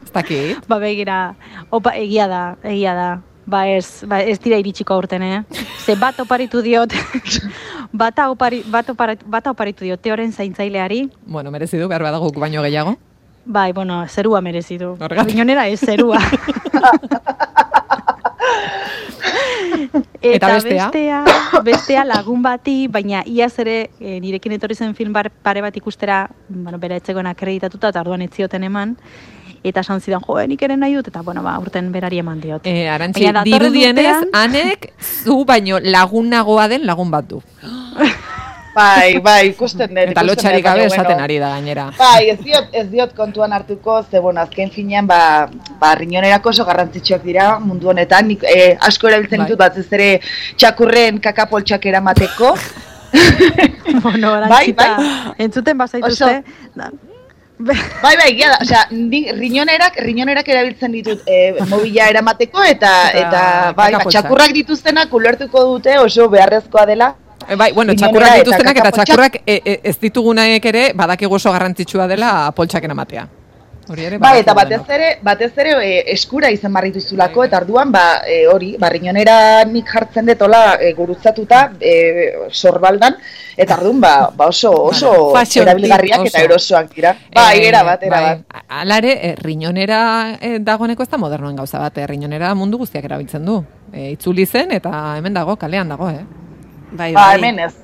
ez 0.00 0.10
dakit. 0.14 0.64
Ba, 0.64 0.78
begira, 0.80 1.34
opa, 1.68 1.92
egia 2.00 2.24
da, 2.24 2.56
egia 2.64 2.94
da. 2.96 3.08
Ba 3.46 3.68
ez, 3.68 4.02
ba 4.08 4.22
ez 4.24 4.40
dira 4.42 4.56
iritsiko 4.58 4.94
aurten, 4.96 5.22
eh? 5.22 5.42
Ze 5.84 5.94
bat 6.00 6.16
oparitu 6.18 6.62
diot, 6.64 6.90
bata, 7.92 8.30
opari, 8.32 8.64
bat, 8.66 8.88
opari, 8.90 9.18
bata 9.22 9.52
oparitu 9.52 9.84
diot 9.84 10.00
teoren 10.02 10.32
zaintzaileari, 10.32 11.10
Bueno, 11.26 11.50
merezi 11.52 11.76
du, 11.78 11.86
behar 11.86 12.02
badago 12.02 12.32
baino 12.32 12.62
gehiago. 12.64 12.96
bai, 13.44 13.70
bueno, 13.72 14.00
zerua 14.08 14.40
merezi 14.40 14.78
du. 14.78 14.96
Horregatik. 14.98 15.38
Ez 15.68 15.80
zerua. 15.80 16.18
Eta 20.20 20.52
bestea? 20.54 20.90
bestea, 20.90 21.62
bestea 21.62 22.04
lagun 22.04 22.42
bati, 22.42 22.86
baina 22.88 23.22
iaz 23.26 23.52
ere 23.62 23.90
e, 24.00 24.18
nirekin 24.20 24.52
etorri 24.56 24.74
zen 24.74 24.94
film 24.94 25.12
bar, 25.12 25.30
pare 25.30 25.62
bat 25.62 25.76
ikustera, 25.76 26.24
bueno, 26.48 26.78
bera 26.78 26.96
etzegoen 26.96 27.26
akreditatuta, 27.30 27.88
eta 27.92 28.00
orduan 28.00 28.22
ez 28.22 28.30
zioten 28.34 28.64
eman, 28.64 28.96
eta 29.66 29.80
esan 29.80 30.00
zidan, 30.00 30.22
jo, 30.26 30.38
nik 30.46 30.62
ere 30.62 30.76
nahi 30.76 30.94
dut, 30.94 31.08
eta 31.08 31.22
bueno, 31.26 31.42
ba, 31.42 31.56
urten 31.62 31.90
berari 31.92 32.18
eman 32.22 32.40
diot. 32.40 32.66
Eh, 32.66 32.88
arantzi, 32.90 33.26
dirudienez, 33.44 34.06
urtean- 34.16 34.30
anek 34.44 34.92
zu 35.00 35.44
baino 35.44 35.80
lagunagoa 35.82 36.68
den 36.68 36.86
lagun 36.86 37.10
bat 37.10 37.26
du. 37.28 37.42
Bai, 38.76 39.20
bai, 39.24 39.48
ikusten 39.54 39.88
dut. 39.88 40.10
Eta 40.12 40.24
lotxarik 40.26 40.64
gabe 40.66 40.84
esaten 40.90 41.22
ari 41.24 41.38
da 41.40 41.54
gainera. 41.54 41.86
Bai, 41.96 42.28
ez 42.34 42.36
diot, 42.42 42.68
ez 42.76 42.84
diot 42.92 43.14
kontuan 43.16 43.54
hartuko, 43.56 44.02
ze 44.10 44.20
bueno, 44.20 44.42
azken 44.42 44.70
finean, 44.74 45.08
ba, 45.08 45.48
ba 45.80 45.94
riñonerako 45.96 46.52
oso 46.52 46.66
garrantzitsuak 46.68 47.24
dira 47.24 47.48
mundu 47.62 47.88
honetan, 47.94 48.28
nik 48.28 48.44
eh, 48.44 48.76
asko 48.90 49.08
erabiltzen 49.08 49.40
Bai. 49.40 49.48
ditut 49.48 49.62
batez 49.64 49.86
ere 49.96 50.10
txakurren 50.60 51.22
kakapoltxak 51.24 51.88
eramateko. 51.88 52.52
bueno, 54.04 54.36
Bai, 54.52 54.68
arantzita, 54.76 55.34
entzuten 55.48 55.78
bazaituzte, 55.80 56.42
Bai, 57.58 57.76
bai, 58.02 58.26
egia 58.28 58.50
da, 58.52 58.56
osea, 58.60 58.82
riñonerak, 58.92 59.94
riñonerak 60.04 60.48
erabiltzen 60.52 60.92
ditut 60.92 61.22
eh, 61.24 61.54
mobila 61.70 62.10
eramateko 62.12 62.60
eta 62.60 62.90
Eta 63.08 63.20
eta 63.22 63.44
bai, 63.78 63.94
ba, 63.94 64.02
txakurrak 64.04 64.52
dituztenak 64.52 65.14
ulertuko 65.16 65.62
dute 65.70 65.96
oso 66.02 66.28
beharrezkoa 66.28 66.84
dela. 66.90 67.14
Eh, 67.48 67.56
Bai, 67.56 67.72
bueno, 67.72 67.94
txakurrak 67.94 68.40
dituztenak 68.42 68.82
eta 68.82 68.92
txakurrak 68.98 69.40
e, 69.46 69.60
e, 69.62 69.80
ez 69.86 69.96
ditugunaek 70.02 70.70
ere 70.72 70.86
badakigu 70.98 71.38
oso 71.38 71.52
garrantzitsua 71.54 72.08
dela 72.10 72.30
poltsaken 72.56 72.96
ematea. 72.96 73.26
Hori 73.86 74.02
ere 74.02 74.16
Bai, 74.18 74.40
eta 74.40 74.50
batez 74.56 74.80
ere, 74.90 75.08
batez 75.22 75.52
ere 75.62 75.74
e, 75.78 75.90
eskura 76.10 76.48
izan 76.50 76.72
barri 76.74 76.90
duzulako, 76.90 77.44
eta 77.46 77.60
arduan, 77.60 77.92
ba, 77.94 78.22
e, 78.26 78.40
hori, 78.50 78.72
ba, 78.82 78.88
riñonera 78.90 79.36
nik 79.70 79.86
jartzen 79.92 80.26
dut, 80.26 80.40
hola, 80.42 80.62
e, 80.82 80.90
gurutzatuta, 80.96 81.60
e, 81.78 81.92
sorbaldan, 82.50 83.14
eta 83.54 83.76
arduan, 83.76 84.00
ba, 84.02 84.14
ba 84.34 84.48
oso, 84.50 84.72
oso 84.88 85.12
erabilgarriak 85.36 86.24
eta 86.26 86.40
oso. 86.40 86.46
erosoak 86.48 86.90
dira. 86.96 87.12
Bai, 87.34 87.60
era 87.68 87.84
bat, 87.86 88.02
era 88.02 88.22
bai. 88.24 88.32
bat. 88.40 88.64
Hala 88.80 88.98
ere, 89.04 89.12
eh, 89.28 89.34
riñonera 89.38 90.00
eh, 90.40 90.58
dagoeneko 90.58 91.06
ez 91.06 91.12
da 91.12 91.22
modernoen 91.22 91.54
gauza 91.62 91.78
bat, 91.78 92.02
eh, 92.02 92.08
riñonera 92.10 92.56
mundu 92.58 92.82
guztiak 92.82 93.06
erabiltzen 93.06 93.46
du. 93.46 93.60
Eh, 93.92 94.10
itzuli 94.16 94.46
zen 94.46 94.74
eta 94.74 94.90
hemen 95.20 95.38
dago, 95.38 95.54
kalean 95.56 95.94
dago, 95.94 96.10
eh? 96.10 96.24
Bai, 96.92 97.12
Ba, 97.12 97.20
bai. 97.26 97.34
hemen 97.38 97.58
ez. 97.58 97.74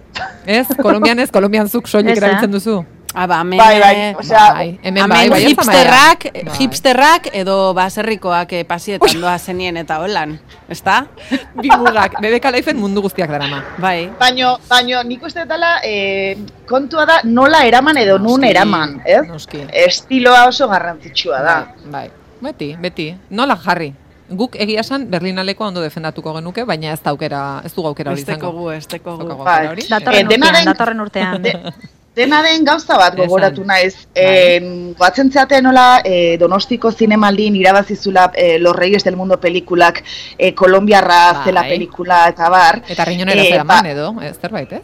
Ez, 0.46 0.66
Kolombian 0.82 1.18
ez, 1.18 1.30
Kolombian 1.30 1.68
zuk 1.68 1.88
soilik 1.88 2.14
eh? 2.16 2.20
erabiltzen 2.20 2.52
duzu. 2.52 2.84
Ah, 3.14 3.26
ba, 3.28 3.40
hemen, 3.42 3.58
Bai, 3.60 3.76
bai, 3.80 3.96
eh, 4.00 4.14
osea, 4.16 4.42
Bai, 4.54 4.68
hemen 4.82 5.02
Hemen 5.02 5.08
bai, 5.10 5.28
bai, 5.28 5.40
hipsterrak. 5.50 6.22
Bai. 6.32 6.54
hipsterrak 6.58 7.26
edo 7.36 7.74
baserrikoak 7.76 8.52
eh, 8.56 8.62
pasietan 8.64 9.20
doa 9.20 9.34
zenien 9.38 9.76
eta 9.76 9.98
holan, 10.00 10.38
ezta? 10.72 11.02
Bi 11.62 11.68
mugak, 11.68 12.16
BBK 12.24 12.52
Lifeen 12.56 12.80
mundu 12.80 13.02
guztiak 13.04 13.28
darama. 13.28 13.60
Bai. 13.78 14.08
Baino, 14.18 14.54
baino, 14.70 15.02
nik 15.04 15.22
uste 15.28 15.44
dela, 15.44 15.74
e, 15.84 16.38
kontua 16.68 17.04
da 17.04 17.18
nola 17.24 17.66
eraman 17.68 18.00
edo 18.00 18.16
nun 18.18 18.40
Noski, 18.40 18.50
eraman, 18.50 18.96
ez? 19.04 19.26
Noski. 19.28 19.60
Estiloa 19.84 20.46
oso 20.48 20.68
garrantzitsua 20.72 21.42
da. 21.44 21.58
Bai, 21.92 22.08
beti, 22.40 22.72
beti. 22.80 23.10
Nola 23.30 23.58
jarri? 23.60 23.92
Guk 24.36 24.56
egia 24.56 24.80
esan 24.80 25.10
Berlinaleko 25.10 25.64
ondo 25.66 25.80
defendatuko 25.80 26.34
genuke, 26.34 26.64
baina 26.64 26.92
ez 26.92 27.00
da 27.02 27.10
aukera, 27.10 27.62
ez 27.64 27.74
dugu 27.74 27.88
aukera 27.88 28.12
hori 28.12 28.22
izango. 28.22 28.52
gu, 28.52 28.70
esteko 28.72 29.14
Ez 29.14 29.18
gu. 29.18 29.36
Bai. 29.44 29.54
aukera 29.66 29.70
hori. 29.72 29.82
datorren 29.88 30.20
Eh, 30.20 30.24
urtean, 30.36 30.64
datorren 30.64 31.00
urtean. 31.00 31.42
De- 31.42 31.72
Dena 32.14 32.42
den 32.42 32.62
gauza 32.64 32.98
bat 32.98 33.14
gogoratu 33.16 33.64
naiz. 33.64 33.94
Bai. 34.14 34.22
Eh, 34.24 34.94
goatzen 34.98 35.30
zeaten 35.32 35.64
nola 35.64 36.02
eh, 36.04 36.36
Donostiko 36.38 36.92
zinemaldin 36.92 37.56
irabazizula 37.56 38.30
eh, 38.34 38.58
Los 38.58 38.76
Reyes 38.76 39.02
del 39.04 39.16
Mundo 39.16 39.40
pelikulak 39.40 40.02
eh, 40.36 40.54
Kolombiarra 40.54 41.32
Bai. 41.32 41.44
zela 41.44 41.62
pelikula 41.62 42.28
eta 42.28 42.50
bar. 42.50 42.82
Eta 42.86 43.04
riñonera 43.06 43.40
Eh, 43.42 43.48
zera 43.48 43.64
ba- 43.64 43.76
man 43.76 43.86
edo, 43.86 44.14
ez 44.20 44.36
zerbait 44.38 44.70
ez? 44.72 44.82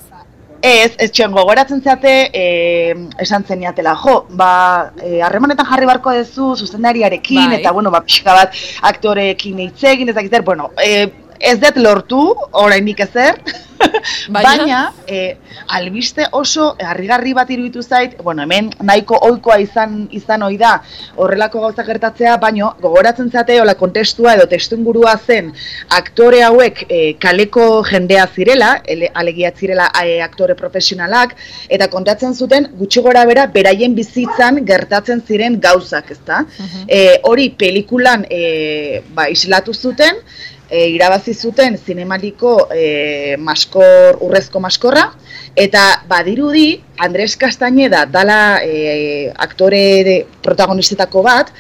Ez, 0.61 0.95
ez 0.99 1.11
txuen 1.15 1.35
gogoratzen 1.37 1.81
zeate, 1.85 2.13
e, 2.35 2.95
esan 3.23 3.45
zeniatela, 3.47 3.95
jo, 4.03 4.25
ba, 4.41 4.91
e, 4.99 5.21
harremanetan 5.23 5.69
jarri 5.69 5.87
barko 5.87 6.11
dezu 6.17 6.57
zuzendariarekin, 6.57 7.45
Bai. 7.53 7.61
eta, 7.61 7.73
bueno, 7.77 7.93
ba, 7.95 8.01
pixka 8.03 8.35
bat 8.35 8.59
aktoreekin 8.91 9.61
hitz 9.69 9.85
egin, 9.93 10.11
ezakit 10.11 10.35
zer, 10.35 10.43
bueno, 10.43 10.73
e, 10.83 11.07
ez 11.41 11.59
dut 11.63 11.77
lortu, 11.83 12.21
oraindik 12.53 13.01
ezer, 13.01 13.43
Baina? 14.29 14.43
baina, 14.43 14.79
e, 15.07 15.37
albiste 15.75 16.27
oso 16.33 16.73
harrigarri 16.83 17.33
bat 17.35 17.51
iruditu 17.51 17.83
zait, 17.83 18.17
bueno, 18.23 18.43
hemen 18.43 18.71
nahiko 18.83 19.19
ohikoa 19.29 19.59
izan 19.63 20.01
izan 20.19 20.43
ohi 20.47 20.59
da 20.61 20.73
horrelako 21.17 21.63
gauza 21.67 21.85
gertatzea, 21.87 22.37
baino 22.43 22.73
gogoratzen 22.83 23.31
zate 23.31 23.59
hola 23.61 23.75
kontestua 23.79 24.35
edo 24.39 24.49
testuingurua 24.51 25.15
zen 25.19 25.53
aktore 26.01 26.43
hauek 26.47 26.85
e, 26.89 27.01
kaleko 27.23 27.69
jendea 27.89 28.27
zirela, 28.35 28.73
ele, 28.85 29.11
alegia 29.15 29.53
zirela 29.55 29.91
e, 30.03 30.19
aktore 30.25 30.59
profesionalak 30.59 31.37
eta 31.69 31.89
kontatzen 31.93 32.35
zuten 32.35 32.71
gutxi 32.79 33.05
gora 33.05 33.25
bera 33.29 33.47
beraien 33.55 33.95
bizitzan 33.95 34.65
gertatzen 34.67 35.23
ziren 35.27 35.61
gauzak, 35.63 36.13
ezta? 36.17 36.45
E, 36.87 37.21
hori 37.29 37.51
pelikulan 37.59 38.25
e, 38.31 39.03
ba, 39.15 39.29
islatu 39.33 39.75
zuten, 39.75 40.23
e, 40.71 40.89
irabazi 40.95 41.35
zuten 41.35 41.79
zinemaliko 41.79 42.69
e, 42.75 43.37
maskor, 43.39 44.19
urrezko 44.21 44.61
maskorra, 44.61 45.09
eta 45.57 46.05
badirudi 46.09 46.83
Andres 46.99 47.37
Castañeda 47.39 48.05
dala 48.07 48.61
e, 48.63 49.33
aktore 49.37 49.83
de, 50.05 50.17
protagonistetako 50.43 51.23
bat, 51.23 51.51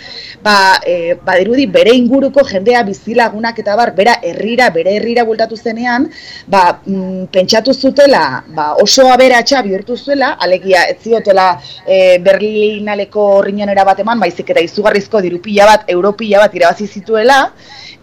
ba, 0.43 0.79
e, 0.87 1.15
badirudi 1.25 1.67
bere 1.71 1.95
inguruko 1.95 2.45
jendea 2.47 2.83
bizilagunak 2.87 3.59
eta 3.63 3.77
bar, 3.79 3.95
bera 3.95 4.19
herrira, 4.23 4.71
bere 4.75 4.97
herrira 4.99 5.25
bueltatu 5.25 5.57
zenean, 5.57 6.09
ba, 6.47 6.81
mm, 6.85 7.31
pentsatu 7.35 7.75
zutela, 7.75 8.43
ba, 8.55 8.73
oso 8.83 9.09
aberatsa 9.13 9.63
bihurtu 9.63 9.97
zuela, 9.97 10.35
alegia 10.39 10.85
ez 10.91 10.99
ziotela 11.03 11.49
e, 11.87 12.19
Berlinaleko 12.23 13.43
riñonera 13.47 13.87
bat 13.87 14.01
eman, 14.03 14.21
baizik 14.21 14.51
eta 14.51 14.65
izugarrizko 14.65 15.23
dirupila 15.23 15.67
bat, 15.73 15.91
europila 15.91 16.47
bat 16.47 16.55
irabazi 16.55 16.87
zituela, 16.87 17.45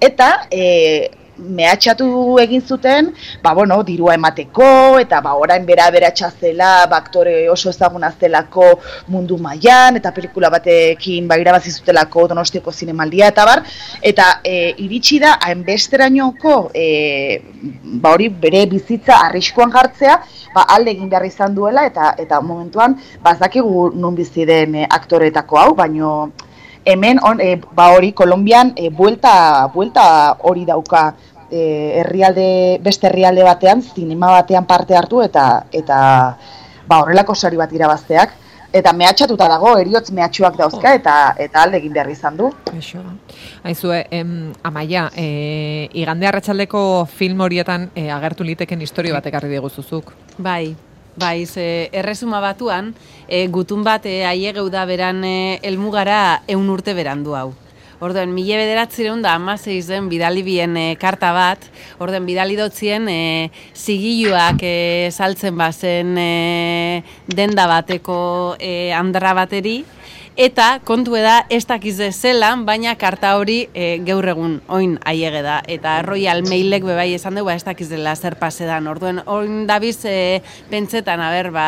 eta 0.01 0.47
e, 0.51 1.09
mehatxatu 1.37 2.37
egin 2.39 2.61
zuten, 2.61 3.11
ba, 3.43 3.53
bueno, 3.53 3.81
dirua 3.83 4.15
emateko, 4.15 4.99
eta 5.01 5.19
ba, 5.21 5.35
orain 5.35 5.65
bera 5.67 5.89
beratxa 5.91 6.29
zela, 6.39 6.85
ba, 6.89 7.01
aktore 7.03 7.49
oso 7.51 7.69
ezaguna 7.69 8.11
zelako 8.19 8.69
mundu 9.11 9.37
mailan 9.41 9.99
eta 9.99 10.13
pelikula 10.15 10.49
batekin 10.53 11.27
ba, 11.27 11.37
irabazi 11.41 11.71
zutelako 11.71 12.27
donostiako 12.31 12.71
zinemaldia, 12.71 13.29
eta 13.33 13.45
bar, 13.45 13.63
eta 14.01 14.29
e, 14.43 14.73
iritsi 14.85 15.19
da, 15.23 15.35
hainbesterainoko, 15.47 16.55
e, 16.73 16.87
ba, 17.99 18.15
hori 18.15 18.29
bere 18.29 18.65
bizitza 18.71 19.19
arriskuan 19.27 19.73
jartzea, 19.75 20.19
ba, 20.55 20.67
alde 20.77 20.95
egin 20.95 21.11
behar 21.11 21.27
izan 21.27 21.55
duela, 21.55 21.85
eta 21.85 22.13
eta 22.21 22.41
momentuan, 22.41 22.99
ba, 23.21 23.35
ez 23.35 23.43
dakigu 23.43 23.89
nun 23.95 24.15
bizi 24.15 24.47
den 24.47 24.83
e, 24.83 24.89
aktoretako 24.99 25.59
hau, 25.59 25.71
baino, 25.75 26.15
hemen 26.85 27.19
on, 27.23 27.41
e, 27.41 27.59
ba 27.73 27.89
hori 27.95 28.13
Kolonbian 28.13 28.73
e, 28.75 28.89
buelta, 28.89 29.67
buelta 29.73 30.37
hori 30.41 30.65
dauka 30.65 31.15
e, 31.49 31.99
herrialde 32.01 32.79
beste 32.81 33.07
herrialde 33.09 33.43
batean 33.43 33.81
zinema 33.81 34.31
batean 34.39 34.65
parte 34.65 34.95
hartu 34.95 35.21
eta 35.25 35.65
eta 35.71 35.97
ba 36.87 37.01
horrelako 37.01 37.35
sari 37.35 37.57
bat 37.57 37.73
irabazteak 37.73 38.41
eta 38.75 38.91
mehatxatuta 38.93 39.47
dago 39.47 39.75
eriotz 39.79 40.09
mehatxuak 40.11 40.57
dauzka 40.59 40.93
eta 40.97 41.13
eta 41.39 41.61
alde 41.63 41.79
egin 41.79 41.93
behar 41.95 42.09
izan 42.11 42.35
du. 42.37 42.49
Aixo. 42.73 42.99
Aizue, 43.63 44.01
em, 44.11 44.51
amaia, 44.63 45.07
e, 45.15 45.87
igande 45.93 46.27
arratsaldeko 46.27 47.05
film 47.05 47.41
horietan 47.45 47.89
e, 47.95 48.09
agertu 48.11 48.43
liteken 48.43 48.81
historio 48.81 49.15
bat 49.15 49.25
ekarri 49.31 49.53
diguzuzuk. 49.53 50.11
Bai, 50.37 50.75
bai, 51.15 51.45
ze 51.45 51.89
erresuma 51.91 52.41
batuan, 52.43 52.93
e, 53.27 53.47
gutun 53.47 53.83
bat 53.83 54.05
e, 54.05 54.23
aiegeu 54.25 54.69
da 54.69 54.85
beran 54.85 55.23
e, 55.23 55.59
elmugara 55.63 56.41
eun 56.47 56.69
urte 56.69 56.93
berandu 56.93 57.35
hau. 57.35 57.53
Orduan, 58.03 58.33
mila 58.35 58.57
bederatzireun 58.59 59.21
da 59.23 59.37
amaseiz 59.39 59.85
den 59.87 60.09
bidali 60.11 60.43
bien 60.43 60.75
e, 60.75 60.85
karta 60.99 61.31
bat, 61.31 61.63
orduan, 62.03 62.25
bidali 62.27 62.57
dotzien 62.59 63.07
e, 63.07 63.49
zigiluak 63.73 64.59
e, 64.67 64.75
saltzen 65.15 65.55
bazen 65.57 66.17
e, 66.19 67.03
denda 67.31 67.69
bateko 67.71 68.17
e, 68.59 68.91
andra 68.93 69.31
bateri, 69.37 69.79
Eta 70.35 70.81
kontu 70.83 71.13
da 71.15 71.45
ez 71.47 71.61
dakize 71.63 72.09
zelan, 72.11 72.65
baina 72.67 72.97
karta 72.99 73.29
hori 73.39 73.69
e, 73.71 74.01
gaur 74.03 74.25
egun 74.27 74.57
oin 74.67 74.97
aiege 75.07 75.39
da. 75.39 75.61
Eta 75.63 75.93
Royal 76.03 76.41
Mailek 76.43 76.83
bebai 76.83 77.13
esan 77.15 77.37
dugu, 77.39 77.47
ba, 77.47 77.53
ez 77.55 77.63
dakiz 77.63 77.87
dela 77.87 78.11
zer 78.19 78.35
pasedan. 78.35 78.89
Orduen, 78.91 79.21
oin 79.31 79.61
dabiz 79.63 80.01
e, 80.03 80.41
pentsetan, 80.67 81.23
a 81.23 81.29
ber, 81.31 81.53
ba, 81.55 81.67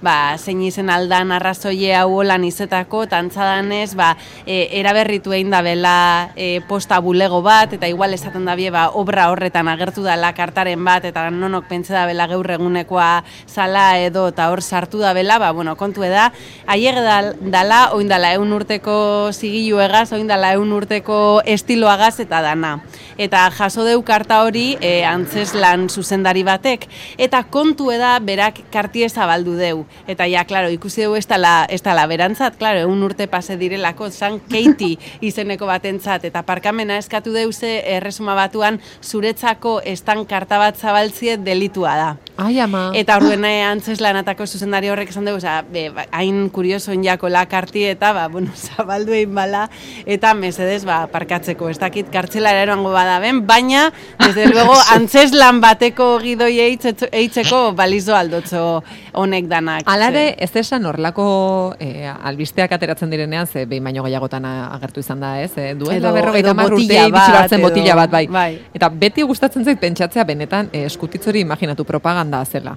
ba, 0.00 0.14
zein 0.40 0.62
izen 0.64 0.88
aldan 0.88 1.34
arrazoie 1.36 1.90
hau 1.92 2.14
holan 2.22 2.46
izetako, 2.48 3.02
eta 3.04 3.18
antzadanez, 3.20 3.90
ba, 4.00 4.14
e, 4.46 4.62
eraberritu 4.80 5.36
egin 5.36 5.52
da 5.52 5.60
bela 5.60 5.96
e, 6.40 6.62
posta 6.70 7.02
bulego 7.04 7.42
bat, 7.44 7.76
eta 7.76 7.92
igual 7.92 8.16
esaten 8.16 8.48
da 8.48 8.56
bie, 8.56 8.72
ba, 8.72 8.86
obra 8.96 9.28
horretan 9.28 9.68
agertu 9.68 10.06
dela 10.08 10.32
kartaren 10.32 10.88
bat, 10.88 11.04
eta 11.04 11.26
nonok 11.28 11.68
pentsa 11.68 11.98
da 11.98 12.06
bela 12.08 12.30
gaur 12.32 12.48
egunekoa 12.56 13.10
zala 13.44 14.00
edo, 14.00 14.30
eta 14.32 14.48
hor 14.54 14.64
sartu 14.64 15.04
da 15.04 15.12
bela, 15.12 15.36
ba, 15.36 15.52
bueno, 15.52 15.76
kontu 15.76 16.00
da, 16.08 16.30
aiege 16.64 17.04
dal- 17.04 17.34
dala, 17.52 17.84
oin 17.92 18.05
dala 18.08 18.32
eun 18.36 18.52
urteko 18.52 18.96
zigilu 19.32 19.78
egaz, 19.84 20.10
oin 20.16 20.26
dala 20.28 20.52
eun 20.56 20.72
urteko 20.72 21.40
estiloagaz 21.46 22.18
eta 22.24 22.42
dana. 22.44 22.76
Eta 23.16 23.46
jaso 23.56 23.84
deu 23.86 24.02
karta 24.04 24.42
hori 24.44 24.76
e, 24.80 25.04
antzeslan 25.08 25.88
zuzendari 25.88 26.42
batek. 26.44 26.84
Eta 27.16 27.42
kontu 27.52 27.88
eda 27.94 28.16
berak 28.20 28.60
kartie 28.72 29.08
zabaldu 29.08 29.56
deu. 29.56 29.86
Eta 30.06 30.28
ja, 30.28 30.44
klaro, 30.44 30.68
ikusi 30.74 31.06
dugu 31.06 31.16
ez 31.20 31.26
dala, 31.30 31.54
ez 31.72 31.80
dala 31.82 32.06
berantzat, 32.10 32.58
klaro, 32.60 32.84
eun 32.84 33.02
urte 33.06 33.26
pase 33.30 33.56
direlako, 33.56 34.10
zan 34.10 34.40
Katie 34.50 35.00
izeneko 35.30 35.66
batentzat. 35.70 36.28
Eta 36.28 36.44
parkamena 36.46 37.00
eskatu 37.00 37.32
deuze 37.32 37.80
erresuma 37.96 38.36
batuan 38.36 38.80
zuretzako 39.02 39.80
estan 39.84 40.26
karta 40.28 40.60
bat 40.60 40.76
zabaltzie 40.76 41.38
delitua 41.40 41.96
da. 41.96 42.14
Ai, 42.36 42.58
ama. 42.60 42.90
Eta 42.92 43.14
orduen 43.16 43.44
eh, 43.48 43.62
antzeslanatako 43.64 44.44
zuzendari 44.44 44.90
horrek 44.92 45.08
esan 45.08 45.24
dugu, 45.24 45.38
oza, 45.40 45.62
be, 45.72 45.86
ba, 45.94 46.02
hain 46.12 46.50
kuriosoen 46.52 47.00
jako 47.04 47.30
la 47.32 47.46
karti 47.48 47.86
eta, 47.88 48.10
ba, 48.12 48.26
bueno, 48.28 48.52
zabaldu 48.66 49.14
egin 49.16 49.32
bala, 49.34 49.62
eta 50.04 50.34
mesedez, 50.36 50.82
ba, 50.84 50.98
parkatzeko, 51.12 51.70
ez 51.72 51.78
dakit 51.80 52.10
kartzelara 52.12 52.60
eroango 52.66 52.92
bada 52.92 53.18
ben, 53.24 53.40
baina, 53.48 53.86
desde 54.20 54.48
luego, 54.52 54.74
antzeslan 54.92 55.62
bateko 55.64 56.10
gidoi 56.20 56.58
eitzeko 56.60 57.62
balizo 57.78 58.12
aldotzo 58.18 58.82
honek 59.16 59.48
danak. 59.48 59.88
Alare, 59.88 60.26
ez 60.36 60.50
esan 60.60 60.84
horrelako 60.84 61.74
e, 61.80 62.04
albisteak 62.04 62.76
ateratzen 62.76 63.08
direnean, 63.16 63.46
ze 63.48 63.64
behin 63.64 63.88
baino 63.88 64.04
gehiagotan 64.04 64.44
agertu 64.44 65.00
izan 65.00 65.24
da, 65.24 65.38
ez? 65.40 65.54
E, 65.56 65.70
duela 65.74 66.02
Edo- 66.02 66.12
berrogeita 66.20 66.52
edo 66.52 66.68
botila 66.68 67.08
iritsi 67.08 67.32
bat, 67.32 67.56
botila 67.64 67.96
bat, 68.02 68.12
bai. 68.12 68.26
bai. 68.28 68.50
Eta 68.76 68.92
beti 68.92 69.24
gustatzen 69.24 69.64
zait 69.64 69.80
pentsatzea 69.80 70.28
benetan 70.28 70.68
e, 70.68 70.84
eskutitzori 70.90 71.40
imaginatu 71.40 71.88
propaganda 71.88 72.25
zela. 72.44 72.76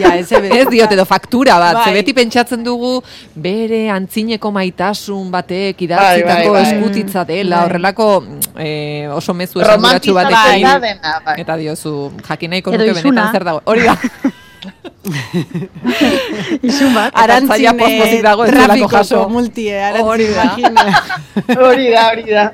Ja, 0.00 0.10
ez, 0.18 0.26
ez 0.32 0.66
diot 0.66 0.90
edo 0.90 1.04
faktura 1.06 1.54
bat, 1.62 1.76
ze 1.84 1.90
Bai. 1.92 2.00
beti 2.00 2.12
pentsatzen 2.12 2.64
dugu 2.66 3.00
bere 3.34 3.88
antzineko 3.94 4.50
maitasun 4.50 5.30
batek 5.30 5.82
idatzitako 5.86 6.50
bai, 6.52 6.64
bai. 6.64 6.72
eskutitza 6.72 7.22
dela, 7.24 7.56
Bai. 7.60 7.64
horrelako 7.68 8.08
eh, 8.58 9.06
oso 9.14 9.34
mezu 9.34 9.60
esanguratsu 9.62 10.14
da 10.14 10.24
dena, 10.58 10.78
bai. 11.24 11.36
Eta 11.40 11.56
diozu, 11.56 12.10
jakin 12.26 12.50
nahiko 12.50 12.74
Edo 12.74 12.84
nuke 12.88 12.98
isuna. 12.98 13.22
benetan 13.22 13.32
zer 13.32 13.44
dago. 13.44 13.60
Hori 13.64 13.82
da. 13.86 13.96
Isun 16.62 16.94
bat. 16.94 17.12
Pospozik 17.14 18.22
dago 18.22 18.44
ez 18.44 18.50
trafikoko 18.50 18.96
jaso. 18.96 19.28
multie, 19.28 19.78
Hori 20.02 20.26
da. 20.34 20.48
hori 21.62 21.90
da, 21.94 22.10
hori 22.10 22.24
da. 22.34 22.50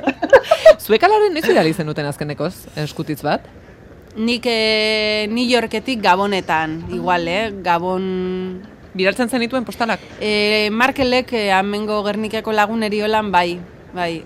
Zuek 0.78 1.02
alaren 1.02 1.32
noiz 1.32 1.46
bidali 1.48 1.72
zenuten 1.72 2.06
azkenekoz, 2.06 2.52
eskutitz 2.84 3.22
bat? 3.24 3.40
Nik 4.16 4.46
eh, 4.46 5.26
New 5.30 5.46
Yorketik 5.46 6.00
Gabonetan, 6.00 6.84
igual, 6.90 7.26
eh? 7.26 7.50
Gabon... 7.62 8.62
Bidaltzen 8.94 9.28
zenituen 9.28 9.64
postalak? 9.66 9.98
E, 10.22 10.70
Markelek 10.70 11.32
eh, 11.34 11.50
amengo 11.50 11.98
Gernikeko 12.06 12.52
lagun 12.54 12.86
eriolan, 12.86 13.32
bai, 13.34 13.58
bai. 13.90 14.22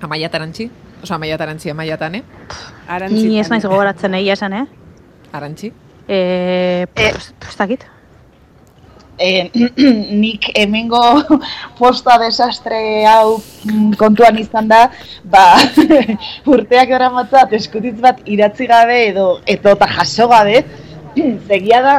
Amaia 0.00 0.30
tarantxi? 0.32 0.70
Osa, 1.02 1.18
amaia 1.18 1.36
tarantxi, 1.36 1.74
amaia 1.74 1.98
tane? 2.00 2.22
Ni 3.12 3.38
ez 3.40 3.50
naiz 3.52 3.66
gogoratzen 3.66 4.16
egia 4.16 4.32
esan, 4.32 4.56
eh? 4.56 4.64
Eh, 6.08 6.86
pues, 6.94 7.34
pues 7.38 7.56
dakit. 7.60 7.84
E, 9.18 9.50
nik 10.24 10.50
hemengo 10.54 11.02
posta 11.78 12.18
desastre 12.18 13.04
hau 13.08 13.38
mm, 13.64 13.94
kontuan 14.00 14.38
izan 14.38 14.68
da, 14.68 14.88
ba, 15.24 15.44
urteak 16.54 16.94
eramatzat 16.96 17.54
eskutitz 17.58 17.98
bat 18.02 18.20
idatzi 18.26 18.68
gabe 18.70 19.00
edo 19.10 19.28
eta 19.46 19.76
jaso 19.96 20.28
gabe, 20.28 20.64
zegia 21.48 21.82
da, 21.84 21.96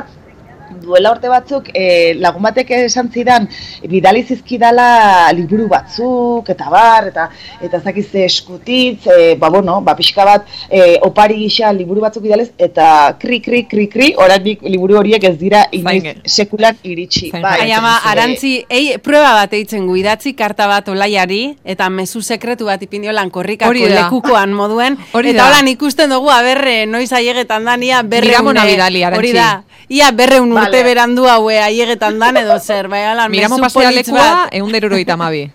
duela 0.81 1.11
urte 1.15 1.29
batzuk 1.31 1.69
e, 1.73 2.13
lagun 2.19 2.43
batek 2.45 2.71
esan 2.77 3.09
zidan 3.13 3.47
bidali 3.89 4.23
zizkidala 4.23 5.31
liburu 5.37 5.67
batzuk 5.71 6.49
eta 6.49 6.69
bar 6.71 7.09
eta 7.11 7.29
eta 7.61 7.79
zakiz 7.79 8.07
eskutitz 8.25 9.07
e, 9.07 9.35
ba 9.35 9.49
bueno 9.49 9.79
ba 9.81 9.95
pixka 9.95 10.25
bat 10.25 10.45
e, 10.69 10.97
opari 11.01 11.39
gisa 11.43 11.71
liburu 11.73 12.01
batzuk 12.01 12.23
bidalez 12.23 12.49
eta 12.57 13.15
kri 13.19 13.41
kri 13.41 13.63
kri 13.71 13.87
kri 13.87 14.11
oraindik 14.17 14.61
liburu 14.63 14.99
horiek 15.01 15.23
ez 15.23 15.35
dira 15.37 15.65
inoiz 15.71 16.15
sekulan 16.25 16.75
iritsi. 16.83 17.31
bai. 17.31 17.71
ama 17.71 17.99
arantzi 18.11 18.65
ei 18.69 18.97
prueba 18.97 19.33
bat 19.41 19.53
eitzen 19.53 19.87
gu 19.87 19.97
idatzi 20.01 20.33
karta 20.33 20.67
bat 20.67 20.89
olaiari 20.89 21.57
eta 21.63 21.89
mezu 21.89 22.21
sekretu 22.21 22.65
bat 22.65 22.81
ipindio 22.81 23.11
lan 23.11 23.29
korrikako 23.29 23.73
lekukoan 23.73 24.53
moduen 24.53 24.97
eta 25.31 25.47
holan 25.47 25.67
ikusten 25.67 26.09
dugu 26.09 26.29
aberre 26.29 26.85
noiz 26.85 27.11
aiegetan 27.13 27.65
dania 27.65 28.03
berre 28.03 28.35
hori 28.37 29.33
da. 29.33 29.63
ia 29.89 30.11
berre 30.11 30.39
un 30.41 30.51
urte 30.65 30.83
berandu 30.83 31.27
haue 31.29 31.59
aiegetan 31.63 32.17
dan 32.19 32.37
edo 32.41 32.57
zer, 32.59 32.89
bai 32.91 33.05
ala, 33.11 33.29
Miramo 33.29 33.59
pasea 33.61 33.91
lekua, 33.91 34.49
egun 34.51 34.73
deruro 34.75 34.97
itamabi. 35.01 35.45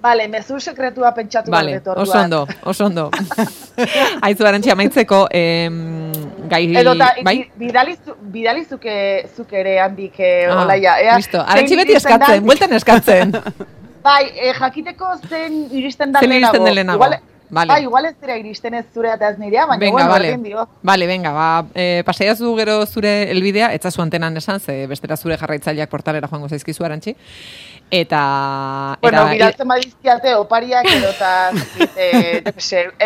Vale, 0.00 0.28
mezu 0.32 0.56
sekretua 0.60 1.10
pentsatu 1.12 1.52
vale, 1.52 1.74
oso 1.84 2.18
ondo, 2.18 2.46
oso 2.64 2.86
ondo. 2.86 3.10
Aizu 4.26 4.46
arantxia 4.48 4.74
maitzeko, 4.74 5.26
em, 5.30 5.74
gai... 6.48 6.62
Edo 6.80 6.94
ta, 6.96 7.10
bai? 7.24 7.34
bidali, 7.60 7.98
bidali 8.32 8.64
zuke, 8.64 8.94
ere 9.60 9.76
handik 9.84 10.16
eh, 10.18 10.48
ah, 10.48 10.62
olaia. 10.62 10.96
Ea, 11.04 11.18
listo, 11.20 11.42
arantxi 11.44 11.76
beti 11.82 11.98
eskatzen, 12.00 12.46
bueltan 12.48 12.72
eskatzen. 12.78 13.36
bai, 14.06 14.22
eh, 14.38 14.54
jakiteko 14.56 15.12
zen 15.28 15.66
iristen 15.68 16.16
da 16.16 16.24
lehenago. 16.24 16.32
Zen 16.32 16.38
iristen 16.40 16.64
da 16.64 16.74
lehenago. 16.78 17.04
Igual, 17.04 17.18
Vale. 17.50 17.72
Ba, 17.72 17.80
igual 17.80 18.06
ez 18.06 18.14
dira 18.20 18.36
iristen 18.38 18.74
ez 18.74 18.84
zure 18.94 19.10
eta 19.12 19.30
ez 19.30 19.38
nirea, 19.38 19.66
baina 19.66 19.80
venga, 19.80 19.92
bueno, 19.92 20.10
vale. 20.10 20.36
dio. 20.38 20.68
Vale, 20.82 21.06
venga, 21.06 21.32
ba, 21.32 21.66
e, 21.74 22.02
pasaiaz 22.06 22.38
du 22.38 22.54
gero 22.56 22.86
zure 22.86 23.30
elbidea, 23.30 23.72
etza 23.74 23.90
zu 23.90 24.02
antenan 24.02 24.36
esan, 24.36 24.60
ze 24.60 24.86
bestera 24.86 25.16
zure 25.16 25.36
jarraitzaileak 25.36 25.90
portalera 25.90 26.28
joango 26.28 26.48
zaizkizu 26.48 26.84
arantzi. 26.84 27.16
Eta... 27.90 28.96
Bueno, 29.02 29.22
era, 29.22 29.30
bidaltzen 29.32 29.68
badizkiate, 29.68 30.34
opariak 30.38 30.86
edo 30.86 31.08
eta 31.10 31.30
e, 31.98 32.42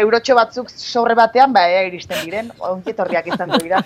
eurotxo 0.00 0.36
batzuk 0.36 0.68
sobre 0.68 1.16
batean, 1.16 1.54
ba, 1.56 1.62
ea 1.72 1.86
iristen 1.88 2.20
diren, 2.20 2.50
onkietorriak 2.58 3.30
izan 3.32 3.54
du 3.54 3.62
dira. 3.62 3.80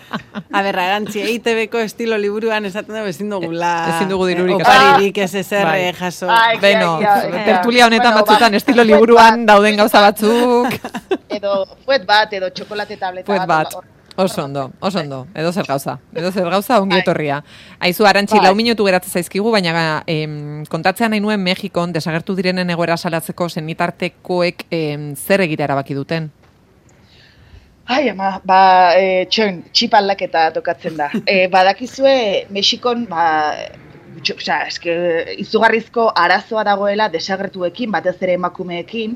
A 0.50 0.62
ber, 0.66 0.78
arantzi, 0.82 1.22
EITB-ko 1.22 1.84
estilo 1.86 2.18
liburuan 2.18 2.66
esaten 2.66 2.98
dugu 2.98 3.12
ezin 3.12 3.30
dugula... 3.30 3.72
Ezin 3.94 4.10
dugu 4.10 4.26
dirurik. 4.32 4.56
Oparirik 4.58 5.20
ez 5.22 5.34
ezer 5.38 5.68
bai. 5.70 5.92
jaso. 6.00 6.26
Ai, 6.34 6.58
Beno, 6.62 6.96
tertulia 6.98 7.86
honetan 7.86 8.12
bueno, 8.12 8.24
batzutan 8.24 8.58
estilo 8.58 8.86
liburuan 8.88 9.46
dauden 9.46 9.78
gauza 9.78 10.02
batzuk. 10.08 10.74
Edo 11.28 11.62
fuet 11.84 12.02
bat, 12.08 12.34
edo 12.34 12.50
txokolate 12.50 12.98
tableta 12.98 13.30
fuet 13.30 13.46
bat. 13.46 13.78
bat. 13.78 13.97
Oso 14.18 14.42
ondo, 14.44 14.72
oso 14.80 14.98
ondo, 14.98 15.28
edo 15.32 15.52
zer 15.52 15.64
gauza, 15.68 16.00
edo 16.12 16.32
zer 16.32 16.48
gauza 16.50 16.80
ongi 16.82 16.96
bai. 16.96 17.02
etorria. 17.04 17.36
Aizu, 17.78 18.02
arantxi, 18.02 18.34
bai. 18.34 18.48
lau 18.48 18.56
minutu 18.58 18.82
geratzen 18.88 19.12
zaizkigu, 19.14 19.52
baina 19.54 20.02
em, 20.10 20.64
kontatzean 20.66 21.12
nahi 21.14 21.22
nuen 21.22 21.38
Mexikon 21.38 21.92
desagertu 21.94 22.34
direnen 22.34 22.72
egoera 22.74 22.96
salatzeko 22.96 23.46
zenitartekoek 23.48 24.64
em, 24.74 25.12
zer 25.14 25.44
egitea 25.46 25.68
erabaki 25.70 25.94
duten? 25.94 26.26
Ai, 27.86 28.08
ama, 28.10 28.32
ba, 28.44 28.58
e, 28.98 29.28
txon, 29.30 29.62
txipallak 29.70 30.26
eta 30.26 30.48
tokatzen 30.56 30.98
da. 30.98 31.12
E, 31.34 31.46
badakizue, 31.54 32.48
Mexikon, 32.50 33.06
ba, 33.06 33.28
Osa, 34.18 34.64
eske, 34.66 34.98
izugarrizko 35.44 36.08
arazoa 36.18 36.64
dagoela 36.66 37.06
desagertuekin, 37.12 37.94
batez 37.94 38.16
ere 38.26 38.34
emakumeekin, 38.34 39.14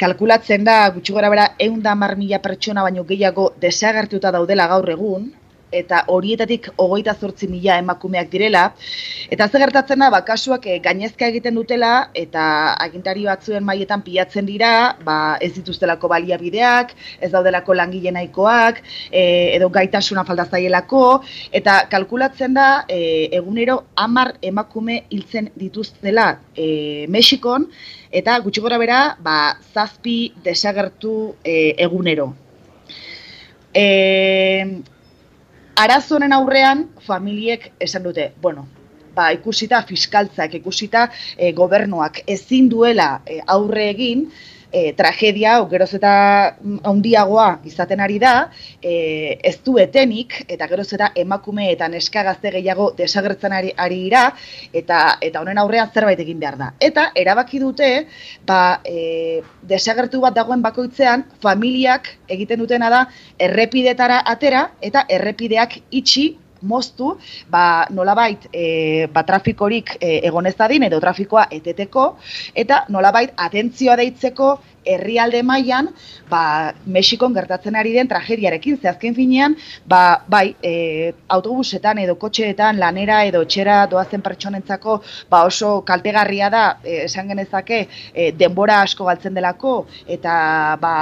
kalkulatzen 0.00 0.64
da 0.64 0.76
gutxi 0.94 1.12
gora 1.16 1.30
bera 1.34 1.46
egun 1.66 1.82
da 1.82 1.94
mila 1.94 2.38
pertsona 2.46 2.82
baino 2.82 3.04
gehiago 3.04 3.52
desagertuta 3.60 4.30
daudela 4.30 4.66
gaur 4.74 4.90
egun, 4.96 5.30
eta 5.74 6.04
horietatik 6.12 6.70
hogeita 6.80 7.14
zortzi 7.14 7.48
mila 7.50 7.78
emakumeak 7.82 8.30
direla. 8.30 8.64
Eta 9.30 9.48
ze 9.48 9.60
gertatzen 9.62 10.04
da, 10.04 10.10
ba, 10.10 10.22
kasuak 10.26 10.66
e, 10.66 10.78
gainezka 10.84 11.26
egiten 11.32 11.58
dutela, 11.58 12.10
eta 12.14 12.44
agintari 12.84 13.26
batzuen 13.28 13.64
maietan 13.66 14.04
pilatzen 14.06 14.46
dira, 14.46 14.72
ba, 15.04 15.36
ez 15.40 15.52
dituztelako 15.56 16.10
baliabideak, 16.12 16.94
ez 17.20 17.30
daudelako 17.32 17.74
langile 17.74 18.12
nahikoak, 18.14 18.82
e, 19.10 19.24
edo 19.56 19.70
gaitasuna 19.74 20.24
falta 20.28 20.46
zaielako, 20.50 21.04
eta 21.52 21.80
kalkulatzen 21.90 22.54
da, 22.54 22.68
e, 22.88 23.28
egunero 23.40 23.80
hamar 23.96 24.34
emakume 24.42 25.02
hiltzen 25.10 25.50
dituztela 25.58 26.30
e, 26.56 27.06
Mexikon, 27.08 27.68
eta 28.14 28.38
gutxi 28.44 28.62
gora 28.64 28.78
bera, 28.78 29.02
ba, 29.20 29.56
zazpi 29.74 30.34
desagertu 30.44 31.34
e, 31.42 31.74
egunero. 31.86 32.32
E, 33.74 34.82
arazonen 35.76 36.32
aurrean, 36.32 36.88
familiek 37.06 37.70
esan 37.82 38.04
dute, 38.06 38.30
bueno, 38.42 38.66
ba, 39.14 39.30
ikusita 39.34 39.82
fiskaltzak, 39.86 40.56
ikusita 40.60 41.08
e, 41.36 41.52
gobernuak 41.52 42.22
ezin 42.26 42.68
duela 42.70 43.08
e, 43.26 43.40
aurre 43.56 43.88
egin, 43.94 44.26
e, 44.74 44.92
tragedia, 44.98 45.54
geroz 45.70 45.92
eta 45.96 46.12
handiagoa 46.90 47.46
izaten 47.70 48.02
ari 48.02 48.18
da, 48.22 48.34
e, 48.82 49.38
ez 49.38 49.56
du 49.64 49.76
etenik, 49.78 50.40
eta 50.50 50.66
geroz 50.70 50.88
eta 50.96 51.12
emakume 51.24 51.70
eta 51.70 51.88
neska 51.92 52.24
gazte 52.26 52.50
gehiago 52.56 52.90
desagertzen 52.98 53.54
ari, 53.54 53.72
ari 53.86 54.00
ira, 54.08 54.24
eta, 54.72 55.00
eta 55.22 55.42
honen 55.44 55.62
aurrean 55.62 55.92
zerbait 55.94 56.20
egin 56.26 56.42
behar 56.42 56.58
da. 56.58 56.72
Eta 56.82 57.08
erabaki 57.24 57.62
dute, 57.62 57.90
ba, 58.46 58.80
e, 58.84 59.40
desagertu 59.62 60.20
bat 60.24 60.34
dagoen 60.34 60.64
bakoitzean, 60.64 61.28
familiak 61.44 62.10
egiten 62.28 62.64
dutena 62.64 62.90
da, 62.90 63.04
errepidetara 63.38 64.24
atera, 64.34 64.68
eta 64.82 65.06
errepideak 65.08 65.78
itxi 65.94 66.32
moztu, 66.64 67.14
ba, 67.50 67.86
nolabait 67.90 68.48
e, 68.52 69.06
ba, 69.12 69.24
trafikorik 69.28 69.96
e, 70.00 70.18
egon 70.28 70.46
ez 70.50 70.56
dadin 70.58 70.88
edo 70.88 71.00
trafikoa 71.00 71.48
eteteko, 71.54 72.06
eta 72.64 72.84
nolabait 72.88 73.34
atentzioa 73.46 73.96
deitzeko 74.00 74.54
herrialde 74.84 75.42
mailan 75.42 75.88
ba, 76.28 76.74
Mexikon 76.86 77.34
gertatzen 77.34 77.76
ari 77.76 77.92
den 77.94 78.08
tragediarekin, 78.08 78.78
ze 78.80 78.88
azken 78.88 79.14
finean, 79.14 79.56
ba, 79.88 80.22
bai, 80.28 80.54
e, 80.62 81.12
autobusetan 81.28 81.98
edo 82.04 82.16
kotxeetan 82.20 82.78
lanera 82.80 83.22
edo 83.28 83.42
etxera 83.44 83.84
doazen 83.90 84.22
pertsonentzako 84.24 85.00
ba, 85.30 85.44
oso 85.44 85.80
kaltegarria 85.86 86.50
da, 86.50 86.64
e, 86.84 87.04
esan 87.08 87.28
genezake, 87.32 87.80
e, 88.12 88.30
denbora 88.36 88.80
asko 88.82 89.08
galtzen 89.08 89.34
delako, 89.34 89.76
eta 90.06 90.34
ba, 90.80 90.94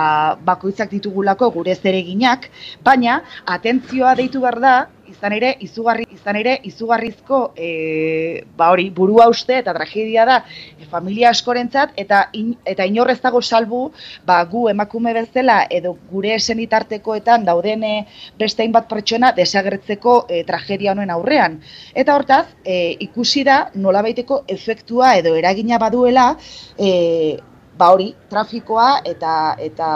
bakoitzak 0.44 0.90
ditugulako 0.90 1.50
gure 1.58 1.76
zereginak, 1.76 2.50
baina 2.84 3.20
atentzioa 3.46 4.14
deitu 4.18 4.42
behar 4.42 4.60
da, 4.62 4.74
izan 5.12 5.36
ere 5.36 5.52
izugarri 5.66 6.06
izan 6.16 6.38
ere 6.40 6.56
izugarrizko 6.68 7.40
e, 7.56 7.68
ba 8.56 8.70
hori 8.74 8.88
burua 8.90 9.28
uste 9.32 9.58
eta 9.60 9.74
tragedia 9.76 10.24
da 10.28 10.38
e, 10.48 10.86
familia 10.90 11.30
askorentzat 11.30 11.94
eta 12.04 12.24
in, 12.38 12.54
eta 12.64 12.86
inorrez 12.88 13.20
dago 13.22 13.42
salbu 13.42 13.82
ba 14.26 14.40
gu 14.44 14.68
emakume 14.72 15.14
bezala 15.16 15.60
edo 15.70 15.94
gure 16.10 16.38
senitartekoetan 16.38 17.46
dauden 17.48 17.84
e, 17.84 17.94
beste 18.38 18.64
hainbat 18.64 18.88
pertsona 18.90 19.32
desagertzeko 19.36 20.18
e, 20.28 20.42
tragedia 20.48 20.92
honen 20.92 21.10
aurrean. 21.10 21.60
Eta 21.94 22.16
hortaz 22.16 22.46
e, 22.64 22.96
ikusi 23.08 23.44
da 23.44 23.62
nolabaiteko 23.74 24.42
efektua 24.48 25.16
edo 25.20 25.34
eragina 25.38 25.78
baduela 25.82 26.32
e, 26.78 26.92
ba 27.82 27.90
hori, 27.94 28.12
trafikoa 28.30 28.88
eta 29.12 29.32
eta 29.66 29.88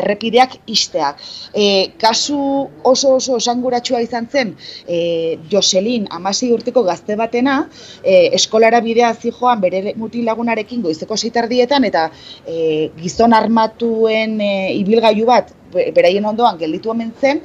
errepideak 0.00 0.56
isteak. 0.74 1.22
E, 1.54 1.66
kasu 2.00 2.40
oso 2.92 3.14
oso 3.20 3.38
osanguratsua 3.38 4.02
izan 4.06 4.26
zen, 4.26 4.54
e, 4.86 5.38
Joselin, 5.52 6.08
amasi 6.18 6.50
urteko 6.56 6.82
gazte 6.88 7.16
batena, 7.20 7.60
e, 8.02 8.18
eskolara 8.40 8.82
bidea 8.86 9.12
zijoan 9.14 9.62
bere 9.62 9.94
mutil 10.02 10.26
lagunarekin 10.30 10.82
goizeko 10.86 11.16
zitardietan, 11.16 11.86
eta 11.92 12.08
e, 12.46 12.90
gizon 12.98 13.36
armatuen 13.36 14.38
e, 14.40 14.52
ibilgailu 14.82 15.30
bat 15.30 15.54
beraien 15.72 16.26
ondoan 16.26 16.58
gelditu 16.58 16.90
omen 16.90 17.12
zen, 17.20 17.42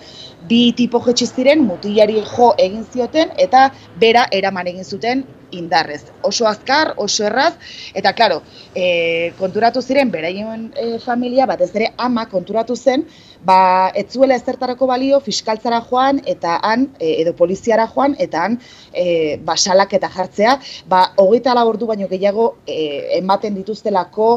bi 0.49 0.73
tipo 0.77 1.01
jetxiz 1.05 1.31
ziren, 1.35 1.63
mutilari 1.65 2.19
jo 2.35 2.51
egin 2.57 2.85
zioten, 2.91 3.31
eta 3.37 3.69
bera 4.01 4.27
eraman 4.31 4.67
egin 4.67 4.85
zuten 4.85 5.23
indarrez. 5.55 6.03
Oso 6.23 6.47
azkar, 6.47 6.93
oso 6.97 7.25
erraz, 7.25 7.53
eta 7.95 8.13
klaro, 8.17 8.41
e, 8.75 9.31
konturatu 9.39 9.81
ziren, 9.81 10.11
beraien 10.11 10.67
e, 10.75 10.97
familia, 11.03 11.47
batez 11.49 11.71
ere 11.75 11.91
ama 11.97 12.25
konturatu 12.29 12.75
zen, 12.75 13.05
ba, 13.45 13.91
ez 13.95 14.07
zuela 14.11 14.35
ezertarako 14.35 14.89
balio 14.89 15.21
fiskaltzara 15.23 15.81
joan, 15.89 16.21
eta 16.25 16.59
han, 16.63 16.89
e, 16.99 17.15
edo 17.21 17.35
poliziara 17.37 17.87
joan, 17.93 18.17
eta 18.19 18.43
han, 18.45 18.59
e, 18.91 19.37
basalak 19.45 19.95
eta 19.97 20.11
jartzea, 20.11 20.59
ba, 20.91 21.07
hogeita 21.21 21.55
labordu 21.55 21.89
baino 21.93 22.09
gehiago 22.11 22.55
e, 22.67 23.17
ematen 23.21 23.55
dituztelako 23.61 24.29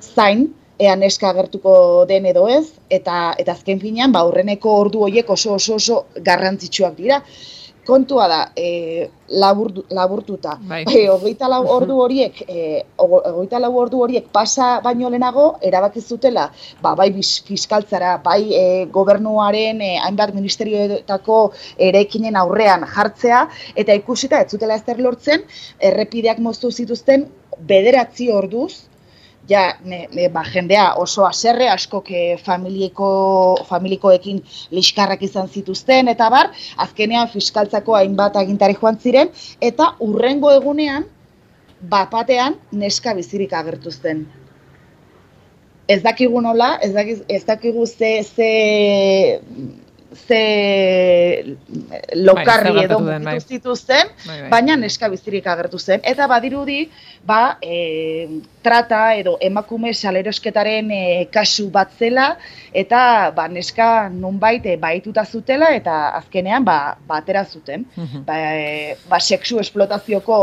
zain, 0.00 0.50
ea 0.78 0.96
neska 0.96 1.30
agertuko 1.30 2.04
den 2.08 2.26
edo 2.26 2.46
ez, 2.48 2.66
eta 2.90 3.34
eta 3.38 3.52
azken 3.52 3.80
finean, 3.80 4.12
ba, 4.12 4.20
aurreneko 4.20 4.76
ordu 4.84 5.02
horiek 5.06 5.30
oso 5.30 5.54
oso 5.54 5.74
oso 5.80 6.04
garrantzitsuak 6.30 6.96
dira. 6.96 7.22
kontua 7.84 8.28
da, 8.28 8.52
e, 8.56 9.10
labur, 9.28 9.72
laburtuta. 9.90 10.56
Bai. 10.68 10.84
E, 10.86 11.08
hogeita 11.10 11.48
lau 11.50 11.62
ordu 11.66 11.96
horiek, 12.04 12.42
e, 12.46 12.84
hogeita 12.96 13.58
lau 13.58 13.72
ordu 13.80 14.02
horiek 14.04 14.28
pasa 14.32 14.76
baino 14.84 15.10
lehenago, 15.10 15.46
erabaki 15.62 16.00
zutela, 16.00 16.48
ba, 16.82 16.94
bai 16.98 17.10
fiskaltzara, 17.12 18.16
bai 18.22 18.40
e, 18.54 18.64
gobernuaren 18.94 19.82
e, 19.82 19.96
hainbat 20.04 20.34
ministerioetako 20.36 21.40
erekinen 21.90 22.38
aurrean 22.38 22.86
jartzea, 22.86 23.48
eta 23.74 23.98
ikusita 23.98 24.44
ez 24.44 24.50
zutela 24.52 24.78
ezer 24.78 25.02
lortzen, 25.02 25.42
errepideak 25.80 26.38
moztu 26.38 26.70
zituzten 26.70 27.26
bederatzi 27.66 28.30
orduz, 28.30 28.91
ja, 29.48 29.76
ne, 29.84 30.06
ne, 30.14 30.28
ba, 30.32 30.42
jendea 30.46 30.92
oso 31.00 31.24
aserre, 31.26 31.68
askok 31.70 32.10
eh, 32.10 32.36
familieko, 32.42 33.08
familikoekin 33.68 34.42
liskarrak 34.74 35.22
izan 35.26 35.48
zituzten, 35.48 36.08
eta 36.12 36.28
bar, 36.30 36.52
azkenean 36.84 37.30
fiskaltzako 37.32 37.96
hainbat 37.98 38.36
agintari 38.36 38.78
joan 38.78 38.98
ziren, 38.98 39.32
eta 39.60 39.92
urrengo 40.00 40.52
egunean, 40.54 41.08
bapatean 41.82 42.56
neska 42.72 43.14
bizirik 43.18 43.52
agertu 43.58 43.90
zen. 43.90 44.26
Ez 45.90 46.00
dakigu 46.02 46.40
nola, 46.40 46.76
ez 46.80 46.92
dakigu, 46.94 47.24
ez 47.28 47.42
dakigu 47.44 47.86
ze, 47.86 48.12
ze, 48.22 49.40
ze 50.14 51.56
lokarri 52.14 52.72
zer 52.72 52.84
edo 52.84 52.98
den, 53.04 53.24
bai. 53.24 53.34
mugitu 53.34 53.48
zituzten, 53.56 54.10
Bai, 54.26 54.40
bai. 54.42 54.50
baina 54.50 54.76
neska 54.76 55.08
bizirik 55.08 55.46
agertu 55.46 55.78
zen. 55.78 56.00
Eta 56.04 56.26
badirudi, 56.30 56.90
ba, 57.26 57.58
e, 57.62 58.42
trata 58.62 59.14
edo 59.18 59.36
emakume 59.40 59.92
salerosketaren 59.94 60.90
e, 60.90 61.02
kasu 61.32 61.68
bat 61.70 61.90
zela, 61.98 62.36
eta 62.72 63.32
ba, 63.36 63.48
neska 63.48 64.08
nunbait 64.12 64.66
e, 64.66 64.76
baituta 64.76 65.24
zutela, 65.24 65.72
eta 65.74 66.10
azkenean 66.20 66.64
ba, 66.64 66.96
batera 67.08 67.44
zuten. 67.44 67.86
Ba, 68.26 68.38
e, 68.38 68.96
ba, 69.08 69.20
sexu 69.20 69.60
esplotazioko 69.60 70.38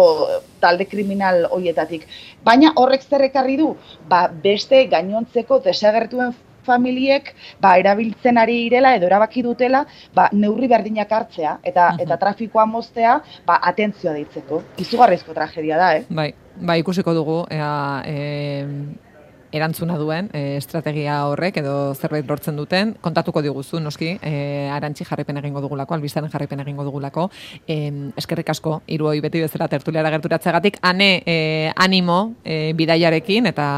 talde 0.60 0.86
kriminal 0.86 1.46
hoietatik. 1.52 2.06
Baina 2.44 2.74
horrek 2.76 3.04
zer 3.08 3.28
ekarri 3.30 3.58
du, 3.58 3.74
ba, 4.10 4.28
beste 4.28 4.86
gainontzeko 4.92 5.60
desagertuen 5.66 6.36
familiek 6.70 7.34
ba, 7.62 7.76
erabiltzen 7.82 8.38
ari 8.42 8.62
direla 8.68 8.94
edo 8.98 9.10
erabaki 9.10 9.44
dutela 9.46 9.84
ba, 10.16 10.30
neurri 10.34 10.70
berdinak 10.72 11.12
hartzea 11.20 11.58
eta 11.64 11.92
eta 12.00 12.20
trafikoa 12.22 12.66
moztea 12.70 13.20
ba, 13.48 13.60
atentzioa 13.74 14.16
deitzeko. 14.18 14.64
Izugarrizko 14.86 15.36
tragedia 15.38 15.78
da, 15.82 15.94
eh? 15.98 16.06
Bai, 16.10 16.32
bai 16.60 16.80
ikusiko 16.84 17.14
dugu 17.18 17.44
ea, 17.54 17.70
e, 18.06 19.10
erantzuna 19.52 19.98
duen 19.98 20.30
e, 20.34 20.58
estrategia 20.58 21.20
horrek 21.30 21.60
edo 21.62 21.94
zerbait 21.96 22.28
lortzen 22.28 22.58
duten, 22.60 22.94
kontatuko 23.02 23.42
diguzu 23.46 23.82
noski, 23.82 24.16
e, 24.22 24.34
arantxi 24.74 25.08
jarripen 25.08 25.40
egingo 25.42 25.62
dugulako, 25.64 25.98
albizaren 25.98 26.32
jarripen 26.32 26.62
egingo 26.66 26.86
dugulako, 26.88 27.30
e, 27.68 27.80
eskerrik 28.20 28.54
asko, 28.54 28.80
hiru 28.88 29.10
hoi 29.10 29.20
beti 29.26 29.42
bezala 29.46 29.70
tertuliara 29.72 30.14
gerturatzeagatik, 30.18 30.80
ane 30.86 31.12
e, 31.26 31.38
animo 31.76 32.36
e, 32.44 32.74
bidaiarekin 32.78 33.50
eta 33.50 33.70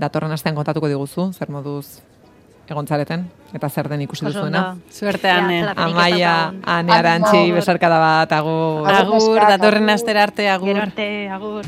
datorren 0.00 0.32
astean 0.32 0.56
kontatuko 0.58 0.88
diguzu, 0.88 1.32
zer 1.36 1.52
moduz 1.52 2.00
egontzareten, 2.70 3.24
eta 3.56 3.68
zer 3.68 3.88
den 3.88 4.02
ikusi 4.04 4.26
duzuena. 4.26 4.76
Suerte, 4.92 5.30
Ane. 5.30 5.62
Amaia, 5.74 6.52
Ane 6.64 6.92
Arantxi, 6.92 7.50
besarkada 7.56 7.98
bat, 8.02 8.32
agur. 8.36 8.88
Agur, 8.92 9.40
datorren 9.40 9.88
astera 9.90 10.22
arte, 10.28 10.48
agur. 10.50 10.68
Gero 10.74 10.82
arte, 10.82 11.08
agur. 11.32 11.66